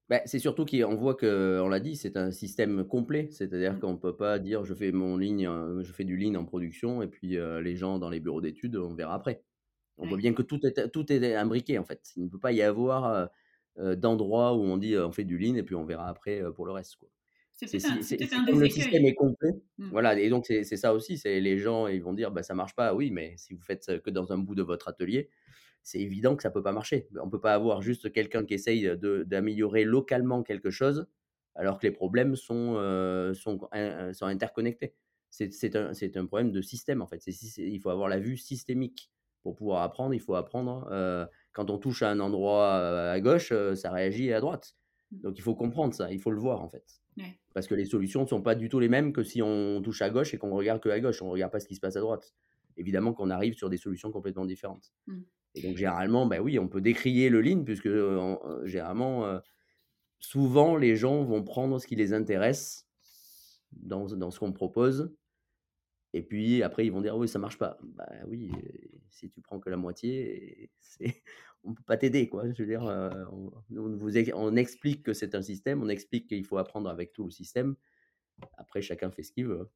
Bah, 0.09 0.21
c'est 0.25 0.39
surtout 0.39 0.65
qu'on 0.65 0.95
voit 0.95 1.13
que, 1.15 1.59
on 1.63 1.69
l'a 1.69 1.79
dit, 1.79 1.95
c'est 1.95 2.17
un 2.17 2.31
système 2.31 2.83
complet. 2.83 3.27
C'est-à-dire 3.31 3.73
Mm. 3.75 3.79
qu'on 3.79 3.91
ne 3.93 3.97
peut 3.97 4.15
pas 4.15 4.39
dire 4.39 4.65
je 4.65 4.73
fais 4.73 4.91
mon 4.91 5.17
ligne, 5.17 5.47
euh, 5.47 5.83
je 5.83 5.93
fais 5.93 6.03
du 6.03 6.17
lean 6.17 6.35
en 6.35 6.45
production 6.45 7.01
et 7.03 7.07
puis 7.07 7.37
euh, 7.37 7.61
les 7.61 7.75
gens 7.75 7.99
dans 7.99 8.09
les 8.09 8.19
bureaux 8.19 8.41
d'études, 8.41 8.75
on 8.75 8.93
verra 8.95 9.13
après. 9.15 9.43
On 9.97 10.07
voit 10.07 10.17
bien 10.17 10.33
que 10.33 10.41
tout 10.41 10.65
est, 10.65 10.89
tout 10.91 11.11
est 11.11 11.35
imbriqué 11.35 11.77
en 11.77 11.83
fait. 11.83 12.11
Il 12.15 12.23
ne 12.25 12.29
peut 12.29 12.39
pas 12.39 12.51
y 12.53 12.61
avoir 12.61 13.29
euh, 13.77 13.95
d'endroit 13.95 14.55
où 14.55 14.61
on 14.63 14.77
dit 14.77 14.97
on 14.97 15.11
fait 15.11 15.25
du 15.25 15.37
lean 15.37 15.55
et 15.55 15.63
puis 15.63 15.75
on 15.75 15.85
verra 15.85 16.07
après 16.09 16.41
pour 16.55 16.65
le 16.65 16.71
reste. 16.71 16.95
Quoi. 16.97 17.09
C'est 17.51 17.67
C'est 17.67 17.85
un, 17.85 18.01
c'est 18.01 18.17
c'est- 18.17 18.33
un 18.33 18.45
comme 18.45 18.61
le 18.61 18.69
système 18.69 19.05
est 19.05 19.13
complet. 19.13 19.51
Mm. 19.77 19.89
Voilà, 19.91 20.17
et 20.19 20.29
donc 20.29 20.45
c'est 20.47 20.63
c'est 20.63 20.77
ça 20.77 20.93
aussi. 20.93 21.17
C'est 21.17 21.39
les 21.41 21.57
gens, 21.59 21.87
ils 21.87 22.01
vont 22.01 22.13
dire 22.13 22.31
bah, 22.31 22.41
ça 22.43 22.55
marche 22.55 22.75
pas. 22.75 22.93
Oui, 22.95 23.11
mais 23.11 23.35
si 23.37 23.53
vous 23.53 23.61
faites 23.61 24.01
que 24.01 24.09
dans 24.09 24.31
un 24.31 24.37
bout 24.37 24.55
de 24.55 24.63
votre 24.63 24.87
atelier, 24.87 25.29
c'est 25.83 25.99
évident 25.99 26.35
que 26.35 26.43
ça 26.43 26.51
peut 26.51 26.63
pas 26.63 26.71
marcher. 26.71 27.07
On 27.21 27.29
peut 27.29 27.41
pas 27.41 27.53
avoir 27.53 27.81
juste 27.81 28.11
quelqu'un 28.11 28.45
qui 28.45 28.53
essaye 28.53 28.83
de- 28.97 29.23
d'améliorer 29.23 29.83
localement 29.85 30.43
quelque 30.43 30.69
chose 30.69 31.07
alors 31.55 31.79
que 31.79 31.87
les 31.87 31.91
problèmes 31.93 32.35
sont, 32.35 32.75
euh, 32.77 33.33
sont, 33.33 33.67
in- 33.71 34.13
sont 34.13 34.25
interconnectés. 34.25 34.95
C'est 35.29 35.53
c'est 35.53 35.75
un, 35.75 35.93
c'est 35.93 36.17
un 36.17 36.25
problème 36.25 36.51
de 36.51 36.61
système 36.61 37.01
en 37.01 37.07
fait. 37.07 37.21
Il 37.57 37.79
faut 37.79 37.89
avoir 37.89 38.07
la 38.09 38.19
vue 38.19 38.37
systémique 38.37 39.11
pour 39.43 39.55
pouvoir 39.55 39.83
apprendre. 39.83 40.13
Il 40.13 40.19
faut 40.21 40.35
apprendre. 40.35 40.87
euh, 40.91 41.25
quand 41.53 41.69
on 41.69 41.77
touche 41.77 42.03
à 42.03 42.09
un 42.11 42.19
endroit 42.19 42.75
euh, 42.77 43.11
à 43.13 43.19
gauche, 43.19 43.51
euh, 43.51 43.75
ça 43.75 43.91
réagit 43.91 44.31
à 44.33 44.39
droite. 44.39 44.75
Donc 45.11 45.37
il 45.37 45.41
faut 45.41 45.55
comprendre 45.55 45.93
ça. 45.93 46.11
Il 46.11 46.19
faut 46.19 46.31
le 46.31 46.39
voir 46.39 46.61
en 46.61 46.69
fait. 46.69 46.85
Ouais. 47.17 47.39
Parce 47.53 47.67
que 47.67 47.75
les 47.75 47.85
solutions 47.85 48.21
ne 48.23 48.27
sont 48.27 48.41
pas 48.41 48.55
du 48.55 48.69
tout 48.69 48.79
les 48.79 48.89
mêmes 48.89 49.11
que 49.13 49.23
si 49.23 49.41
on 49.41 49.81
touche 49.81 50.01
à 50.01 50.09
gauche 50.09 50.33
et 50.33 50.37
qu'on 50.37 50.51
regarde 50.55 50.79
que 50.81 50.89
à 50.89 50.99
gauche. 50.99 51.21
On 51.21 51.25
ne 51.27 51.31
regarde 51.31 51.51
pas 51.51 51.59
ce 51.59 51.67
qui 51.67 51.75
se 51.75 51.79
passe 51.81 51.95
à 51.95 51.99
droite. 51.99 52.33
Évidemment 52.79 53.13
qu'on 53.13 53.29
arrive 53.29 53.53
sur 53.53 53.69
des 53.69 53.77
solutions 53.77 54.11
complètement 54.11 54.45
différentes. 54.45 54.91
Mm. 55.05 55.19
Et 55.55 55.61
donc 55.61 55.77
généralement, 55.77 56.25
ben 56.25 56.39
oui, 56.39 56.59
on 56.59 56.67
peut 56.67 56.81
décrier 56.81 57.29
le 57.29 57.41
lean 57.41 57.63
puisque 57.63 57.87
euh, 57.87 58.37
euh, 58.45 58.65
généralement, 58.65 59.25
euh, 59.25 59.39
souvent 60.19 60.75
les 60.75 60.95
gens 60.95 61.23
vont 61.23 61.43
prendre 61.43 61.79
ce 61.79 61.87
qui 61.87 61.95
les 61.95 62.13
intéresse 62.13 62.87
dans, 63.71 64.05
dans 64.05 64.31
ce 64.31 64.39
qu'on 64.39 64.53
propose. 64.53 65.13
Et 66.13 66.23
puis 66.23 66.63
après, 66.63 66.85
ils 66.85 66.91
vont 66.91 67.01
dire 67.01 67.17
oui, 67.17 67.27
ça 67.27 67.39
marche 67.39 67.57
pas. 67.57 67.77
Bah 67.83 68.09
oui, 68.27 68.51
si 69.09 69.29
tu 69.29 69.41
prends 69.41 69.59
que 69.59 69.69
la 69.69 69.77
moitié, 69.77 70.71
on 71.63 71.73
peut 71.73 71.83
pas 71.85 71.97
t'aider 71.97 72.29
quoi. 72.29 72.51
Je 72.51 72.63
veux 72.63 72.69
dire, 72.69 72.83
on, 72.83 73.51
on 73.75 73.97
vous 73.97 74.17
on 74.33 74.55
explique 74.55 75.03
que 75.03 75.13
c'est 75.13 75.35
un 75.35 75.41
système, 75.41 75.83
on 75.83 75.89
explique 75.89 76.27
qu'il 76.27 76.45
faut 76.45 76.57
apprendre 76.57 76.89
avec 76.89 77.13
tout 77.13 77.25
le 77.25 77.31
système. 77.31 77.75
Après, 78.57 78.81
chacun 78.81 79.11
fait 79.11 79.23
ce 79.23 79.31
qu'il 79.31 79.45
veut. 79.47 79.69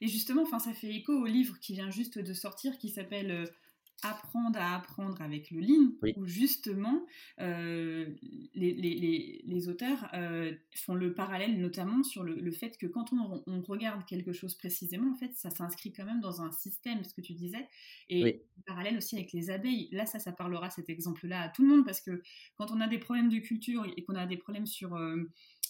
Et 0.00 0.08
justement, 0.08 0.42
enfin, 0.42 0.58
ça 0.58 0.72
fait 0.72 0.94
écho 0.94 1.12
au 1.12 1.26
livre 1.26 1.58
qui 1.60 1.72
vient 1.74 1.90
juste 1.90 2.18
de 2.18 2.32
sortir 2.32 2.78
qui 2.78 2.88
s'appelle 2.88 3.30
euh, 3.30 3.44
Apprendre 4.04 4.60
à 4.60 4.76
apprendre 4.76 5.20
avec 5.20 5.50
le 5.50 5.58
Lean, 5.58 5.90
Oui. 6.02 6.14
où 6.14 6.24
justement 6.24 7.04
euh, 7.40 8.06
les, 8.54 8.72
les- 8.72 8.94
les- 8.94 9.42
les 9.44 9.68
auteurs 9.68 10.08
euh, 10.14 10.54
font 10.76 10.94
le 10.94 11.14
parallèle 11.14 11.58
notamment 11.60 12.04
sur 12.04 12.22
le, 12.22 12.36
le 12.36 12.50
fait 12.52 12.78
que 12.78 12.86
quand 12.86 13.12
on, 13.12 13.42
on 13.48 13.60
regarde 13.60 14.04
quelque 14.06 14.32
chose 14.32 14.54
précisément, 14.54 15.10
en 15.12 15.16
fait, 15.16 15.34
ça 15.34 15.50
s'inscrit 15.50 15.92
quand 15.92 16.04
même 16.04 16.20
dans 16.20 16.40
un 16.42 16.52
système, 16.52 17.02
ce 17.02 17.12
que 17.12 17.20
tu 17.20 17.32
disais, 17.32 17.66
et 18.08 18.22
Oui. 18.22 18.40
parallèle 18.66 18.96
aussi 18.96 19.16
avec 19.16 19.32
les 19.32 19.50
abeilles. 19.50 19.88
Là, 19.90 20.06
ça, 20.06 20.20
ça 20.20 20.30
parlera 20.30 20.70
cet 20.70 20.88
exemple-là 20.88 21.40
à 21.42 21.48
tout 21.48 21.62
le 21.62 21.68
monde 21.68 21.84
parce 21.84 22.00
que 22.00 22.22
quand 22.54 22.70
on 22.70 22.80
a 22.80 22.86
des 22.86 22.98
problèmes 22.98 23.28
de 23.30 23.38
culture 23.38 23.84
et 23.96 24.04
qu'on 24.04 24.14
a 24.14 24.26
des 24.26 24.36
problèmes 24.36 24.66
sur 24.66 24.94
euh, 24.94 25.24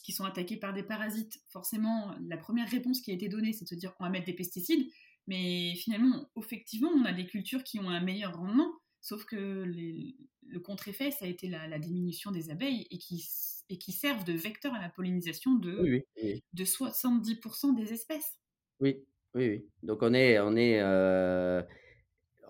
qui 0.08 0.14
sont 0.14 0.24
attaqués 0.24 0.56
par 0.56 0.72
des 0.72 0.82
parasites, 0.82 1.38
forcément, 1.50 2.14
la 2.26 2.38
première 2.38 2.66
réponse 2.70 3.02
qui 3.02 3.10
a 3.10 3.14
été 3.14 3.28
donnée, 3.28 3.52
c'est 3.52 3.64
de 3.64 3.68
se 3.68 3.74
dire 3.74 3.92
on 4.00 4.04
va 4.04 4.08
mettre 4.10 4.24
des 4.24 4.32
pesticides. 4.32 4.88
Mais 5.26 5.74
finalement, 5.74 6.30
effectivement, 6.38 6.88
on 6.96 7.04
a 7.04 7.12
des 7.12 7.26
cultures 7.26 7.62
qui 7.62 7.78
ont 7.78 7.90
un 7.90 8.00
meilleur 8.00 8.34
rendement, 8.34 8.72
sauf 9.02 9.26
que 9.26 9.64
les- 9.64 10.16
le 10.46 10.60
contre-effet, 10.60 11.10
ça 11.10 11.26
a 11.26 11.28
été 11.28 11.46
la, 11.46 11.68
la 11.68 11.78
diminution 11.78 12.30
des 12.30 12.48
abeilles 12.48 12.86
et 12.90 12.96
qui, 12.96 13.22
et 13.68 13.76
qui 13.76 13.92
servent 13.92 14.24
de 14.24 14.32
vecteur 14.32 14.72
à 14.72 14.80
la 14.80 14.88
pollinisation 14.88 15.56
de, 15.56 15.78
Oui, 15.82 15.90
oui, 15.90 16.04
oui. 16.22 16.42
de 16.54 16.64
70% 16.64 17.74
des 17.74 17.92
espèces. 17.92 18.38
Oui, 18.80 19.04
oui, 19.34 19.46
oui. 19.50 19.66
Donc 19.82 19.98
on 20.02 20.14
est, 20.14 20.38
on 20.40 20.56
est, 20.56 20.80
euh, 20.80 21.62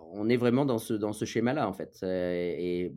on 0.00 0.28
est 0.28 0.36
vraiment 0.36 0.64
dans 0.64 0.78
ce, 0.78 0.94
dans 0.94 1.12
ce 1.12 1.24
schéma-là 1.24 1.68
en 1.68 1.72
fait. 1.72 1.98
Et 2.04 2.92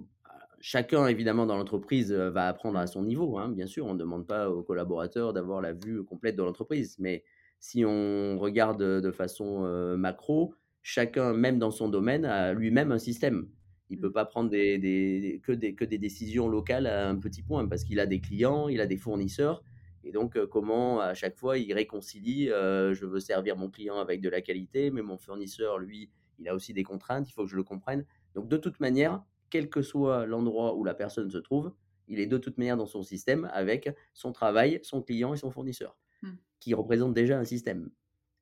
chacun 0.62 1.08
évidemment 1.08 1.46
dans 1.46 1.58
l'entreprise 1.58 2.12
euh, 2.12 2.30
va 2.32 2.48
apprendre 2.48 2.80
à 2.80 2.88
son 2.88 3.04
niveau. 3.04 3.38
hein. 3.38 3.50
Bien 3.50 3.68
sûr, 3.68 3.86
on 3.88 3.94
ne 3.94 4.00
demande 4.00 4.28
pas 4.28 4.50
aux 4.50 4.64
collaborateurs 4.64 5.34
d'avoir 5.34 5.62
la 5.62 5.74
vue 5.74 6.04
complète 6.04 6.36
de 6.36 6.44
l'entreprise, 6.44 6.98
mais 7.00 7.24
si 7.60 7.84
on 7.86 8.38
regarde 8.40 8.82
de 8.82 9.12
façon 9.12 9.64
euh, 9.66 9.98
macro, 9.98 10.54
chacun, 10.82 11.34
même 11.34 11.60
dans 11.60 11.72
son 11.72 11.90
domaine, 11.90 12.26
a 12.26 12.54
lui-même 12.54 12.92
un 12.92 12.98
système. 13.00 13.50
Il 13.90 13.98
ne 13.98 14.02
peut 14.02 14.10
Mm. 14.10 14.14
pas 14.14 14.26
prendre 14.26 14.50
des, 14.50 14.78
des- 14.78 15.42
que, 15.44 15.52
des, 15.52 15.76
que 15.76 15.86
des 15.86 15.98
décisions 15.98 16.48
locales 16.48 16.88
à 16.88 17.10
un 17.10 17.18
petit 17.18 17.44
point 17.44 17.68
parce 17.68 17.84
qu'il 17.84 18.00
a 18.00 18.06
des 18.06 18.22
clients, 18.22 18.68
il 18.70 18.82
a 18.82 18.88
des 18.88 18.98
fournisseurs. 18.98 19.64
Et 20.04 20.12
donc, 20.12 20.36
euh, 20.36 20.48
comment 20.48 21.00
à 21.02 21.14
chaque 21.14 21.38
fois 21.38 21.58
il 21.58 21.72
réconcilie 21.74 22.50
euh, 22.50 22.94
je 22.94 23.06
veux 23.06 23.20
servir 23.20 23.58
mon 23.58 23.70
client 23.70 24.00
avec 24.00 24.22
de 24.22 24.30
la 24.30 24.42
qualité, 24.42 24.90
mais 24.92 25.02
mon 25.02 25.18
fournisseur, 25.18 25.78
lui, 25.78 26.10
il 26.40 26.48
a 26.50 26.56
aussi 26.56 26.74
des 26.74 26.84
contraintes, 26.84 27.30
il 27.30 27.34
faut 27.34 27.44
que 27.44 27.50
je 27.50 27.56
le 27.56 27.64
comprenne. 27.64 28.06
Donc, 28.34 28.48
de 28.48 28.58
toute 28.58 28.80
manière, 28.80 29.24
quel 29.52 29.70
que 29.70 29.84
soit 29.84 30.26
l'endroit 30.26 30.76
où 30.76 30.84
la 30.86 30.96
personne 30.96 31.30
se 31.32 31.38
trouve, 31.40 31.74
il 32.08 32.20
est 32.20 32.28
de 32.28 32.38
toute 32.40 32.58
manière 32.58 32.78
dans 32.78 32.88
son 32.88 33.04
système 33.04 33.50
avec 33.54 33.96
son 34.14 34.32
travail, 34.34 34.80
son 34.84 35.04
client 35.04 35.34
et 35.34 35.38
son 35.38 35.52
fournisseur, 35.52 35.98
Mm. 36.24 36.38
qui 36.60 36.74
représentent 36.74 37.14
déjà 37.14 37.40
un 37.40 37.46
système 37.46 37.92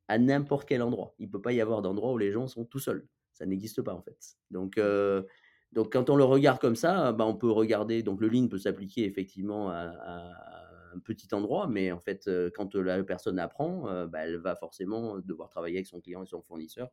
à 0.08 0.18
n'importe 0.18 0.68
quel 0.68 0.82
endroit. 0.82 1.16
Il 1.20 1.28
ne 1.28 1.32
peut 1.32 1.42
pas 1.42 1.54
y 1.54 1.62
avoir 1.62 1.82
d'endroit 1.82 2.12
où 2.14 2.18
les 2.18 2.32
gens 2.32 2.48
sont 2.48 2.66
tout 2.66 2.80
seuls. 2.80 3.08
Ça 3.34 3.46
n'existe 3.46 3.82
pas 3.82 3.94
en 3.94 4.02
fait. 4.02 4.38
Donc, 4.52 4.78
euh, 4.78 5.24
donc 5.72 5.94
quand 5.94 6.10
on 6.10 6.16
le 6.16 6.24
regarde 6.24 6.60
comme 6.60 6.76
ça, 6.76 7.14
bah, 7.14 7.26
on 7.26 7.36
peut 7.36 7.52
regarder. 7.52 8.04
Donc 8.04 8.22
le 8.22 8.28
lean 8.28 8.48
peut 8.48 8.58
s'appliquer 8.58 9.06
effectivement 9.06 9.70
à, 9.70 9.76
à 10.02 10.34
un 10.96 11.00
petit 11.00 11.28
endroit, 11.34 11.68
mais 11.68 11.92
en 11.92 12.00
fait, 12.00 12.28
euh, 12.28 12.50
quand 12.54 12.74
la 12.76 13.04
personne 13.04 13.38
apprend, 13.40 13.88
euh, 13.90 14.08
bah, 14.08 14.20
elle 14.26 14.38
va 14.38 14.56
forcément 14.56 15.20
devoir 15.20 15.50
travailler 15.50 15.78
avec 15.78 15.88
son 15.88 16.02
client 16.02 16.24
et 16.24 16.28
son 16.28 16.42
fournisseur 16.42 16.90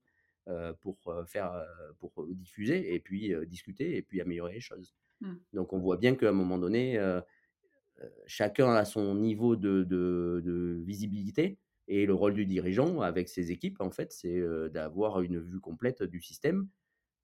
pour 0.80 0.98
euh, 1.08 1.24
faire, 1.24 1.52
euh, 1.52 1.64
pour 1.98 2.12
diffuser 2.28 2.94
et 2.94 3.00
puis 3.00 3.34
euh, 3.34 3.44
discuter 3.46 3.96
et 3.96 4.02
puis 4.02 4.20
améliorer 4.20 4.54
les 4.54 4.60
choses. 4.60 4.94
Mm. 5.20 5.34
Donc 5.52 5.72
on 5.72 5.78
voit 5.78 5.96
bien 5.96 6.14
qu'à 6.14 6.28
un 6.28 6.32
moment 6.32 6.58
donné, 6.58 6.98
euh, 6.98 7.20
euh, 8.02 8.08
chacun 8.26 8.74
a 8.74 8.84
son 8.84 9.14
niveau 9.14 9.56
de, 9.56 9.84
de- 9.84 10.42
de 10.44 10.82
visibilité. 10.84 11.58
Et 11.88 12.04
le 12.04 12.14
rôle 12.14 12.34
du 12.34 12.46
dirigeant 12.46 13.00
avec 13.00 13.28
ses 13.28 13.52
équipes, 13.52 13.80
en 13.80 13.90
fait, 13.90 14.12
c'est 14.12 14.38
euh, 14.38 14.68
d'avoir 14.68 15.20
une 15.22 15.38
vue 15.38 15.60
complète 15.60 16.02
du 16.02 16.20
système 16.20 16.68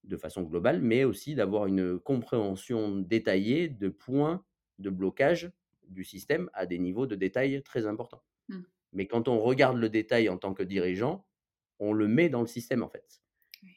de 0.04 0.16
façon 0.16 0.42
globale, 0.42 0.82
mais 0.82 1.04
aussi 1.04 1.34
d'avoir 1.34 1.66
une 1.66 1.98
compréhension 1.98 2.96
détaillée 2.98 3.68
de 3.68 3.88
points 3.88 4.44
de 4.78 4.90
blocage 4.90 5.52
du 5.88 6.04
système 6.04 6.50
à 6.54 6.66
des 6.66 6.78
niveaux 6.78 7.06
de 7.06 7.16
détail 7.16 7.62
très 7.62 7.86
importants. 7.86 8.22
Mm. 8.48 8.60
Mais 8.92 9.06
quand 9.06 9.28
on 9.28 9.40
regarde 9.40 9.78
le 9.78 9.88
détail 9.88 10.28
en 10.28 10.38
tant 10.38 10.54
que 10.54 10.62
dirigeant, 10.62 11.24
on 11.78 11.92
le 11.92 12.08
met 12.08 12.28
dans 12.28 12.40
le 12.40 12.46
système, 12.46 12.82
en 12.82 12.88
fait. 12.88 13.20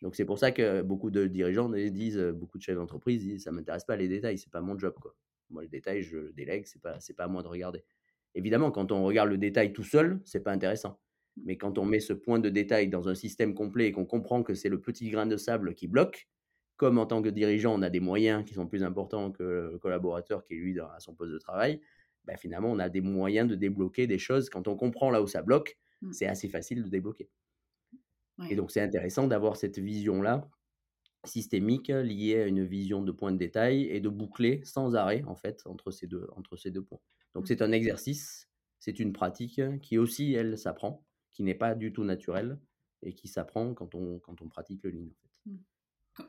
Donc 0.01 0.15
c'est 0.15 0.25
pour 0.25 0.39
ça 0.39 0.51
que 0.51 0.81
beaucoup 0.81 1.11
de 1.11 1.27
dirigeants 1.27 1.69
disent, 1.69 2.17
euh, 2.17 2.31
beaucoup 2.31 2.57
de 2.57 2.63
chefs 2.63 2.75
d'entreprise 2.75 3.21
disent, 3.21 3.43
ça 3.43 3.51
m'intéresse 3.51 3.85
pas 3.85 3.95
les 3.95 4.07
détails, 4.07 4.37
c'est 4.37 4.51
pas 4.51 4.61
mon 4.61 4.77
job, 4.77 4.95
quoi. 4.99 5.15
Moi, 5.51 5.61
le 5.61 5.69
détail, 5.69 6.01
je 6.01 6.31
délègue, 6.31 6.65
c'est 6.65 6.81
pas, 6.81 6.99
c'est 6.99 7.13
pas 7.13 7.25
à 7.25 7.27
moi 7.27 7.43
de 7.43 7.47
regarder. 7.47 7.83
Évidemment, 8.33 8.71
quand 8.71 8.91
on 8.91 9.03
regarde 9.05 9.29
le 9.29 9.37
détail 9.37 9.73
tout 9.73 9.83
seul, 9.83 10.19
c'est 10.25 10.43
pas 10.43 10.51
intéressant. 10.51 10.99
Mais 11.43 11.57
quand 11.57 11.77
on 11.77 11.85
met 11.85 11.99
ce 11.99 12.13
point 12.13 12.39
de 12.39 12.49
détail 12.49 12.87
dans 12.89 13.07
un 13.09 13.15
système 13.15 13.53
complet 13.53 13.87
et 13.87 13.91
qu'on 13.91 14.05
comprend 14.05 14.41
que 14.41 14.55
c'est 14.55 14.69
le 14.69 14.81
petit 14.81 15.09
grain 15.09 15.27
de 15.27 15.37
sable 15.37 15.75
qui 15.75 15.87
bloque, 15.87 16.27
comme 16.77 16.97
en 16.97 17.05
tant 17.05 17.21
que 17.21 17.29
dirigeant, 17.29 17.73
on 17.77 17.81
a 17.83 17.89
des 17.89 17.99
moyens 17.99 18.43
qui 18.43 18.53
sont 18.55 18.67
plus 18.67 18.83
importants 18.83 19.31
que 19.31 19.69
le 19.73 19.77
collaborateur 19.77 20.43
qui 20.43 20.53
est 20.55 20.57
lui 20.57 20.73
dans- 20.73 20.89
à 20.89 20.99
son 20.99 21.13
poste 21.13 21.31
de 21.31 21.37
travail, 21.37 21.79
ben 22.25 22.35
finalement, 22.37 22.71
on 22.71 22.79
a 22.79 22.89
des 22.89 23.01
moyens 23.01 23.47
de 23.47 23.55
débloquer 23.55 24.07
des 24.07 24.17
choses. 24.17 24.49
Quand 24.49 24.67
on 24.67 24.75
comprend 24.75 25.11
là 25.11 25.21
où 25.21 25.27
ça 25.27 25.41
bloque, 25.43 25.77
Mm. 26.01 26.11
c'est 26.11 26.25
assez 26.25 26.49
facile 26.49 26.83
de 26.83 26.89
débloquer. 26.89 27.29
Ouais. 28.37 28.47
Et 28.49 28.55
donc, 28.55 28.71
c'est 28.71 28.81
intéressant 28.81 29.27
d'avoir 29.27 29.57
cette 29.57 29.79
vision-là 29.79 30.49
systémique 31.25 31.87
liée 31.89 32.35
à 32.41 32.47
une 32.47 32.63
vision 32.65 33.01
de 33.03 33.11
point 33.11 33.31
de 33.31 33.37
détail 33.37 33.83
et 33.85 33.99
de 33.99 34.09
boucler 34.09 34.61
sans 34.63 34.95
arrêt, 34.95 35.23
en 35.25 35.35
fait, 35.35 35.63
entre 35.65 35.91
ces 35.91 36.07
deux, 36.07 36.27
entre 36.35 36.55
ces 36.57 36.71
deux 36.71 36.83
points. 36.83 36.99
Donc, 37.33 37.47
Mm. 37.47 37.47
c'est 37.47 37.61
un 37.61 37.71
exercice, 37.71 38.49
c'est 38.79 38.99
une 38.99 39.13
pratique 39.13 39.61
qui 39.81 39.97
aussi, 39.97 40.33
elle, 40.33 40.57
s'apprend, 40.57 41.05
qui 41.31 41.43
n'est 41.43 41.55
pas 41.55 41.75
du 41.75 41.93
tout 41.93 42.03
naturelle 42.03 42.59
et 43.03 43.13
qui 43.13 43.27
s'apprend 43.27 43.73
quand 43.73 43.95
on, 43.95 44.19
quand 44.19 44.41
on 44.41 44.49
pratique 44.49 44.83
le 44.83 44.91
lean, 44.91 45.07
en 45.07 45.15
fait. 45.19 45.51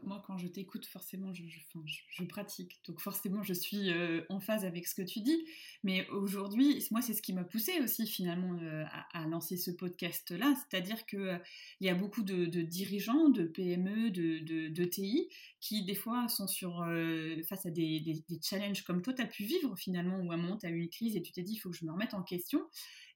Moi, 0.03 0.22
quand 0.26 0.39
je 0.39 0.49
t'écoute, 0.49 0.87
forcément, 0.87 1.32
je, 1.32 2.24
pratique. 2.24 2.80
Donc, 2.87 3.01
forcément, 3.01 3.43
je 3.43 3.53
suis 3.53 3.91
euh, 3.93 4.22
en 4.28 4.41
phase 4.41 4.64
avec 4.64 4.87
ce 4.87 4.95
que 4.95 5.03
tu 5.03 5.20
dis. 5.20 5.47
Mais 5.84 6.09
aujourd'hui, 6.09 6.84
moi, 6.91 7.01
c'est 7.03 7.14
ce 7.14 7.22
qui 7.22 7.32
m'a 7.32 7.45
poussé 7.45 7.80
aussi, 7.80 8.07
finalement, 8.07 8.59
euh, 8.62 8.84
à, 9.12 9.26
lancer 9.26 9.57
ce 9.57 9.70
podcast-là. 9.70 10.55
C'est-à-dire 10.57 11.07
qu'il 11.07 11.41
il 11.80 11.87
y 11.87 11.91
a 11.91 11.95
beaucoup 11.95 12.22
de, 12.22 12.47
dirigeants, 12.62 13.28
de 13.28 13.45
PME, 13.45 14.11
de, 14.11 14.84
TI, 14.84 15.28
qui, 15.61 15.84
des 15.84 15.95
fois, 15.95 16.28
sont 16.28 16.47
sur, 16.47 16.82
euh, 16.82 17.43
face 17.49 17.66
à 17.66 17.70
des, 17.70 18.01
des- 18.01 18.24
des 18.28 18.41
challenges 18.43 18.82
comme 18.82 19.03
toi, 19.03 19.12
tu 19.12 19.22
as 19.22 19.26
pu 19.26 19.45
vivre, 19.45 19.76
finalement, 19.76 20.18
où 20.18 20.32
à 20.32 20.34
un 20.34 20.39
moment, 20.39 20.57
tu 20.57 20.66
as 20.66 20.70
eu 20.70 20.80
une 20.80 20.89
crise 20.89 21.16
et 21.16 21.22
tu 21.22 21.32
t'es 21.32 21.43
dit, 21.43 21.55
il 21.55 21.59
faut 21.59 21.70
que 21.70 21.76
je 21.76 21.84
me 21.84 21.93
remette 21.93 22.14
en 22.14 22.22
question. 22.22 22.61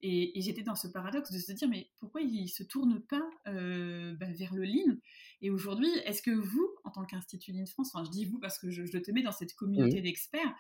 Et, 0.03 0.41
j'étais 0.41 0.63
dans 0.63 0.75
ce 0.75 0.89
paradoxe 0.89 1.31
de 1.31 1.39
se 1.39 1.53
dire, 1.53 1.69
mais 1.69 1.91
pourquoi 1.99 2.23
il 2.23 2.43
ne 2.43 2.49
se 2.49 2.63
tourne 2.63 3.01
pas 3.01 3.29
euh, 3.49 4.15
bah, 4.15 4.31
vers 4.33 4.55
le 4.55 4.65
Lean? 4.65 4.97
Et 5.43 5.51
aujourd'hui, 5.51 5.91
est-ce 6.05 6.23
que 6.23 6.31
vous, 6.31 6.69
en 6.85 6.91
tant 6.91 7.05
qu'Institut 7.05 7.53
Lean 7.53 7.67
France, 7.67 7.91
enfin 7.95 8.05
je 8.05 8.11
dis 8.11 8.25
vous 8.25 8.39
parce 8.39 8.59
que 8.59 8.71
je, 8.71 8.85
te 8.85 9.11
mets 9.11 9.23
dans 9.23 9.33
cette 9.33 9.55
communauté 9.55 10.01
d'experts, 10.01 10.55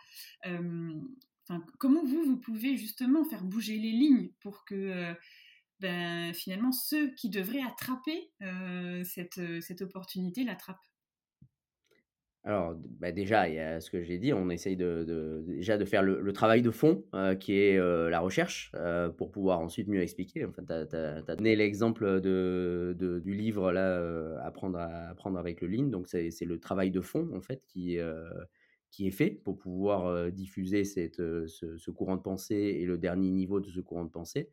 euh, 0.46 0.92
comment 1.78 2.04
vous, 2.04 2.22
vous 2.22 2.36
pouvez 2.36 2.76
justement 2.76 3.24
faire 3.24 3.42
bouger 3.44 3.76
les 3.76 3.92
lignes 3.92 4.30
pour 4.40 4.64
que 4.64 4.74
euh, 4.74 5.14
ben, 5.80 6.34
finalement 6.34 6.72
ceux 6.72 7.14
qui 7.14 7.30
devraient 7.30 7.62
attraper 7.62 8.30
cette, 9.04 9.40
cette 9.62 9.80
opportunité 9.80 10.44
l'attrapent? 10.44 10.89
Alors, 12.42 12.74
bah, 13.00 13.12
déjà, 13.12 13.48
il 13.48 13.56
y 13.56 13.58
a 13.58 13.80
ce 13.80 13.90
que 13.90 14.02
j'ai 14.02 14.18
dit, 14.18 14.32
on 14.32 14.48
essaye 14.48 14.74
déjà 14.76 15.76
de 15.76 15.84
faire 15.84 16.02
le, 16.02 16.32
travail 16.32 16.62
de 16.62 16.70
fond, 16.70 17.04
qui 17.38 17.58
est 17.58 17.78
la 17.78 18.20
recherche, 18.20 18.72
pour 19.18 19.30
pouvoir 19.30 19.60
ensuite 19.60 19.88
mieux 19.88 20.00
expliquer. 20.00 20.46
Enfin, 20.46 20.62
tu 20.64 20.96
as, 20.96 21.36
donné 21.36 21.54
l'exemple 21.54 22.20
du 22.22 23.34
livre, 23.34 23.72
là, 23.72 24.42
apprendre, 24.42 24.78
à, 24.78 25.10
apprendre 25.10 25.38
avec 25.38 25.60
le 25.60 25.68
Lean. 25.68 25.88
Donc, 25.88 26.08
c'est 26.08 26.44
le 26.44 26.58
travail 26.58 26.90
de 26.90 27.02
fond, 27.02 27.28
en 27.34 27.42
fait, 27.42 27.62
qui, 27.66 27.96
est 27.96 29.10
fait 29.10 29.30
pour 29.30 29.58
pouvoir 29.58 30.32
diffuser 30.32 30.84
ce, 30.84 31.90
courant 31.90 32.16
de 32.16 32.22
pensée 32.22 32.78
et 32.80 32.86
le 32.86 32.96
dernier 32.96 33.30
niveau 33.30 33.60
de 33.60 33.68
ce 33.68 33.80
courant 33.80 34.04
de 34.04 34.10
pensée. 34.10 34.48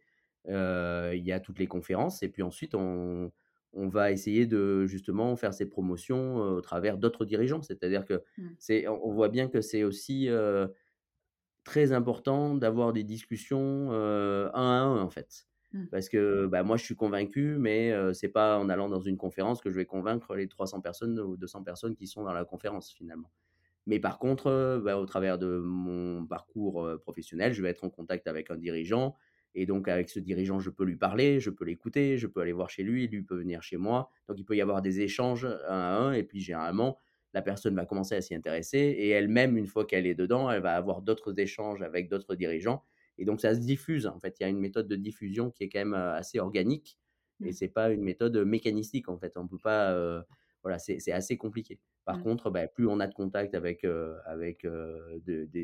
il 0.45 1.23
y 1.23 1.31
a 1.31 1.39
toutes 1.39 1.59
les 1.59 1.67
conférences, 1.67 2.21
et 2.21 2.27
puis 2.27 2.43
ensuite, 2.43 2.75
on 2.75 3.31
on 3.73 3.87
va 3.87 4.11
essayer 4.11 4.45
de 4.45 4.85
justement 4.85 5.35
faire 5.35 5.53
ces 5.53 5.67
promotions 5.67 6.37
au 6.37 6.61
travers 6.61 6.97
d'autres 6.97 7.25
dirigeants. 7.25 7.61
C'est-à-dire 7.61 8.05
que 8.05 8.23
mmh. 8.37 8.47
c'est, 8.57 8.87
on 8.87 9.11
voit 9.11 9.29
bien 9.29 9.47
que 9.47 9.61
c'est 9.61 9.83
aussi 9.83 10.29
très 11.63 11.91
important 11.91 12.55
d'avoir 12.55 12.93
des 12.93 13.03
discussions 13.03 13.91
un 13.91 14.49
à 14.53 14.59
un 14.59 15.01
en 15.01 15.09
fait. 15.09 15.47
Mmh. 15.73 15.85
Parce 15.91 16.09
que 16.09 16.47
bah, 16.47 16.63
moi 16.63 16.77
je 16.77 16.85
suis 16.85 16.95
convaincu, 16.95 17.57
mais 17.59 17.93
c'est 18.13 18.29
pas 18.29 18.57
en 18.57 18.69
allant 18.69 18.89
dans 18.89 19.01
une 19.01 19.17
conférence 19.17 19.61
que 19.61 19.69
je 19.69 19.75
vais 19.75 19.85
convaincre 19.85 20.35
les 20.35 20.47
300 20.47 20.81
personnes 20.81 21.19
ou 21.19 21.37
200 21.37 21.63
personnes 21.63 21.95
qui 21.95 22.07
sont 22.07 22.23
dans 22.23 22.33
la 22.33 22.45
conférence 22.45 22.91
finalement. 22.91 23.31
Mais 23.85 23.99
par 23.99 24.19
contre, 24.19 24.81
bah, 24.83 24.97
au 24.97 25.05
travers 25.05 25.37
de 25.37 25.59
mon 25.59 26.25
parcours 26.25 26.89
professionnel, 27.01 27.53
je 27.53 27.61
vais 27.61 27.69
être 27.69 27.83
en 27.83 27.89
contact 27.89 28.27
avec 28.27 28.49
un 28.51 28.57
dirigeant 28.57 29.15
et 29.59 29.65
donc, 29.65 29.87
avec 29.87 30.07
ce 30.07 30.19
dirigeant, 30.19 30.59
je 30.59 30.69
peux 30.69 30.83
lui 30.83 30.97
parler, 30.97 31.39
je 31.39 31.49
peux 31.49 31.65
l'écouter, 31.65 32.19
je 32.19 32.27
peux 32.27 32.41
aller 32.41 32.51
voir 32.51 32.69
chez 32.69 32.83
lui, 32.83 33.07
lui 33.07 33.23
peut 33.23 33.37
venir 33.37 33.63
chez 33.63 33.77
moi. 33.77 34.11
Donc, 34.27 34.37
il 34.37 34.45
peut 34.45 34.55
y 34.55 34.61
avoir 34.61 34.83
des 34.83 35.01
échanges 35.01 35.45
un 35.45 35.79
à 35.79 35.97
un. 35.97 36.13
Et 36.13 36.21
puis, 36.21 36.39
généralement, 36.39 36.99
la 37.33 37.41
personne 37.41 37.73
va 37.73 37.87
commencer 37.87 38.13
à 38.13 38.21
s'y 38.21 38.35
intéresser. 38.35 38.77
Et 38.77 39.09
elle-même, 39.09 39.57
une 39.57 39.65
fois 39.65 39.85
qu'elle 39.85 40.05
est 40.05 40.13
dedans, 40.13 40.51
elle 40.51 40.61
va 40.61 40.75
avoir 40.75 41.01
d'autres 41.01 41.39
échanges 41.39 41.81
avec 41.81 42.07
d'autres 42.07 42.35
dirigeants. 42.35 42.83
Et 43.17 43.25
donc, 43.25 43.41
ça 43.41 43.55
se 43.55 43.59
diffuse. 43.59 44.05
En 44.05 44.19
fait, 44.19 44.39
il 44.39 44.43
y 44.43 44.45
a 44.45 44.49
une 44.49 44.59
méthode 44.59 44.87
de 44.87 44.95
diffusion 44.95 45.49
qui 45.49 45.63
est 45.63 45.69
quand 45.69 45.79
même 45.79 45.95
assez 45.95 46.37
organique. 46.37 46.99
Et 47.43 47.49
mmh. 47.49 47.53
c'est 47.53 47.67
pas 47.67 47.89
une 47.89 48.03
méthode 48.03 48.37
mécanistique, 48.37 49.09
en 49.09 49.17
fait. 49.17 49.37
On 49.37 49.47
peut 49.47 49.57
pas. 49.57 50.23
voilà, 50.61 50.77
c'est 50.77 51.11
assez 51.11 51.35
compliqué. 51.35 51.79
Par 52.05 52.19
mmh. 52.19 52.23
contre, 52.23 52.51
bah, 52.51 52.67
plus 52.67 52.85
on 52.87 52.99
a 52.99 53.07
de 53.07 53.13
contact 53.15 53.55
avec, 53.55 53.87
avec 54.27 54.67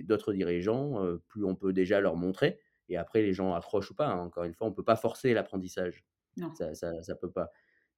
d'autres 0.07 0.33
dirigeants, 0.33 0.99
plus 1.27 1.45
on 1.45 1.53
peut 1.53 1.73
déjà 1.73 2.01
leur 2.01 2.15
montrer. 2.15 2.57
Et 2.93 2.97
après, 2.97 3.21
les 3.21 3.33
gens 3.33 3.53
accrochent 3.53 3.91
ou 3.91 3.95
pas. 3.95 4.07
Hein. 4.07 4.19
Encore 4.19 4.43
une 4.43 4.53
fois, 4.53 4.67
on 4.67 4.69
ne 4.69 4.75
peut 4.75 4.83
pas 4.83 4.95
forcer 4.95 5.33
l'apprentissage. 5.33 6.03
Ça, 6.55 6.73
ça, 6.73 7.03
ça, 7.03 7.15
peut 7.15 7.29
pas. 7.29 7.51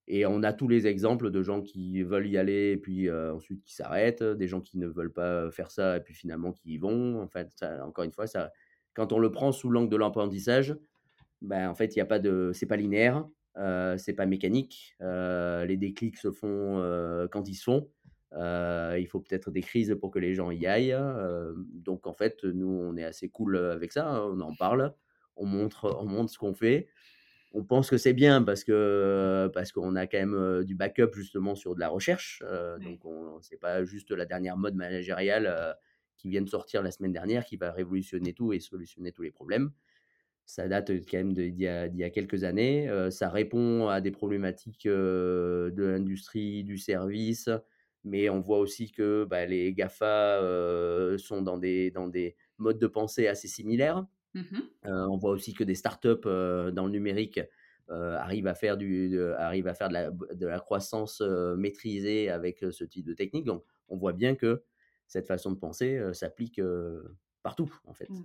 Et 0.07 0.25
on 0.25 0.43
a 0.43 0.51
tous 0.51 0.67
les 0.67 0.87
exemples 0.87 1.31
de 1.31 1.41
gens 1.41 1.61
qui 1.61 2.03
veulent 2.03 2.27
y 2.27 2.37
aller 2.37 2.71
et 2.71 2.77
puis 2.77 3.09
ensuite 3.09 3.63
qui 3.63 3.73
s'arrêtent, 3.73 4.23
des 4.23 4.47
gens 4.47 4.59
qui 4.59 4.77
ne 4.77 4.87
veulent 4.87 5.13
pas 5.13 5.49
faire 5.51 5.71
ça 5.71 5.97
et 5.97 6.01
puis 6.01 6.13
finalement 6.13 6.51
qui 6.51 6.73
y 6.73 6.77
vont. 6.77 7.21
En 7.21 7.27
fait, 7.27 7.63
encore 7.81 8.03
une 8.03 8.11
fois, 8.11 8.27
ça, 8.27 8.51
quand 8.93 9.13
on 9.13 9.19
le 9.19 9.31
prend 9.31 9.53
sous 9.53 9.69
l'angle 9.69 9.89
de 9.89 9.95
l'apprentissage, 9.95 10.75
ben, 11.41 11.69
en 11.69 11.75
fait, 11.75 11.95
il 11.95 11.99
y 11.99 12.01
a 12.01 12.05
pas 12.05 12.19
de, 12.19 12.51
c'est 12.53 12.65
pas 12.65 12.75
linéaire, 12.75 13.25
euh, 13.57 13.97
c'est 13.97 14.13
pas 14.13 14.25
mécanique. 14.25 14.95
les 14.99 15.77
déclics 15.77 16.17
se 16.17 16.31
font 16.31 17.27
quand 17.31 17.47
ils 17.47 17.55
se 17.55 17.63
font. 17.63 17.89
Euh, 18.33 18.97
il 18.99 19.07
faut 19.07 19.19
peut-être 19.19 19.51
des 19.51 19.61
crises 19.61 19.95
pour 19.99 20.11
que 20.11 20.19
les 20.19 20.33
gens 20.33 20.51
y 20.51 20.65
aillent. 20.65 20.93
Euh, 20.93 21.53
donc 21.73 22.07
en 22.07 22.13
fait, 22.13 22.43
nous, 22.43 22.67
on 22.67 22.95
est 22.97 23.03
assez 23.03 23.29
cool 23.29 23.57
avec 23.57 23.91
ça. 23.91 24.07
Hein, 24.07 24.29
on 24.33 24.41
en 24.41 24.55
parle, 24.55 24.93
on 25.35 25.45
montre, 25.45 25.97
on 25.99 26.05
montre 26.05 26.31
ce 26.31 26.37
qu'on 26.37 26.53
fait. 26.53 26.87
On 27.53 27.63
pense 27.63 27.89
que 27.89 27.97
c'est 27.97 28.13
bien 28.13 28.41
parce 28.41 28.65
que 28.65 29.49
parce 29.53 29.71
qu'on 29.71 29.95
a 29.95 30.07
quand 30.07 30.17
même 30.17 30.33
euh, 30.33 30.63
du 30.65 30.75
backup 30.75 31.13
justement 31.13 31.55
sur 31.55 31.75
de 31.75 31.79
la 31.79 31.87
recherche. 31.87 32.43
Donc 32.81 33.01
c'est 33.41 33.59
pas 33.59 33.83
juste 33.85 34.11
la 34.11 34.25
dernière 34.25 34.57
mode 34.57 34.75
managériale 34.75 35.75
qui 36.17 36.29
vient 36.29 36.41
de 36.41 36.49
sortir 36.49 36.81
la 36.81 36.91
semaine 36.91 37.13
dernière 37.13 37.45
qui 37.45 37.57
va 37.57 37.71
révolutionner 37.71 38.33
tout 38.33 38.51
et 38.53 38.59
solutionner 38.59 39.11
tous 39.11 39.21
les 39.21 39.31
problèmes. 39.31 39.71
Ça 40.45 40.67
date 40.67 40.91
quand 41.09 41.17
même 41.17 41.33
d'il 41.33 41.55
y, 41.55 41.63
y, 41.63 42.03
a 42.03 42.09
quelques 42.09 42.43
années. 42.43 42.87
ça 43.09 43.29
répond 43.29 43.87
à 43.87 44.01
des 44.01 44.11
problématiques 44.11 44.85
de 44.87 45.73
l'industrie, 45.77 46.63
du 46.63 46.77
service, 46.77 47.49
mais 48.05 48.29
on 48.29 48.39
voit 48.39 48.59
aussi 48.59 48.91
que 48.91 49.25
bah, 49.25 49.45
les 49.45 49.73
GAFA 49.73 50.39
sont 51.17 51.41
dans 51.41 51.57
des, 51.57 51.91
dans 51.91 52.07
des 52.07 52.35
modes 52.57 52.79
de 52.79 52.87
pensée 52.87 53.27
assez 53.27 53.47
similaires. 53.47 54.05
Mmh 54.33 54.59
on 54.83 55.17
voit 55.17 55.31
aussi 55.31 55.53
que 55.53 55.63
des 55.63 55.75
startups 55.75 56.23
dans 56.23 56.85
le 56.85 56.89
numérique 56.89 57.39
arrivent 57.89 58.47
à 58.47 58.53
faire, 58.53 58.77
du, 58.77 59.19
arrivent 59.37 59.67
à 59.67 59.73
faire 59.73 59.87
de, 59.87 59.93
la, 59.93 60.11
de 60.11 60.47
la 60.47 60.59
croissance 60.59 61.21
maîtrisée 61.57 62.29
avec 62.29 62.63
ce 62.69 62.83
type 62.83 63.05
de 63.05 63.13
technique. 63.13 63.45
Donc, 63.45 63.63
on 63.89 63.97
voit 63.97 64.13
bien 64.13 64.35
que 64.35 64.63
cette 65.07 65.27
façon 65.27 65.51
de 65.51 65.57
penser 65.57 66.01
s'applique 66.13 66.61
partout, 67.43 67.73
en 67.85 67.93
fait. 67.93 68.09
Mmh. 68.09 68.23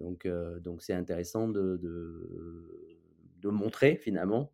Donc, 0.00 0.28
donc 0.60 0.82
c'est 0.82 0.94
intéressant 0.94 1.48
de, 1.48 1.76
de, 1.76 3.08
de, 3.38 3.48
montrer 3.48 3.96
finalement 3.96 4.52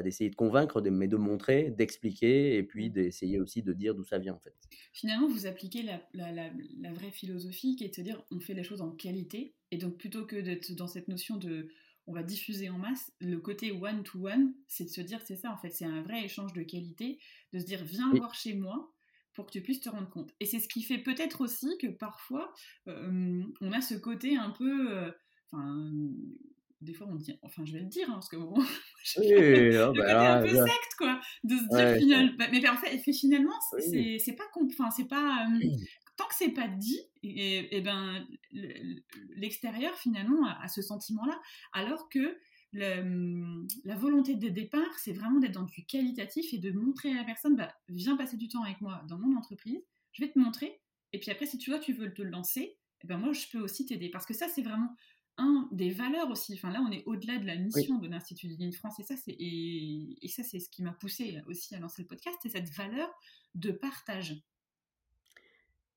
mmh 0.00 0.02
d'essayer 0.02 0.30
de 0.30 0.36
convaincre, 0.36 0.80
mais 0.82 1.08
de 1.08 1.16
montrer, 1.16 1.70
d'expliquer 1.70 2.56
et 2.56 2.62
puis 2.62 2.90
d'essayer 2.90 3.40
aussi 3.40 3.62
de 3.62 3.72
dire 3.72 3.94
d'où 3.94 4.04
ça 4.04 4.18
vient 4.18 4.34
en 4.34 4.38
fait. 4.38 4.54
Finalement, 4.92 5.28
vous 5.28 5.46
appliquez 5.46 5.82
la, 5.82 6.00
la, 6.12 6.92
vraie 6.92 7.10
philosophie 7.10 7.76
qui 7.76 7.84
est 7.84 7.88
de 7.88 7.94
se 7.94 8.00
dire 8.00 8.22
on 8.30 8.40
fait 8.40 8.54
les 8.54 8.62
choses 8.62 8.82
en 8.82 8.90
qualité 8.90 9.54
et 9.70 9.78
donc 9.78 9.96
plutôt 9.96 10.26
que 10.26 10.36
d'être 10.36 10.72
dans 10.72 10.86
cette 10.86 11.08
notion 11.08 11.36
de 11.36 11.68
on 12.08 12.12
va 12.12 12.22
diffuser 12.22 12.68
en 12.68 12.78
masse, 12.78 13.12
le 13.20 13.38
côté 13.38 13.72
one-to-one, 13.72 14.54
c'est 14.68 14.84
de 14.84 14.90
se 14.90 15.00
dire 15.00 15.20
c'est 15.24 15.34
ça 15.34 15.50
en 15.50 15.56
fait, 15.56 15.70
c'est 15.70 15.84
un 15.84 16.02
vrai 16.02 16.24
échange 16.24 16.52
de 16.52 16.62
qualité, 16.62 17.18
de 17.52 17.58
se 17.58 17.64
dire 17.64 17.84
viens 17.84 18.12
voir 18.12 18.34
chez 18.34 18.54
moi 18.54 18.92
pour 19.32 19.46
que 19.46 19.50
tu 19.50 19.60
puisses 19.60 19.80
te 19.80 19.88
rendre 19.88 20.08
compte. 20.08 20.32
Et 20.40 20.46
c'est 20.46 20.60
ce 20.60 20.68
qui 20.68 20.82
fait 20.82 20.98
peut-être 20.98 21.42
aussi 21.42 21.76
que 21.78 21.88
parfois 21.88 22.52
on 22.86 23.72
a 23.72 23.80
ce 23.80 23.94
côté 23.94 24.36
un 24.36 24.50
peu... 24.50 24.96
Euh, 24.96 25.10
enfin, 25.50 25.92
des 26.80 26.92
fois 26.92 27.06
on 27.10 27.14
dit, 27.14 27.38
enfin 27.42 27.64
je 27.64 27.72
vais 27.72 27.80
le 27.80 27.86
dire, 27.86 28.08
hein, 28.10 28.14
parce 28.14 28.28
que 28.28 28.36
bon, 28.36 28.54
oui, 29.18 29.28
le 29.28 29.86
côté 29.86 30.10
un 30.10 30.42
peu 30.42 30.48
secte 30.48 30.94
quoi, 30.98 31.20
de 31.44 31.56
se 31.56 31.76
dire 31.76 31.98
finalement, 31.98 32.32
bah, 32.38 32.46
mais 32.50 32.68
en 32.68 32.76
fait, 32.76 33.12
finalement 33.12 33.54
c'est 33.78 34.36
pas, 34.36 34.44
enfin 34.66 34.90
c'est 34.90 35.08
pas, 35.08 35.46
tant 36.16 36.26
que 36.26 36.34
c'est 36.34 36.50
pas 36.50 36.68
dit, 36.68 37.00
et, 37.22 37.80
ben 37.80 38.26
l'extérieur 39.36 39.94
finalement 39.96 40.46
a, 40.46 40.68
ce 40.68 40.82
sentiment-là, 40.82 41.38
alors 41.72 42.08
que 42.08 42.36
la 42.72 43.96
volonté 43.96 44.34
de 44.34 44.48
départ, 44.48 44.98
c'est 44.98 45.12
vraiment 45.12 45.40
d'être 45.40 45.52
dans 45.52 45.62
du 45.62 45.86
qualitatif 45.86 46.52
et 46.52 46.58
de 46.58 46.72
montrer 46.72 47.10
à 47.12 47.14
la 47.14 47.24
personne, 47.24 47.56
bah, 47.56 47.74
viens 47.88 48.16
passer 48.16 48.36
du 48.36 48.48
temps 48.48 48.62
avec 48.62 48.80
moi 48.80 49.02
dans 49.08 49.18
mon 49.18 49.36
entreprise, 49.36 49.82
je 50.12 50.24
vais 50.24 50.30
te 50.30 50.38
montrer, 50.38 50.80
et 51.12 51.18
puis 51.18 51.30
après 51.30 51.46
si 51.46 51.56
tu 51.56 51.70
vois 51.70 51.78
tu 51.78 51.94
veux 51.94 52.12
te 52.12 52.22
lancer, 52.22 52.76
et 53.02 53.06
ben 53.06 53.16
moi 53.16 53.32
je 53.32 53.46
peux 53.50 53.60
aussi 53.60 53.86
t'aider, 53.86 54.10
parce 54.10 54.26
que 54.26 54.34
ça 54.34 54.48
c'est 54.48 54.62
vraiment 54.62 54.94
un 55.38 55.68
des 55.72 55.90
valeurs 55.90 56.30
aussi. 56.30 56.54
Enfin, 56.54 56.70
là, 56.70 56.82
on 56.86 56.90
est 56.90 57.04
au-delà 57.06 57.38
de 57.38 57.46
la 57.46 57.56
mission 57.56 57.98
de 57.98 58.08
l'Institut 58.08 58.48
de 58.48 58.54
Ligne 58.54 58.72
France, 58.72 58.98
et 58.98 59.02
ça, 59.02 59.14
c'est 59.16 59.36
et, 59.38 60.28
ça, 60.28 60.42
c'est 60.42 60.58
ce 60.58 60.68
qui 60.68 60.82
m'a 60.82 60.92
poussé 60.92 61.40
aussi 61.46 61.74
à 61.74 61.78
lancer 61.78 62.02
le 62.02 62.08
podcast, 62.08 62.36
c'est 62.42 62.48
cette 62.48 62.70
valeur 62.70 63.08
de 63.54 63.70
partage. 63.70 64.42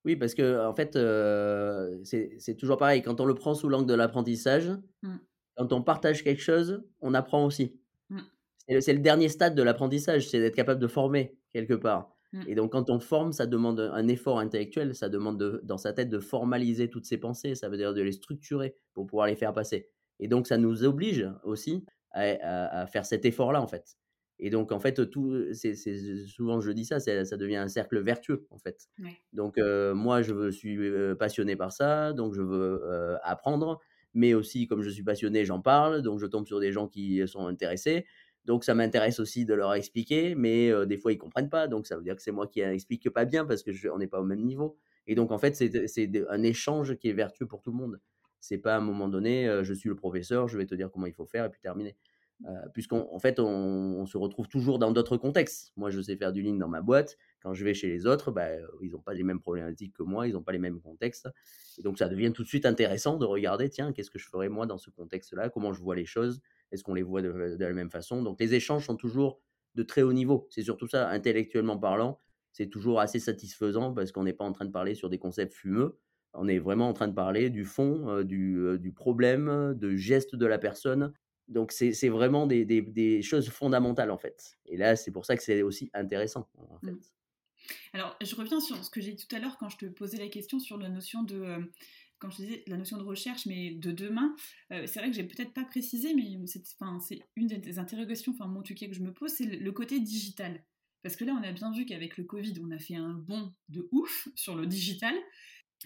Oui, 0.06 0.16
parce 0.16 0.34
que 0.34 0.66
en 0.66 0.74
fait, 0.74 0.96
euh, 0.96 2.00
c'est 2.04 2.56
toujours 2.58 2.78
pareil. 2.78 3.02
Quand 3.02 3.20
on 3.20 3.26
le 3.26 3.36
prend 3.36 3.54
sous 3.54 3.70
l'angle 3.70 3.88
de 3.88 3.94
l'apprentissage, 3.94 4.70
mmh. 5.04 5.16
quand 5.56 5.74
on 5.74 5.82
partage 5.82 6.24
quelque 6.24 6.42
chose, 6.42 6.84
on 7.02 7.14
apprend 7.14 7.46
aussi. 7.46 7.76
Mmh. 8.10 8.22
C'est 8.80 8.94
le 8.94 9.00
dernier 9.00 9.30
stade 9.30 9.56
de 9.56 9.64
l'apprentissage, 9.64 10.30
c'est 10.30 10.40
d'être 10.40 10.56
capable 10.56 10.80
de 10.80 10.88
former 10.88 11.36
quelque 11.52 11.74
part. 11.74 12.16
Mmh. 12.32 12.42
Et 12.48 12.56
donc, 12.56 12.72
quand 12.72 12.90
on 12.90 13.00
forme, 13.00 13.34
ça 13.34 13.46
demande 13.46 13.80
un 13.80 14.08
effort 14.08 14.40
intellectuel, 14.40 14.94
ça 14.96 15.10
demande 15.10 15.62
dans 15.64 15.78
sa 15.78 15.94
tête 15.94 16.10
de 16.10 16.20
formaliser 16.20 16.90
toutes 16.90 17.06
ses 17.06 17.18
pensées, 17.18 17.56
ça 17.56 17.70
veut 17.70 17.78
dire 17.78 17.94
de 17.94 18.02
les 18.02 18.12
structurer 18.12 18.76
pour 18.94 19.08
pouvoir 19.08 19.28
les 19.28 19.36
faire 19.36 19.54
passer. 19.54 19.90
Et 20.20 20.28
donc, 20.28 20.48
ça 20.48 20.58
nous 20.58 20.84
oblige 20.84 21.28
aussi 21.44 21.86
à, 22.12 22.86
faire 22.88 23.06
cet 23.06 23.26
effort-là, 23.26 23.62
en 23.62 23.68
fait. 23.68 23.96
Et 24.40 24.50
donc, 24.50 24.72
en 24.72 24.80
fait, 24.80 25.10
tout, 25.10 25.54
c'est, 25.54 25.76
souvent 26.28 26.62
je 26.62 26.72
dis 26.72 26.86
ça, 26.86 27.00
ça 27.00 27.38
devient 27.38 27.58
un 27.58 27.68
cercle 27.68 28.00
vertueux, 28.00 28.48
en 28.52 28.58
fait. 28.58 28.88
Donc, 29.34 29.58
euh, 29.58 29.94
moi, 29.94 30.22
je 30.22 30.50
suis 30.52 30.78
euh, 30.78 31.16
passionné 31.16 31.56
par 31.56 31.72
ça, 31.72 32.14
donc 32.14 32.34
je 32.34 32.42
veux 32.42 32.82
euh, 32.86 33.18
apprendre, 33.24 33.80
mais 34.14 34.34
aussi, 34.34 34.68
comme 34.68 34.82
je 34.82 34.90
suis 34.90 35.04
passionné, 35.04 35.46
j'en 35.46 35.62
parle, 35.62 36.02
donc 36.02 36.20
je 36.20 36.26
tombe 36.26 36.48
sur 36.48 36.60
des 36.60 36.72
gens 36.72 36.88
qui 36.88 37.26
sont 37.28 37.48
intéressés. 37.48 38.06
Donc 38.46 38.64
ça 38.64 38.74
m'intéresse 38.74 39.20
aussi 39.20 39.46
de 39.46 39.54
leur 39.54 39.74
expliquer, 39.74 40.34
mais 40.36 40.72
des 40.86 40.98
fois 40.98 41.12
ils 41.12 41.18
comprennent 41.18 41.50
pas, 41.50 41.68
donc 41.68 41.86
ça 41.86 41.98
veut 41.98 42.04
dire 42.04 42.16
que 42.16 42.22
c'est 42.22 42.32
moi 42.32 42.48
qui 42.48 42.62
explique 42.62 43.10
pas 43.10 43.26
bien 43.26 43.46
parce 43.46 43.64
que 43.64 43.72
on 43.90 43.98
n'est 43.98 44.08
pas 44.08 44.20
au 44.20 44.26
même 44.26 44.44
niveau. 44.44 44.78
Et 45.08 45.16
donc 45.16 45.32
en 45.32 45.38
fait 45.38 45.56
c'est 45.56 46.28
un 46.30 46.44
échange 46.44 46.96
qui 46.96 47.10
est 47.10 47.14
vertueux 47.14 47.46
pour 47.46 47.62
tout 47.62 47.72
le 47.72 47.78
monde. 47.78 48.00
C'est 48.40 48.58
pas 48.58 48.76
à 48.76 48.78
un 48.78 48.82
moment 48.82 49.08
donné, 49.08 49.48
je 49.64 49.74
suis 49.74 49.90
le 49.90 49.96
professeur, 49.96 50.48
je 50.48 50.58
vais 50.58 50.66
te 50.66 50.74
dire 50.74 50.90
comment 50.92 51.06
il 51.06 51.14
faut 51.14 51.26
faire 51.26 51.46
et 51.46 51.50
puis 51.50 51.62
terminer. 51.62 51.96
Puisqu'en 52.74 53.14
en 53.14 53.20
fait, 53.20 53.40
on, 53.40 54.06
se 54.06 54.18
retrouve 54.18 54.48
toujours 54.48 54.80
dans 54.80 54.92
d'autres 54.92 55.18
contextes. 55.18 55.74
Moi, 55.76 55.90
je 55.90 56.00
sais 56.00 56.16
faire 56.16 56.32
du 56.32 56.42
lean 56.42 56.56
dans 56.56 56.70
ma 56.70 56.82
boîte. 56.82 57.18
Quand 57.42 57.54
je 57.54 57.66
vais 57.66 57.74
chez 57.74 57.88
les 57.88 58.06
autres, 58.06 58.32
bah, 58.32 58.48
ils 58.82 58.92
n'ont 58.92 59.02
pas 59.02 59.14
les 59.14 59.24
mêmes 59.24 59.42
problématiques 59.42 59.94
que 59.94 60.04
moi, 60.04 60.28
ils 60.28 60.34
n'ont 60.34 60.42
pas 60.42 60.54
les 60.54 60.60
mêmes 60.60 60.80
contextes. 60.80 61.28
Et 61.78 61.84
donc, 61.84 61.98
ça 61.98 62.08
devient 62.08 62.32
tout 62.32 62.44
de 62.44 62.48
suite 62.48 62.66
intéressant 62.66 63.18
de 63.18 63.26
regarder, 63.26 63.70
tiens, 63.70 63.92
qu'est-ce 63.92 64.10
que 64.10 64.20
je 64.20 64.28
ferais 64.30 64.48
moi 64.48 64.66
dans 64.66 64.78
ce 64.78 64.90
contexte-là? 64.90 65.50
Comment 65.50 65.74
je 65.74 65.82
vois 65.82 65.96
les 65.96 66.06
choses? 66.06 66.40
Est-ce 66.72 66.84
qu'on 66.84 66.94
les 66.94 67.04
voit 67.04 67.22
de, 67.22 67.30
la 67.30 67.74
même 67.74 67.92
façon? 67.92 68.22
Donc, 68.24 68.40
les 68.40 68.54
échanges 68.54 68.86
sont 68.86 68.96
toujours 68.96 69.42
de 69.76 69.84
très 69.84 70.02
haut 70.02 70.14
niveau. 70.14 70.48
C'est 70.50 70.64
surtout 70.64 70.88
ça, 70.88 71.10
intellectuellement 71.10 71.78
parlant, 71.78 72.20
c'est 72.52 72.68
toujours 72.68 73.00
assez 73.00 73.20
satisfaisant 73.20 73.94
parce 73.94 74.12
qu'on 74.12 74.24
n'est 74.24 74.34
pas 74.34 74.46
en 74.46 74.52
train 74.52 74.66
de 74.66 74.72
parler 74.72 74.96
sur 74.96 75.10
des 75.10 75.20
concepts 75.20 75.54
fumeux. 75.54 75.98
On 76.34 76.48
est 76.48 76.60
vraiment 76.60 76.90
en 76.90 76.94
train 76.94 77.08
de 77.08 77.14
parler 77.14 77.50
du 77.50 77.66
fond, 77.66 78.22
du, 78.24 78.78
du, 78.80 78.92
problème, 78.92 79.74
de 79.76 79.96
gestes 79.96 80.36
de 80.36 80.46
la 80.46 80.60
personne. 80.60 81.14
Donc, 81.48 81.72
c'est 81.72 82.10
vraiment 82.10 82.46
des, 82.46 82.66
des, 82.66 82.82
des, 82.82 83.22
choses 83.22 83.50
fondamentales, 83.50 84.12
en 84.12 84.18
fait. 84.18 84.58
Et 84.66 84.78
là, 84.78 84.96
c'est 84.96 85.12
pour 85.12 85.26
ça 85.26 85.36
que 85.36 85.42
c'est 85.42 85.64
aussi 85.64 85.90
intéressant, 85.94 86.48
en 86.58 86.80
mmh. 86.84 87.00
Alors, 87.94 88.16
je 88.22 88.36
reviens 88.36 88.60
sur 88.60 88.84
ce 88.84 88.90
que 88.90 89.02
j'ai 89.02 89.14
dit 89.14 89.26
tout 89.26 89.36
à 89.36 89.40
l'heure 89.40 89.58
quand 89.58 89.70
je 89.70 89.78
te 89.78 89.86
posais 89.86 90.18
la 90.18 90.28
question 90.28 90.60
sur 90.60 90.78
la 90.78 90.90
notion 90.90 91.24
de, 91.24 91.72
quand 92.20 92.30
je 92.30 92.38
disais 92.38 92.64
la 92.68 92.78
notion 92.78 92.98
de 92.98 93.04
recherche, 93.04 93.46
mais 93.46 93.72
de 93.72 93.92
demain. 93.92 94.36
c'est 94.70 95.00
vrai 95.00 95.10
que 95.10 95.16
j'ai 95.16 95.24
peut-être 95.24 95.54
pas 95.54 95.66
précisé, 95.66 96.14
mais 96.14 96.38
c'est 96.48 97.22
une 97.36 97.48
des 97.48 97.80
interrogations, 97.80 98.34
enfin, 98.38 98.52
tout 98.62 98.74
cas 98.74 98.88
que 98.88 98.94
je 98.94 99.02
me 99.02 99.14
pose, 99.14 99.32
c'est 99.32 99.46
le, 99.46 99.72
côté 99.72 100.00
digital. 100.00 100.64
Parce 101.02 101.16
que 101.16 101.24
là, 101.24 101.34
on 101.40 101.44
a 101.44 101.52
bien 101.52 101.72
vu 101.72 101.86
qu'avec 101.86 102.18
le 102.18 102.26
Covid, 102.26 102.54
on 102.62 102.72
a 102.72 102.80
fait 102.80 102.96
un 102.96 103.14
bond 103.14 103.54
de 103.70 103.88
ouf 103.92 104.28
sur 104.36 104.56
le 104.56 104.68
digital. 104.68 105.16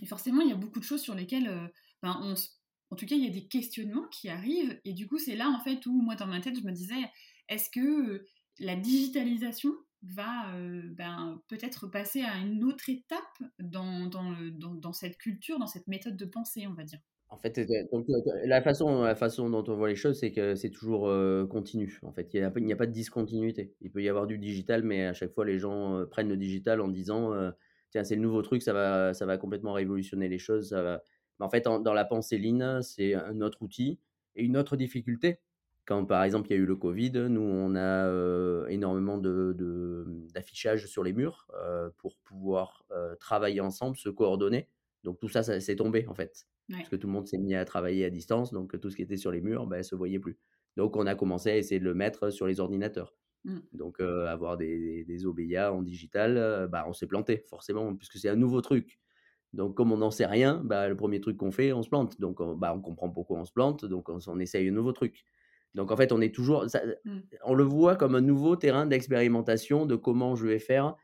Et 0.02 0.08
forcément, 0.08 0.42
il 0.42 0.50
y 0.50 0.54
a 0.54 0.56
beaucoup 0.56 0.80
de 0.80 0.86
choses 0.86 1.02
sur 1.02 1.14
lesquelles 1.14 1.72
ben, 2.02 2.20
on, 2.24 2.34
en 2.94 2.96
tout 2.96 3.08
cas, 3.08 3.16
il 3.16 3.24
y 3.24 3.28
a 3.28 3.32
des 3.32 3.48
questionnements 3.48 4.08
qui 4.10 4.30
arrivent. 4.30 4.80
Et 4.86 4.94
du 4.94 5.08
coup, 5.08 5.18
c'est 5.18 5.36
là, 5.36 5.50
en 5.50 5.60
fait, 5.64 5.84
où 5.88 6.02
moi, 6.02 6.16
dans 6.16 6.28
ma 6.28 6.40
tête, 6.42 6.60
je 6.60 6.64
me 6.64 6.72
disais, 6.72 7.10
est-ce 7.50 7.70
que 7.72 8.24
la 8.60 8.76
digitalisation 8.76 9.74
va 10.04 10.54
ben, 10.92 11.42
peut-être 11.48 11.88
passer 11.88 12.22
à 12.22 12.38
une 12.40 12.64
autre 12.64 12.90
étape 12.90 13.20
dans, 13.60 14.10
dans, 14.10 14.94
cette 14.94 15.18
culture, 15.18 15.60
dans 15.60 15.68
cette 15.68 15.88
méthode 15.88 16.18
de 16.18 16.26
pensée, 16.26 16.68
on 16.68 16.74
va 16.74 16.84
dire. 16.84 17.00
En 17.30 17.38
fait, 17.38 17.60
la, 18.46 18.62
façon, 18.62 19.02
la 19.02 19.16
façon 19.16 19.50
dont 19.50 19.64
on 19.68 19.76
voit 19.76 19.90
les 19.90 19.96
choses, 19.96 20.20
c'est 20.20 20.32
que 20.32 20.54
c'est 20.54 20.70
toujours 20.70 21.12
continu. 21.50 22.00
En 22.04 22.12
fait, 22.12 22.32
il 22.34 22.40
n'y 22.40 22.46
a, 22.46 22.76
a, 22.76 22.78
pas 22.78 22.86
de 22.86 22.92
discontinuité. 22.92 23.74
Il 23.82 23.92
peut 23.92 24.04
y 24.04 24.10
avoir 24.10 24.28
du 24.28 24.38
digital, 24.38 24.84
mais 24.84 25.06
à 25.06 25.14
chaque 25.14 25.34
fois, 25.34 25.46
les 25.46 25.58
gens 25.58 26.06
prennent 26.12 26.30
le 26.30 26.38
digital 26.38 26.80
en 26.80 26.90
disant 26.90 27.32
tiens, 27.94 28.04
c'est 28.04 28.16
le 28.16 28.22
nouveau 28.22 28.42
truc, 28.42 28.62
ça 28.62 28.74
va, 28.74 29.14
ça 29.14 29.26
va 29.26 29.38
complètement 29.38 29.74
révolutionner 29.74 30.28
les 30.28 30.40
choses. 30.40 30.70
Ça 30.70 30.82
va... 30.82 31.04
en 31.40 31.50
fait, 31.50 31.64
dans 31.64 31.94
la 31.94 32.06
pensée 32.06 32.38
lean, 32.38 32.82
c'est 32.82 33.14
un 33.14 33.42
autre 33.42 33.62
outil 33.62 34.00
et 34.36 34.44
une 34.44 34.58
autre 34.58 34.76
difficulté 34.76 35.40
quand 35.86 36.06
par 36.06 36.24
exemple 36.24 36.48
il 36.50 36.54
y 36.54 36.56
a 36.56 36.62
eu 36.62 36.66
le 36.66 36.76
Covid, 36.76 37.12
nous 37.30 37.42
on 37.42 37.76
a 37.76 38.68
énormément 38.70 39.18
d'affichage 39.18 40.84
de, 40.84 40.88
sur 40.88 41.04
les 41.04 41.14
murs 41.14 41.48
pour 41.98 42.18
pouvoir 42.20 42.86
travailler 43.20 43.62
ensemble, 43.62 43.98
se 43.98 44.10
coordonner. 44.10 44.70
Donc 45.04 45.20
tout 45.20 45.28
ça, 45.28 45.44
ça 45.44 45.60
s'est 45.60 45.76
tombé 45.76 46.06
en 46.08 46.14
fait. 46.14 46.48
Parce 46.70 46.88
que 46.88 46.96
tout 46.96 47.08
le 47.08 47.14
monde 47.14 47.28
s'est 47.28 47.38
mis 47.38 47.56
à 47.56 47.66
travailler 47.66 48.06
à 48.06 48.10
distance, 48.10 48.54
donc 48.54 48.80
tout 48.80 48.90
ce 48.90 48.96
qui 48.96 49.02
était 49.02 49.18
sur 49.18 49.32
les 49.32 49.42
murs, 49.42 49.68
ben, 49.68 49.84
se 49.84 49.96
voyait 49.96 50.20
plus. 50.20 50.40
Donc 50.78 50.96
on 50.96 51.06
a 51.06 51.16
commencé 51.16 51.50
à 51.50 51.58
essayer 51.58 51.80
de 51.80 51.86
le 51.86 51.94
mettre 51.94 52.30
sur 52.30 52.48
les 52.48 52.60
ordinateurs. 52.60 53.14
Mmh. 53.44 53.60
Donc 53.74 54.00
avoir 54.00 54.56
des, 54.58 55.04
des, 55.04 55.26
OBIA 55.26 55.74
en 55.74 55.82
digital, 55.82 56.68
bah, 56.72 56.86
on 56.88 56.94
s'est 56.94 57.08
planté 57.08 57.44
forcément, 57.50 57.94
puisque 57.96 58.18
c'est 58.18 58.30
un 58.30 58.38
nouveau 58.38 58.62
truc. 58.62 59.00
Donc, 59.54 59.76
comme 59.76 59.92
on 59.92 59.98
n'en 59.98 60.12
sait 60.12 60.26
rien, 60.26 60.62
bah, 60.64 60.90
le 60.90 60.96
premier 60.96 61.22
truc 61.22 61.38
qu'on 61.38 61.52
fait, 61.52 61.74
on 61.74 61.84
se 61.84 61.90
plante. 61.90 62.20
Donc, 62.20 62.40
on, 62.40 62.56
bah, 62.56 62.74
on 62.76 62.82
comprend 62.82 63.10
pourquoi 63.10 63.40
on 63.40 63.46
se 63.46 63.54
plante. 63.54 63.86
Donc, 63.86 64.10
on, 64.10 64.18
on 64.28 64.40
essaye 64.40 64.68
un 64.68 64.72
nouveau 64.72 64.92
truc. 64.94 65.26
Donc 65.76 65.92
en 65.92 65.98
fait, 65.98 66.12
on 66.12 66.22
est 66.22 66.34
toujours, 66.34 66.66
mmh. 66.66 67.20
on 67.44 67.54
le 67.54 67.64
voit 67.64 67.96
comme 67.96 68.16
un 68.16 68.22
nouveau 68.22 68.56
terrain 68.56 68.86
d'expérimentation 68.86 69.86
de 69.86 69.96
comment 69.96 70.36
je 70.36 70.48
vais 70.48 70.60
faire, 70.60 70.96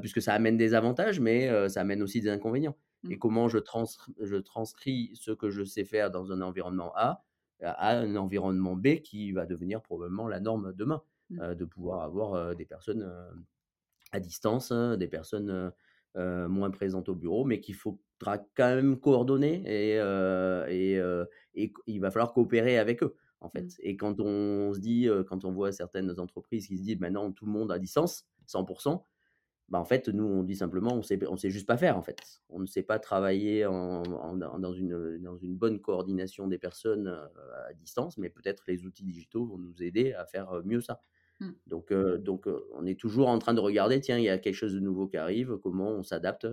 puisque 0.00 0.20
ça 0.20 0.34
amène 0.34 0.56
des 0.56 0.74
avantages, 0.74 1.20
mais 1.20 1.68
ça 1.68 1.82
amène 1.82 2.02
aussi 2.02 2.20
des 2.20 2.30
inconvénients. 2.30 2.76
Et 3.08 3.14
mmh. 3.14 3.18
comment 3.18 3.48
je, 3.48 3.58
je 4.20 4.36
transcris 4.36 5.12
ce 5.14 5.30
que 5.30 5.50
je 5.50 5.62
sais 5.62 5.84
faire 5.84 6.10
dans 6.10 6.32
un 6.32 6.40
environnement 6.40 6.92
A 6.96 7.22
à 7.62 7.96
un 7.96 8.16
environnement 8.16 8.76
B 8.76 9.00
qui 9.02 9.32
va 9.32 9.46
devenir 9.46 9.82
probablement 9.82 10.28
la 10.28 10.40
norme 10.40 10.72
demain, 10.72 11.02
mmh. 11.30 11.54
de 11.54 11.64
pouvoir 11.64 12.02
avoir 12.02 12.56
des 12.56 12.64
personnes 12.64 13.08
à 14.12 14.20
distance, 14.20 14.72
hein, 14.72 14.96
des 14.96 15.08
personnes 15.08 15.72
moins 16.16 16.70
présentes 16.70 17.08
au 17.08 17.14
bureau, 17.14 17.44
mais 17.44 17.60
qu'il 17.60 17.74
faudra 17.74 18.38
quand 18.56 18.74
même 18.74 18.98
coordonner 18.98 19.62
et, 19.66 19.96
et, 20.68 20.94
et 21.54 21.72
il 21.86 22.00
va 22.00 22.10
falloir 22.10 22.32
coopérer 22.32 22.78
avec 22.78 23.02
eux 23.02 23.14
en 23.40 23.48
fait. 23.48 23.64
Mmh. 23.64 23.80
Et 23.82 23.96
quand 23.96 24.20
on 24.20 24.74
se 24.74 24.80
dit, 24.80 25.08
quand 25.28 25.44
on 25.44 25.52
voit 25.52 25.72
certaines 25.72 26.18
entreprises 26.18 26.66
qui 26.66 26.76
se 26.76 26.82
disent 26.82 26.98
maintenant 27.00 27.30
tout 27.32 27.46
le 27.46 27.52
monde 27.52 27.70
à 27.70 27.78
distance, 27.78 28.26
100%, 28.48 29.02
bah 29.68 29.78
en 29.78 29.84
fait, 29.84 30.08
nous, 30.08 30.24
on 30.24 30.42
dit 30.42 30.56
simplement, 30.56 30.94
on 30.94 31.02
sait, 31.02 31.18
on 31.28 31.36
sait 31.36 31.50
juste 31.50 31.66
pas 31.66 31.76
faire, 31.76 31.98
en 31.98 32.02
fait. 32.02 32.40
On 32.48 32.58
ne 32.58 32.66
sait 32.66 32.82
pas 32.82 32.98
travailler 32.98 33.66
en, 33.66 34.02
dans, 34.02 34.72
une, 34.72 35.18
dans 35.18 35.36
une 35.36 35.56
bonne 35.56 35.78
coordination 35.78 36.48
des 36.48 36.58
personnes 36.58 37.08
à 37.08 37.74
distance, 37.74 38.16
mais 38.16 38.30
peut-être 38.30 38.64
les 38.66 38.86
outils 38.86 39.04
digitaux 39.04 39.44
vont 39.44 39.58
nous 39.58 39.82
aider 39.82 40.14
à 40.14 40.24
faire 40.24 40.62
mieux 40.64 40.80
ça. 40.80 41.02
Mmh. 41.40 41.50
Donc, 41.66 41.92
donc, 41.92 42.46
on 42.74 42.86
est 42.86 42.98
toujours 42.98 43.28
en 43.28 43.38
train 43.38 43.54
de 43.54 43.60
regarder, 43.60 44.00
tiens, 44.00 44.18
il 44.18 44.24
y 44.24 44.28
a 44.28 44.38
quelque 44.38 44.54
chose 44.54 44.74
de 44.74 44.80
nouveau 44.80 45.06
qui 45.06 45.16
arrive, 45.16 45.56
comment 45.62 45.90
on 45.90 46.02
s'adapte, 46.02 46.46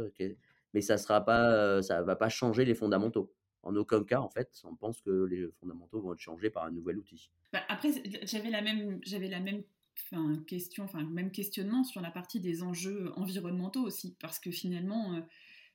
mais 0.73 0.81
ça 0.81 0.97
sera 0.97 1.25
pas, 1.25 1.81
ça 1.81 2.03
va 2.03 2.15
pas 2.15 2.29
changer 2.29 2.65
les 2.65 2.75
fondamentaux 2.75 3.33
en 3.65 3.75
aucun 3.75 4.03
cas, 4.03 4.19
en 4.19 4.29
fait, 4.29 4.61
on 4.63 4.75
pense 4.75 5.01
que 5.01 5.25
les 5.25 5.47
fondamentaux 5.59 5.99
vont 5.99 6.13
être 6.13 6.19
changés 6.19 6.51
par 6.51 6.65
un 6.65 6.71
nouvel 6.71 6.99
outil. 6.99 7.31
Bah, 7.51 7.63
après, 7.67 7.89
j'avais 8.23 8.51
la 8.51 8.61
même, 8.61 8.99
j'avais 9.03 9.27
la 9.27 9.39
même 9.39 9.63
question, 10.45 10.83
enfin, 10.83 11.03
même 11.03 11.31
questionnement 11.31 11.83
sur 11.83 11.99
la 11.99 12.11
partie 12.11 12.39
des 12.39 12.61
enjeux 12.61 13.11
environnementaux 13.15 13.81
aussi, 13.81 14.15
parce 14.19 14.39
que 14.39 14.51
finalement, 14.51 15.15
euh, 15.15 15.21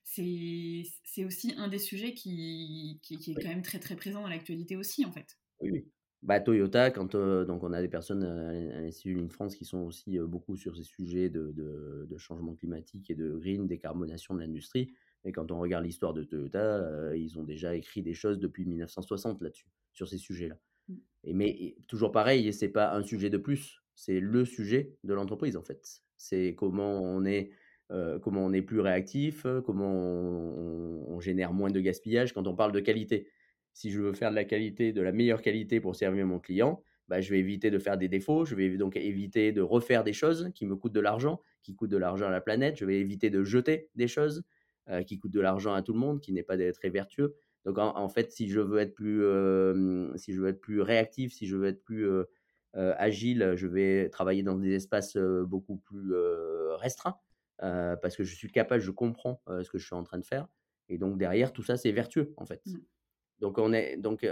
c'est 0.03 1.25
aussi 1.25 1.53
un 1.57 1.67
des 1.67 1.79
sujets 1.79 2.13
qui, 2.13 2.99
qui, 3.03 3.15
est 3.31 3.35
quand 3.35 3.49
même 3.49 3.61
très 3.61 3.79
très 3.79 3.97
présent 3.97 4.21
dans 4.21 4.29
l'actualité 4.29 4.77
aussi, 4.77 5.05
en 5.05 5.11
fait. 5.11 5.37
Oui, 5.59 5.71
oui. 5.71 5.85
Bah, 6.23 6.39
Toyota, 6.39 6.91
quand 6.91 7.15
euh, 7.15 7.45
donc 7.45 7.63
on 7.63 7.73
a 7.73 7.81
des 7.81 7.87
personnes 7.87 8.23
à 8.23 8.79
l'Institut 8.79 9.15
Ligne 9.15 9.29
France 9.29 9.55
qui 9.55 9.65
sont 9.65 9.79
aussi 9.79 10.19
euh, 10.19 10.27
beaucoup 10.27 10.55
sur 10.55 10.77
ces 10.77 10.83
sujets 10.83 11.29
de, 11.29 11.51
de, 11.51 12.05
de, 12.07 12.17
changement 12.17 12.53
climatique 12.53 13.09
et 13.09 13.15
de 13.15 13.31
green, 13.31 13.65
décarbonation 13.65 14.35
de 14.35 14.41
l'industrie, 14.41 14.93
et 15.25 15.31
quand 15.31 15.51
on 15.51 15.59
regarde 15.59 15.83
l'histoire 15.83 16.13
de 16.13 16.23
Toyota, 16.23 16.59
euh, 16.59 17.17
ils 17.17 17.39
ont 17.39 17.43
déjà 17.43 17.73
écrit 17.75 18.03
des 18.03 18.13
choses 18.13 18.37
depuis 18.37 18.65
1960 18.65 19.41
là-dessus, 19.41 19.65
sur 19.93 20.07
ces 20.07 20.19
sujets-là. 20.19 20.57
Mmh. 20.89 20.95
Et 21.23 21.33
mais 21.33 21.75
toujours 21.87 22.11
pareil, 22.11 22.53
c'est 22.53 22.69
pas 22.69 22.93
un 22.93 23.01
sujet 23.01 23.31
de 23.31 23.37
plus, 23.37 23.81
c'est 23.95 24.19
le 24.19 24.45
sujet 24.45 24.95
de 25.03 25.15
l'entreprise 25.15 25.57
en 25.57 25.63
fait. 25.63 26.03
C'est 26.17 26.53
comment 26.53 27.01
on 27.01 27.25
est, 27.25 27.49
comment 28.21 28.45
on 28.45 28.53
est 28.53 28.61
plus 28.61 28.79
réactif, 28.79 29.47
comment 29.65 29.91
on, 29.91 31.19
génère 31.19 31.51
moins 31.51 31.69
de 31.69 31.79
gaspillage 31.79 32.33
quand 32.33 32.47
on 32.47 32.55
parle 32.55 32.71
de 32.71 32.79
qualité. 32.79 33.27
Si 33.73 33.91
je 33.91 34.01
veux 34.01 34.13
faire 34.13 34.31
de 34.31 34.35
la 34.35 34.45
qualité, 34.45 34.93
de 34.93 35.01
la 35.01 35.11
meilleure 35.11 35.41
qualité 35.41 35.79
pour 35.79 35.95
servir 35.95 36.25
mon 36.25 36.39
client, 36.39 36.83
bah, 37.07 37.19
je 37.19 37.29
vais 37.29 37.39
éviter 37.39 37.71
de 37.71 37.77
faire 37.77 37.97
des 37.97 38.07
défauts, 38.07 38.45
je 38.45 38.55
vais 38.55 38.77
donc 38.77 38.95
éviter 38.95 39.51
de 39.51 39.61
refaire 39.61 40.03
des 40.03 40.13
choses 40.13 40.49
qui 40.55 40.65
me 40.65 40.77
coûtent 40.77 40.93
de 40.93 41.01
l'argent, 41.01 41.41
qui 41.61 41.75
coûtent 41.75 41.89
de 41.89 41.97
l'argent 41.97 42.27
à 42.27 42.31
la 42.31 42.39
planète, 42.39 42.77
je 42.77 42.85
vais 42.85 42.99
éviter 42.99 43.29
de 43.29 43.43
jeter 43.43 43.89
des 43.95 44.07
choses, 44.07 44.43
euh, 44.89 45.03
qui 45.03 45.19
coûte 45.19 45.31
de 45.31 45.41
l'argent 45.41 45.73
à 45.73 45.81
tout 45.81 45.93
le 45.93 45.99
monde, 45.99 46.21
qui 46.21 46.31
n'est 46.31 46.41
pas 46.41 46.57
très 46.71 46.89
vertueux. 46.89 47.35
Donc 47.65 47.77
en, 47.77 48.09
fait, 48.09 48.31
si 48.31 48.49
je 48.49 48.59
veux 48.59 48.79
être 48.79 48.95
plus, 48.95 49.23
euh, 49.23 50.15
si 50.17 50.33
je 50.33 50.41
veux 50.41 50.47
être 50.47 50.61
plus 50.61 50.81
réactif, 50.81 51.33
si 51.33 51.45
je 51.45 51.55
veux 51.55 51.67
être 51.67 51.83
plus 51.83 52.07
euh, 52.07 52.25
agile, 52.73 53.53
je 53.55 53.67
vais 53.67 54.09
travailler 54.09 54.41
dans 54.41 54.55
des 54.55 54.73
espaces 54.73 55.17
beaucoup 55.17 55.75
plus 55.75 56.13
restreints 56.75 57.19
parce 57.59 58.15
que 58.15 58.23
je 58.23 58.33
suis 58.33 58.49
capable, 58.51 58.81
je 58.81 58.89
comprends 58.89 59.41
ce 59.47 59.69
que 59.69 59.77
je 59.77 59.85
suis 59.85 59.95
en 59.95 60.03
train 60.03 60.17
de 60.17 60.25
faire. 60.25 60.47
Et 60.89 60.97
donc 60.97 61.19
derrière, 61.19 61.53
tout 61.53 61.61
ça, 61.61 61.77
c'est 61.77 61.91
vertueux 61.91 62.33
en 62.37 62.45
fait. 62.45 62.61
Mmh. 62.65 62.77
Donc 63.41 63.57
on 63.57 63.73
est 63.73 63.97
donc 63.97 64.25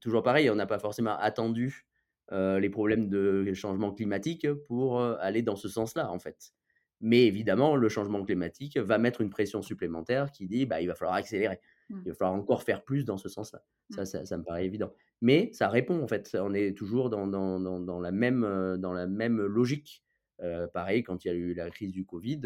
toujours 0.00 0.22
pareil, 0.22 0.48
on 0.48 0.54
n'a 0.54 0.66
pas 0.66 0.78
forcément 0.78 1.16
attendu 1.18 1.86
les 2.30 2.70
problèmes 2.70 3.08
de 3.08 3.52
changement 3.54 3.92
climatique 3.92 4.50
pour 4.68 5.00
aller 5.00 5.42
dans 5.42 5.56
ce 5.56 5.68
sens-là 5.68 6.10
en 6.10 6.18
fait. 6.18 6.54
Mais 7.00 7.26
évidemment, 7.26 7.76
le 7.76 7.88
changement 7.88 8.24
climatique 8.24 8.76
va 8.76 8.98
mettre 8.98 9.20
une 9.20 9.30
pression 9.30 9.62
supplémentaire 9.62 10.32
qui 10.32 10.46
dit 10.46 10.66
bah, 10.66 10.80
il 10.80 10.88
va 10.88 10.94
falloir 10.94 11.16
accélérer. 11.16 11.60
Mmh. 11.90 12.00
Il 12.04 12.08
va 12.10 12.14
falloir 12.14 12.34
encore 12.34 12.62
faire 12.62 12.82
plus 12.82 13.04
dans 13.04 13.16
ce 13.16 13.28
sens-là. 13.28 13.62
Ça, 13.90 14.02
mmh. 14.02 14.24
ça, 14.24 14.38
me 14.38 14.42
paraît 14.42 14.66
évident. 14.66 14.92
Mais 15.20 15.50
ça 15.52 15.68
répond, 15.68 16.02
en 16.02 16.08
fait. 16.08 16.36
On 16.40 16.54
est 16.54 16.76
toujours 16.76 17.08
dans, 17.08 17.26
dans, 17.26 17.60
dans, 17.60 18.00
la, 18.00 18.10
même, 18.10 18.76
dans 18.78 18.92
la 18.92 19.06
même 19.06 19.40
logique. 19.40 20.02
Euh, 20.42 20.66
pareil, 20.66 21.02
quand 21.02 21.24
il 21.24 21.28
y 21.28 21.30
a 21.30 21.34
eu 21.34 21.54
la 21.54 21.70
crise 21.70 21.92
du 21.92 22.04
Covid, 22.04 22.40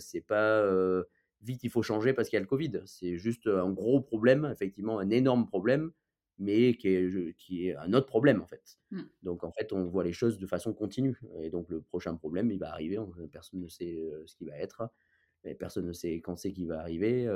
c'est 0.00 0.20
pas 0.20 0.64
vite 1.46 1.64
il 1.64 1.70
faut 1.70 1.82
changer 1.82 2.12
parce 2.12 2.28
qu'il 2.28 2.36
y 2.36 2.38
a 2.38 2.40
le 2.40 2.46
Covid. 2.46 2.82
C'est 2.84 3.16
juste 3.16 3.46
un 3.46 3.70
gros 3.70 4.00
problème, 4.00 4.48
effectivement, 4.52 4.98
un 4.98 5.10
énorme 5.10 5.46
problème 5.46 5.92
mais 6.38 6.74
qui 6.74 6.88
est, 6.88 7.36
qui 7.38 7.68
est 7.68 7.76
un 7.76 7.92
autre 7.94 8.06
problème 8.06 8.42
en 8.42 8.46
fait. 8.46 8.78
Mmh. 8.90 9.02
Donc 9.22 9.44
en 9.44 9.50
fait, 9.52 9.72
on 9.72 9.84
voit 9.84 10.04
les 10.04 10.12
choses 10.12 10.38
de 10.38 10.46
façon 10.46 10.74
continue. 10.74 11.18
Et 11.40 11.50
donc 11.50 11.70
le 11.70 11.80
prochain 11.80 12.14
problème, 12.14 12.50
il 12.50 12.58
va 12.58 12.70
arriver, 12.70 12.98
personne 13.32 13.60
ne 13.60 13.68
sait 13.68 13.98
ce 14.26 14.36
qui 14.36 14.44
va 14.44 14.56
être, 14.58 14.90
personne 15.58 15.86
ne 15.86 15.92
sait 15.92 16.20
quand 16.20 16.36
c'est 16.36 16.52
qu'il 16.52 16.68
va 16.68 16.80
arriver. 16.80 17.26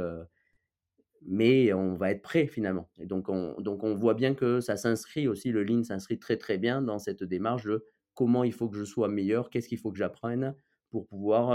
mais 1.23 1.73
on 1.73 1.95
va 1.95 2.11
être 2.11 2.23
prêt 2.23 2.47
finalement. 2.47 2.91
Et 2.99 3.07
donc 3.07 3.29
on, 3.29 3.61
donc 3.61 3.85
on 3.85 3.95
voit 3.95 4.15
bien 4.15 4.35
que 4.35 4.61
ça 4.61 4.77
s'inscrit 4.77 5.29
aussi, 5.29 5.51
le 5.51 5.63
Lean 5.63 5.83
s'inscrit 5.83 6.19
très 6.19 6.37
très 6.37 6.59
bien 6.59 6.83
dans 6.83 6.99
cette 6.99 7.25
démarche 7.25 7.65
de 7.65 7.85
comment 8.15 8.45
il 8.45 8.53
faut 8.53 8.69
que 8.69 8.77
je 8.77 8.85
sois 8.85 9.09
meilleur, 9.09 9.51
qu'est-ce 9.51 9.69
qu'il 9.69 9.79
faut 9.79 9.93
que 9.93 9.99
j'apprenne 9.99 10.55
pour 10.91 11.07
pouvoir 11.07 11.51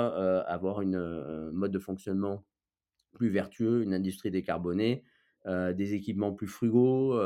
avoir 0.47 0.81
une 0.81 1.51
mode 1.51 1.71
de 1.71 1.79
fonctionnement 1.79 2.45
plus 3.13 3.29
vertueux, 3.29 3.83
une 3.83 3.93
industrie 3.93 4.31
décarbonée, 4.31 5.03
des 5.45 5.93
équipements 5.93 6.33
plus 6.33 6.47
frugaux, 6.47 7.19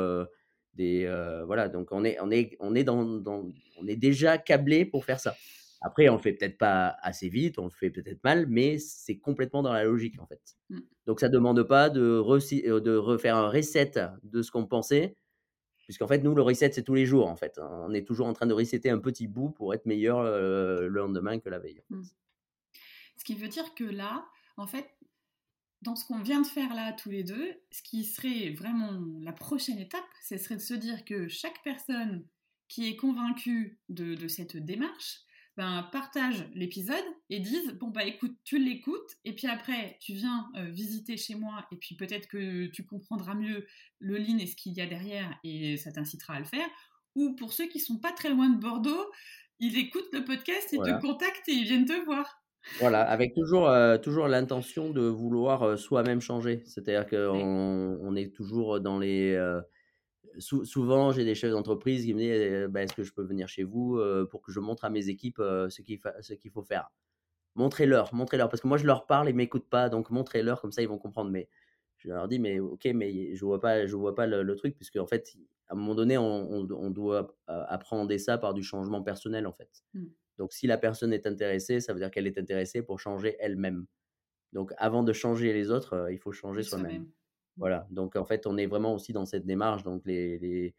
des 0.74 1.06
voilà. 1.46 1.70
Donc 1.70 1.92
on 1.92 2.04
est 2.04 2.18
on 2.20 2.32
est 2.32 2.58
on 2.60 2.76
est 2.76 2.84
dans, 2.84 3.06
dans, 3.06 3.52
on 3.80 3.88
est 3.88 3.96
déjà 3.96 4.38
câblé 4.38 4.86
pour 4.86 5.06
faire 5.06 5.20
ça. 5.20 5.36
Après, 5.82 6.10
on 6.10 6.16
le 6.16 6.22
fait 6.22 6.34
peut-être 6.34 6.58
pas 6.58 6.98
assez 7.02 7.30
vite, 7.30 7.58
on 7.58 7.64
le 7.64 7.70
fait 7.70 7.90
peut-être 7.90 8.22
mal, 8.26 8.48
mais 8.48 8.80
c'est 8.80 9.18
complètement 9.18 9.64
dans 9.64 9.72
la 9.72 9.86
logique 9.86 10.20
en 10.20 10.26
fait. 10.26 10.42
Mmh. 10.70 10.80
Donc 11.06 11.22
ça 11.22 11.30
demande 11.30 11.64
pas 11.64 11.90
de, 11.90 12.22
de 12.80 12.96
refaire 12.98 13.38
un 13.38 13.50
reset 13.50 13.94
de 14.24 14.42
ce 14.42 14.52
qu'on 14.52 14.66
pensait, 14.68 15.16
puisqu'en 15.90 16.08
fait 16.08 16.20
nous 16.20 16.36
le 16.36 16.44
reset 16.44 16.72
c'est 16.72 16.84
tous 16.84 16.94
les 16.94 17.08
jours 17.08 17.28
en 17.28 17.36
fait. 17.36 17.60
On 17.60 17.92
est 17.96 18.06
toujours 18.06 18.28
en 18.28 18.34
train 18.34 18.46
de 18.46 18.54
resetter 18.54 18.92
un 18.92 19.00
petit 19.00 19.26
bout 19.26 19.50
pour 19.50 19.74
être 19.74 19.88
meilleur 19.88 20.22
le 20.22 20.88
lendemain 20.88 21.40
que 21.40 21.50
la 21.50 21.58
veille. 21.58 21.82
Mmh. 21.90 22.04
Ce 23.18 23.24
qui 23.24 23.34
veut 23.34 23.48
dire 23.48 23.74
que 23.74 23.84
là, 23.84 24.24
en 24.56 24.68
fait, 24.68 24.88
dans 25.82 25.96
ce 25.96 26.06
qu'on 26.06 26.22
vient 26.22 26.42
de 26.42 26.48
faire 26.48 26.76
là 26.76 26.94
tous 26.94 27.10
les 27.10 27.24
deux, 27.24 27.54
ce 27.72 27.82
qui 27.82 28.06
serait 28.06 28.52
vraiment 28.52 29.02
la 29.22 29.34
prochaine 29.34 29.80
étape, 29.80 30.06
ce 30.24 30.38
serait 30.38 30.58
de 30.58 30.62
se 30.62 30.76
dire 30.76 31.04
que 31.06 31.28
chaque 31.28 31.64
personne 31.64 32.24
qui 32.68 32.88
est 32.88 32.96
convaincue 32.96 33.80
de, 33.90 34.28
cette 34.28 34.56
démarche, 34.56 35.22
ben, 35.60 35.90
partage 35.92 36.46
l'épisode 36.56 37.04
et 37.30 37.42
dise 37.42 37.74
bon 37.82 37.90
bah 37.90 38.06
écoute 38.06 38.32
tu 38.46 38.58
l'écoutes 38.60 39.18
et 39.26 39.36
puis 39.36 39.48
après 39.48 39.98
tu 40.00 40.14
viens 40.14 40.48
euh, 40.56 40.70
visiter 40.70 41.18
chez 41.18 41.36
moi 41.36 41.68
et 41.74 41.76
puis 41.76 41.98
peut-être 41.98 42.30
que 42.30 42.68
tu 42.68 42.86
comprendras 42.86 43.34
mieux 43.34 43.68
le 44.00 44.18
lean 44.20 44.38
et 44.38 44.48
ce 44.48 44.56
qu'il 44.56 44.72
y 44.72 44.80
a 44.80 44.86
derrière 44.86 45.38
et 45.44 45.76
ça 45.76 45.92
t'incitera 45.92 46.36
à 46.36 46.40
le 46.40 46.46
faire. 46.46 46.66
Ou 47.16 47.36
pour 47.36 47.52
ceux 47.52 47.68
qui 47.68 47.82
sont 47.82 48.00
pas 48.00 48.14
très 48.14 48.30
loin 48.30 48.48
de 48.48 48.58
Bordeaux 48.58 49.12
ils 49.60 49.78
écoutent 49.78 50.14
le 50.14 50.24
podcast 50.24 50.72
et 50.72 50.78
te 50.78 51.02
contactent 51.02 51.50
et 51.50 51.52
ils 51.52 51.66
viennent 51.66 51.84
te 51.84 52.06
voir. 52.06 52.42
Voilà, 52.80 53.02
avec 53.02 53.34
toujours, 53.34 53.70
toujours 54.02 54.30
l'intention 54.30 54.92
de 54.92 55.02
vouloir, 55.02 55.78
soi-même 55.78 56.22
changer. 56.22 56.64
C'est-à-dire 56.66 57.06
qu'on 57.06 58.00
on 58.02 58.16
est 58.16 58.34
toujours 58.34 58.80
dans 58.80 58.98
les, 58.98 59.36
souvent 60.40 61.12
j'ai 61.12 61.26
des 61.26 61.36
chefs 61.36 61.52
d'entreprise 61.52 62.06
qui 62.06 62.14
me 62.14 62.20
disent: 62.20 62.32
«Eh, 62.32 62.68
bah, 62.68 62.84
«Est-ce 62.84 62.94
que 62.94 63.04
je 63.04 63.14
peux 63.14 63.24
venir 63.24 63.48
chez 63.48 63.64
vous, 63.64 64.00
pour 64.30 64.42
que 64.42 64.52
je 64.52 64.60
montre 64.60 64.86
à 64.86 64.90
mes 64.90 65.10
équipes, 65.10 65.38
ce 65.70 65.82
qu'il 65.82 66.00
ce 66.22 66.34
qu'il 66.34 66.52
faut 66.52 66.64
faire?» 66.64 66.90
montrez-leur, 67.56 68.14
montrez-leur 68.14 68.50
parce 68.50 68.62
que 68.62 68.68
moi 68.68 68.78
je 68.78 68.86
leur 68.86 69.06
parle, 69.08 69.30
ils 69.30 69.36
m'écoutent 69.36 69.70
pas, 69.70 69.90
donc 69.90 70.10
montrez-leur 70.12 70.62
comme 70.62 70.72
ça 70.72 70.82
ils 70.82 70.88
vont 70.88 70.98
comprendre. 71.00 71.32
Mais 71.32 71.50
je 71.98 72.10
leur 72.10 72.28
dis: 72.28 72.40
«Mais 72.40 72.60
OK, 72.60 72.86
mais 72.96 73.36
je 73.36 73.46
vois 73.46 73.60
pas 73.62 73.86
je 73.88 73.96
vois 73.96 74.16
pas 74.16 74.28
le 74.28 74.56
truc» 74.56 74.76
puisque 74.76 74.98
en 74.98 75.08
fait, 75.08 75.36
à 75.68 75.74
un 75.74 75.78
moment 75.78 75.96
donné, 75.96 76.18
on 76.18 76.52
on 76.72 76.90
doit 76.90 77.36
apprendre 77.48 78.16
ça 78.18 78.38
par 78.38 78.54
du 78.54 78.64
changement 78.64 79.04
personnel, 79.04 79.46
en 79.48 79.54
fait. 79.54 79.84
Mmh. 79.94 80.06
Donc, 80.38 80.54
si 80.54 80.68
la 80.68 80.78
personne 80.78 81.14
est 81.14 81.28
intéressée, 81.28 81.82
ça 81.82 81.94
veut 81.94 82.00
dire 82.00 82.12
qu'elle 82.12 82.28
est 82.28 82.38
intéressée 82.38 82.82
pour 82.82 83.00
changer 83.00 83.36
elle-même. 83.40 83.86
Donc, 84.54 84.74
avant 84.78 85.04
de 85.04 85.14
changer 85.14 85.54
les 85.54 85.72
autres, 85.72 85.94
euh, 85.94 86.12
il 86.14 86.20
faut 86.20 86.32
changer 86.32 86.64
soi-même. 86.64 87.12
Voilà. 87.60 87.88
Donc, 87.92 88.16
en 88.16 88.26
fait, 88.26 88.48
on 88.48 88.58
est 88.58 88.66
vraiment 88.66 88.96
aussi 88.96 89.14
dans 89.14 89.26
cette 89.26 89.46
démarche. 89.46 89.84
Donc, 89.84 90.02
les, 90.06 90.74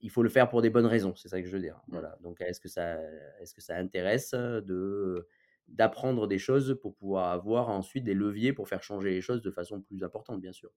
il 0.00 0.10
faut 0.10 0.22
le 0.22 0.28
faire 0.28 0.48
pour 0.48 0.62
des 0.62 0.70
bonnes 0.70 0.86
raisons. 0.86 1.14
C'est 1.16 1.28
ça 1.28 1.42
que 1.42 1.46
je 1.46 1.52
veux 1.52 1.60
dire. 1.60 1.76
Mmh. 1.88 1.92
Voilà. 1.92 2.16
Donc, 2.22 2.40
est-ce 2.40 2.60
que 2.60 2.68
ça, 2.68 2.98
est-ce 3.40 3.54
que 3.54 3.60
ça 3.60 3.76
intéresse 3.76 4.32
de 4.32 5.26
d'apprendre 5.68 6.26
des 6.26 6.38
choses 6.38 6.76
pour 6.82 6.96
pouvoir 6.96 7.30
avoir 7.30 7.68
ensuite 7.68 8.02
des 8.02 8.14
leviers 8.14 8.52
pour 8.52 8.68
faire 8.68 8.82
changer 8.82 9.10
les 9.10 9.20
choses 9.20 9.40
de 9.40 9.52
façon 9.52 9.80
plus 9.80 10.02
importante, 10.02 10.40
bien 10.40 10.52
sûr? 10.52 10.70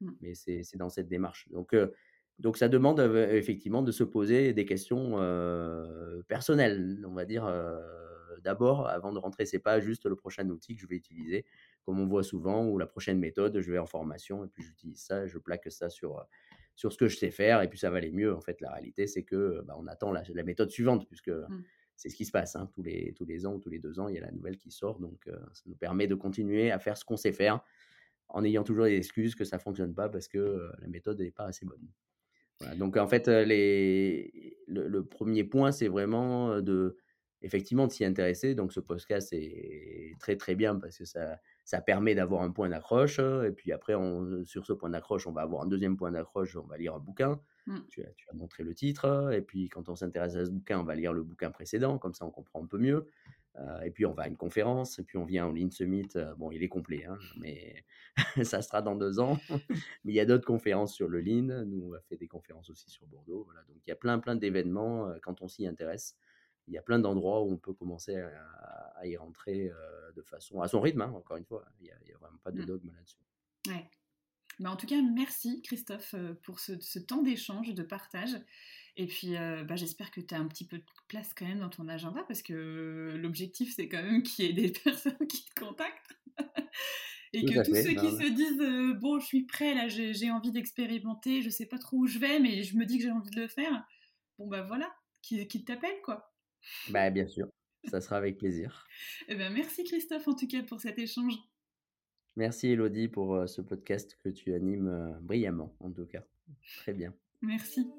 Mmh. 0.00 0.10
Mais 0.20 0.34
c'est, 0.34 0.76
dans 0.76 0.88
cette 0.88 1.08
démarche. 1.08 1.48
Donc, 1.50 1.74
euh, 1.74 1.88
donc 2.38 2.56
ça 2.56 2.68
demande 2.68 2.98
effectivement 3.30 3.82
de 3.82 3.92
se 3.92 4.02
poser 4.02 4.52
des 4.54 4.64
questions 4.64 5.18
personnelles, 6.26 7.04
on 7.06 7.12
va 7.12 7.26
dire 7.26 7.44
d'abord 8.40 8.88
avant 8.88 9.12
de 9.12 9.18
rentrer. 9.18 9.46
C'est 9.46 9.58
pas 9.58 9.80
juste 9.80 10.06
le 10.06 10.16
prochain 10.16 10.48
outil 10.48 10.74
que 10.74 10.80
je 10.80 10.86
vais 10.86 10.96
utiliser, 10.96 11.44
comme 11.84 12.00
on 12.00 12.06
voit 12.06 12.22
souvent, 12.22 12.66
ou 12.66 12.78
la 12.78 12.86
prochaine 12.86 13.18
méthode. 13.18 13.60
Je 13.60 13.70
vais 13.72 13.78
en 13.78 13.86
formation 13.86 14.44
et 14.44 14.48
puis 14.48 14.62
j'utilise 14.62 15.00
ça, 15.00 15.26
je 15.26 15.38
plaque 15.38 15.70
ça 15.70 15.90
sur 15.90 16.24
sur 16.76 16.92
ce 16.92 16.98
que 16.98 17.08
je 17.08 17.16
sais 17.16 17.30
faire 17.30 17.60
et 17.60 17.68
puis 17.68 17.78
ça 17.78 17.90
va 17.90 17.98
aller 17.98 18.12
mieux. 18.12 18.34
En 18.34 18.40
fait, 18.40 18.60
la 18.60 18.72
réalité 18.72 19.06
c'est 19.06 19.22
que 19.22 19.62
bah, 19.66 19.74
on 19.78 19.86
attend 19.86 20.12
la, 20.12 20.22
méthode 20.44 20.70
suivante 20.70 21.06
puisque 21.08 21.28
mmh. 21.28 21.64
c'est 21.96 22.08
ce 22.08 22.16
qui 22.16 22.24
se 22.24 22.32
passe 22.32 22.56
hein. 22.56 22.70
tous 22.74 22.82
les 22.82 23.12
tous 23.14 23.26
les 23.26 23.46
ans 23.46 23.54
ou 23.54 23.58
tous 23.58 23.70
les 23.70 23.80
deux 23.80 24.00
ans, 24.00 24.08
il 24.08 24.14
y 24.14 24.18
a 24.18 24.22
la 24.22 24.32
nouvelle 24.32 24.56
qui 24.56 24.70
sort. 24.70 24.98
Donc 24.98 25.28
ça 25.52 25.62
nous 25.66 25.76
permet 25.76 26.06
de 26.06 26.14
continuer 26.14 26.70
à 26.70 26.78
faire 26.78 26.96
ce 26.96 27.04
qu'on 27.04 27.16
sait 27.16 27.32
faire 27.32 27.60
en 28.28 28.44
ayant 28.44 28.62
toujours 28.62 28.84
des 28.84 28.96
excuses 28.96 29.34
que 29.34 29.44
ça 29.44 29.58
fonctionne 29.58 29.94
pas 29.94 30.08
parce 30.08 30.28
que 30.28 30.70
la 30.80 30.88
méthode 30.88 31.20
n'est 31.20 31.32
pas 31.32 31.46
assez 31.46 31.66
bonne 31.66 31.88
donc 32.76 32.96
en 32.96 33.06
fait, 33.06 33.28
les, 33.28 34.56
le, 34.66 35.02
premier 35.04 35.44
point, 35.44 35.72
c'est 35.72 35.88
vraiment 35.88 36.60
de, 36.60 36.96
effectivement, 37.42 37.86
de 37.86 37.92
s'y 37.92 38.04
intéresser. 38.04 38.54
Donc 38.54 38.72
ce 38.72 38.80
podcast 38.80 39.32
est 39.32 40.16
très 40.20 40.36
très 40.36 40.54
bien 40.54 40.76
parce 40.76 40.98
que 40.98 41.04
ça, 41.04 41.38
ça 41.64 41.80
permet 41.80 42.14
d'avoir 42.14 42.42
un 42.42 42.50
point 42.50 42.68
d'accroche. 42.68 43.18
Et 43.18 43.52
puis 43.52 43.72
après, 43.72 43.94
on, 43.94 44.44
sur 44.44 44.66
ce 44.66 44.72
point 44.72 44.90
d'accroche, 44.90 45.26
on 45.26 45.32
va 45.32 45.42
avoir 45.42 45.62
un 45.62 45.66
deuxième 45.66 45.96
point 45.96 46.10
d'accroche, 46.10 46.56
on 46.56 46.66
va 46.66 46.76
lire 46.76 46.94
un 46.94 47.00
bouquin. 47.00 47.40
Mmh. 47.66 47.78
Tu, 47.90 48.02
as, 48.02 48.10
tu, 48.16 48.26
as, 48.30 48.34
montré 48.34 48.62
le 48.62 48.74
titre. 48.74 49.32
Et 49.32 49.42
puis 49.42 49.68
quand 49.68 49.88
on 49.88 49.96
s'intéresse 49.96 50.36
à 50.36 50.44
ce 50.44 50.50
bouquin, 50.50 50.80
on 50.80 50.84
va 50.84 50.94
lire 50.94 51.12
le 51.12 51.22
bouquin 51.22 51.50
précédent. 51.50 51.98
Comme 51.98 52.14
ça, 52.14 52.24
on 52.24 52.30
comprend 52.30 52.62
un 52.62 52.66
peu 52.66 52.78
mieux. 52.78 53.06
Euh, 53.58 53.80
et 53.80 53.90
puis 53.90 54.06
on 54.06 54.12
va 54.12 54.24
à 54.24 54.28
une 54.28 54.36
conférence, 54.36 54.98
et 54.98 55.02
puis 55.02 55.18
on 55.18 55.24
vient 55.24 55.46
au 55.46 55.52
Lean 55.52 55.70
Summit. 55.70 56.08
Euh, 56.16 56.34
bon, 56.34 56.50
il 56.50 56.62
est 56.62 56.68
complet, 56.68 57.04
hein, 57.04 57.18
mais 57.38 57.84
ça 58.44 58.62
sera 58.62 58.80
dans 58.80 58.94
deux 58.94 59.18
ans. 59.18 59.38
mais 60.04 60.12
il 60.12 60.14
y 60.14 60.20
a 60.20 60.24
d'autres 60.24 60.46
conférences 60.46 60.94
sur 60.94 61.08
le 61.08 61.20
Lean. 61.20 61.64
Nous, 61.66 61.90
on 61.90 61.94
a 61.94 62.00
fait 62.00 62.16
des 62.16 62.28
conférences 62.28 62.70
aussi 62.70 62.90
sur 62.90 63.06
Bordeaux. 63.06 63.44
Voilà. 63.44 63.60
Donc 63.68 63.78
il 63.86 63.88
y 63.88 63.92
a 63.92 63.96
plein, 63.96 64.18
plein 64.18 64.36
d'événements 64.36 65.08
euh, 65.08 65.18
quand 65.22 65.42
on 65.42 65.48
s'y 65.48 65.66
intéresse. 65.66 66.16
Il 66.70 66.74
y 66.74 66.78
a 66.78 66.82
plein 66.82 66.98
d'endroits 66.98 67.42
où 67.42 67.52
on 67.52 67.58
peut 67.58 67.74
commencer 67.74 68.16
à, 68.16 69.06
y 69.06 69.16
rentrer 69.16 69.70
de 70.14 70.22
façon 70.22 70.60
à 70.60 70.68
son 70.68 70.80
rythme. 70.80 71.02
Hein, 71.02 71.12
encore 71.14 71.36
une 71.36 71.44
fois, 71.44 71.64
il 71.80 71.84
n'y 71.84 71.90
a, 71.90 72.18
vraiment 72.18 72.38
pas 72.42 72.52
de 72.52 72.62
mmh. 72.62 72.66
dogme 72.66 72.90
là-dessus. 72.94 73.18
Ouais. 73.68 73.90
Bah, 74.60 74.70
en 74.70 74.76
tout 74.76 74.86
cas, 74.86 75.00
merci 75.02 75.62
Christophe 75.62 76.14
pour 76.42 76.60
ce, 76.60 76.78
ce 76.80 76.98
temps 76.98 77.22
d'échange, 77.22 77.74
de 77.74 77.82
partage. 77.82 78.36
Et 78.96 79.06
puis, 79.06 79.36
euh, 79.36 79.64
bah, 79.64 79.76
j'espère 79.76 80.10
que 80.10 80.20
tu 80.20 80.34
as 80.34 80.38
un 80.38 80.46
petit 80.46 80.66
peu 80.66 80.78
de 80.78 80.84
place 81.08 81.32
quand 81.34 81.46
même 81.46 81.60
dans 81.60 81.70
ton 81.70 81.88
agenda 81.88 82.22
parce 82.24 82.42
que 82.42 83.14
l'objectif, 83.16 83.74
c'est 83.74 83.88
quand 83.88 84.02
même 84.02 84.22
qu'il 84.22 84.44
y 84.44 84.48
ait 84.48 84.52
des 84.52 84.70
personnes 84.70 85.26
qui 85.28 85.44
te 85.44 85.60
contactent. 85.60 86.18
et 87.32 87.44
que 87.44 87.64
tous 87.64 87.74
ceux 87.74 87.94
qui 87.94 88.10
se 88.10 88.30
disent 88.30 88.60
euh, 88.60 88.94
Bon, 88.94 89.18
je 89.18 89.26
suis 89.26 89.46
prêt, 89.46 89.74
là, 89.74 89.88
j'ai 89.88 90.30
envie 90.30 90.52
d'expérimenter, 90.52 91.42
je 91.42 91.50
sais 91.50 91.66
pas 91.66 91.78
trop 91.78 91.98
où 91.98 92.06
je 92.06 92.18
vais, 92.18 92.40
mais 92.40 92.62
je 92.62 92.76
me 92.76 92.84
dis 92.84 92.98
que 92.98 93.04
j'ai 93.04 93.10
envie 93.10 93.30
de 93.30 93.40
le 93.40 93.48
faire. 93.48 93.86
Bon, 94.38 94.48
bah 94.48 94.62
voilà, 94.62 94.92
qui, 95.22 95.46
qui 95.48 95.64
t'appelle, 95.64 96.00
quoi. 96.02 96.29
Bah, 96.90 97.10
bien 97.10 97.26
sûr, 97.26 97.48
ça 97.84 98.00
sera 98.00 98.16
avec 98.16 98.38
plaisir. 98.38 98.86
et 99.28 99.32
eh 99.32 99.36
ben, 99.36 99.52
merci 99.52 99.84
Christophe, 99.84 100.28
en 100.28 100.34
tout 100.34 100.46
cas, 100.46 100.62
pour 100.62 100.80
cet 100.80 100.98
échange. 100.98 101.34
Merci 102.36 102.68
Elodie 102.68 103.08
pour 103.08 103.48
ce 103.48 103.60
podcast 103.60 104.16
que 104.22 104.28
tu 104.28 104.54
animes 104.54 105.18
brillamment, 105.20 105.74
en 105.80 105.90
tout 105.90 106.06
cas. 106.06 106.24
Très 106.78 106.92
bien. 106.92 107.12
Merci. 107.42 107.90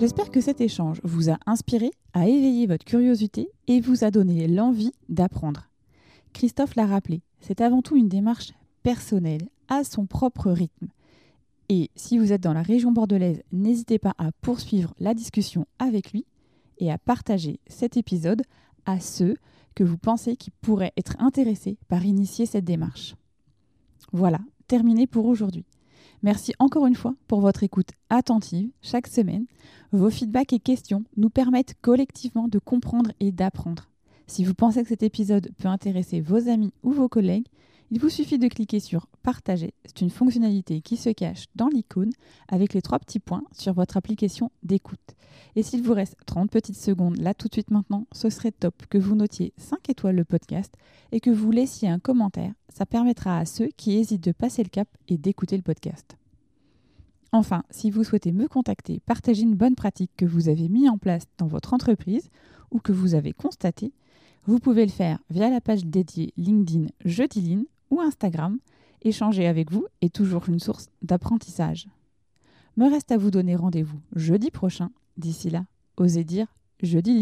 J'espère 0.00 0.30
que 0.30 0.40
cet 0.40 0.60
échange 0.60 1.00
vous 1.02 1.28
a 1.28 1.38
inspiré, 1.46 1.90
a 2.14 2.28
éveillé 2.28 2.66
votre 2.66 2.84
curiosité 2.84 3.48
et 3.66 3.80
vous 3.80 4.04
a 4.04 4.12
donné 4.12 4.46
l'envie 4.46 4.92
d'apprendre. 5.08 5.68
Christophe 6.32 6.76
l'a 6.76 6.86
rappelé, 6.86 7.22
c'est 7.40 7.60
avant 7.60 7.82
tout 7.82 7.96
une 7.96 8.08
démarche 8.08 8.52
personnelle, 8.84 9.48
à 9.68 9.84
son 9.84 10.06
propre 10.06 10.50
rythme. 10.50 10.88
Et 11.68 11.90
si 11.96 12.18
vous 12.18 12.32
êtes 12.32 12.42
dans 12.42 12.54
la 12.54 12.62
région 12.62 12.92
bordelaise, 12.92 13.42
n'hésitez 13.52 13.98
pas 13.98 14.14
à 14.18 14.32
poursuivre 14.40 14.94
la 14.98 15.14
discussion 15.14 15.66
avec 15.78 16.12
lui 16.12 16.24
et 16.78 16.90
à 16.90 16.98
partager 16.98 17.60
cet 17.66 17.96
épisode 17.96 18.42
à 18.86 19.00
ceux 19.00 19.36
que 19.74 19.84
vous 19.84 19.98
pensez 19.98 20.36
qui 20.36 20.50
pourraient 20.50 20.94
être 20.96 21.14
intéressés 21.18 21.76
par 21.88 22.04
initier 22.04 22.46
cette 22.46 22.64
démarche. 22.64 23.16
Voilà, 24.12 24.40
terminé 24.66 25.06
pour 25.06 25.26
aujourd'hui. 25.26 25.66
Merci 26.22 26.52
encore 26.58 26.86
une 26.86 26.96
fois 26.96 27.14
pour 27.28 27.40
votre 27.40 27.62
écoute 27.62 27.90
attentive 28.10 28.70
chaque 28.82 29.06
semaine. 29.06 29.46
Vos 29.92 30.10
feedbacks 30.10 30.52
et 30.52 30.58
questions 30.58 31.04
nous 31.16 31.30
permettent 31.30 31.74
collectivement 31.80 32.48
de 32.48 32.58
comprendre 32.58 33.12
et 33.20 33.30
d'apprendre. 33.30 33.88
Si 34.26 34.44
vous 34.44 34.54
pensez 34.54 34.82
que 34.82 34.88
cet 34.88 35.02
épisode 35.02 35.50
peut 35.58 35.68
intéresser 35.68 36.20
vos 36.20 36.48
amis 36.48 36.72
ou 36.82 36.90
vos 36.90 37.08
collègues, 37.08 37.46
il 37.90 38.00
vous 38.00 38.10
suffit 38.10 38.38
de 38.38 38.48
cliquer 38.48 38.80
sur 38.80 39.06
Partager. 39.22 39.72
C'est 39.84 40.02
une 40.02 40.10
fonctionnalité 40.10 40.80
qui 40.80 40.96
se 40.96 41.10
cache 41.10 41.46
dans 41.54 41.68
l'icône 41.68 42.10
avec 42.48 42.74
les 42.74 42.82
trois 42.82 42.98
petits 42.98 43.18
points 43.18 43.44
sur 43.52 43.72
votre 43.72 43.96
application 43.96 44.50
d'écoute. 44.62 45.14
Et 45.56 45.62
s'il 45.62 45.82
vous 45.82 45.94
reste 45.94 46.16
30 46.26 46.50
petites 46.50 46.76
secondes 46.76 47.16
là 47.16 47.34
tout 47.34 47.48
de 47.48 47.54
suite 47.54 47.70
maintenant, 47.70 48.06
ce 48.12 48.30
serait 48.30 48.52
top 48.52 48.86
que 48.90 48.98
vous 48.98 49.14
notiez 49.14 49.52
5 49.56 49.88
étoiles 49.88 50.16
le 50.16 50.24
podcast 50.24 50.74
et 51.12 51.20
que 51.20 51.30
vous 51.30 51.50
laissiez 51.50 51.88
un 51.88 51.98
commentaire. 51.98 52.52
Ça 52.68 52.86
permettra 52.86 53.38
à 53.38 53.44
ceux 53.44 53.68
qui 53.76 53.96
hésitent 53.96 54.24
de 54.24 54.32
passer 54.32 54.62
le 54.62 54.68
cap 54.68 54.88
et 55.08 55.16
d'écouter 55.16 55.56
le 55.56 55.62
podcast. 55.62 56.16
Enfin, 57.32 57.62
si 57.70 57.90
vous 57.90 58.04
souhaitez 58.04 58.32
me 58.32 58.48
contacter, 58.48 59.00
partager 59.00 59.42
une 59.42 59.54
bonne 59.54 59.74
pratique 59.74 60.12
que 60.16 60.24
vous 60.24 60.48
avez 60.48 60.68
mise 60.68 60.88
en 60.88 60.96
place 60.96 61.24
dans 61.36 61.46
votre 61.46 61.74
entreprise 61.74 62.30
ou 62.70 62.78
que 62.80 62.92
vous 62.92 63.14
avez 63.14 63.32
constatée, 63.32 63.92
Vous 64.46 64.60
pouvez 64.60 64.86
le 64.86 64.90
faire 64.90 65.18
via 65.28 65.50
la 65.50 65.60
page 65.60 65.84
dédiée 65.84 66.32
LinkedIn 66.38 66.86
Jeudi 67.04 67.42
ou 67.90 68.00
Instagram. 68.00 68.58
Échanger 69.02 69.46
avec 69.46 69.70
vous 69.70 69.86
est 70.00 70.14
toujours 70.14 70.48
une 70.48 70.58
source 70.58 70.88
d'apprentissage. 71.02 71.88
Me 72.76 72.90
reste 72.90 73.12
à 73.12 73.16
vous 73.16 73.30
donner 73.30 73.56
rendez-vous 73.56 74.00
jeudi 74.14 74.50
prochain. 74.50 74.90
D'ici 75.16 75.50
là, 75.50 75.64
osez 75.96 76.24
dire 76.24 76.46
Jeudi 76.80 77.12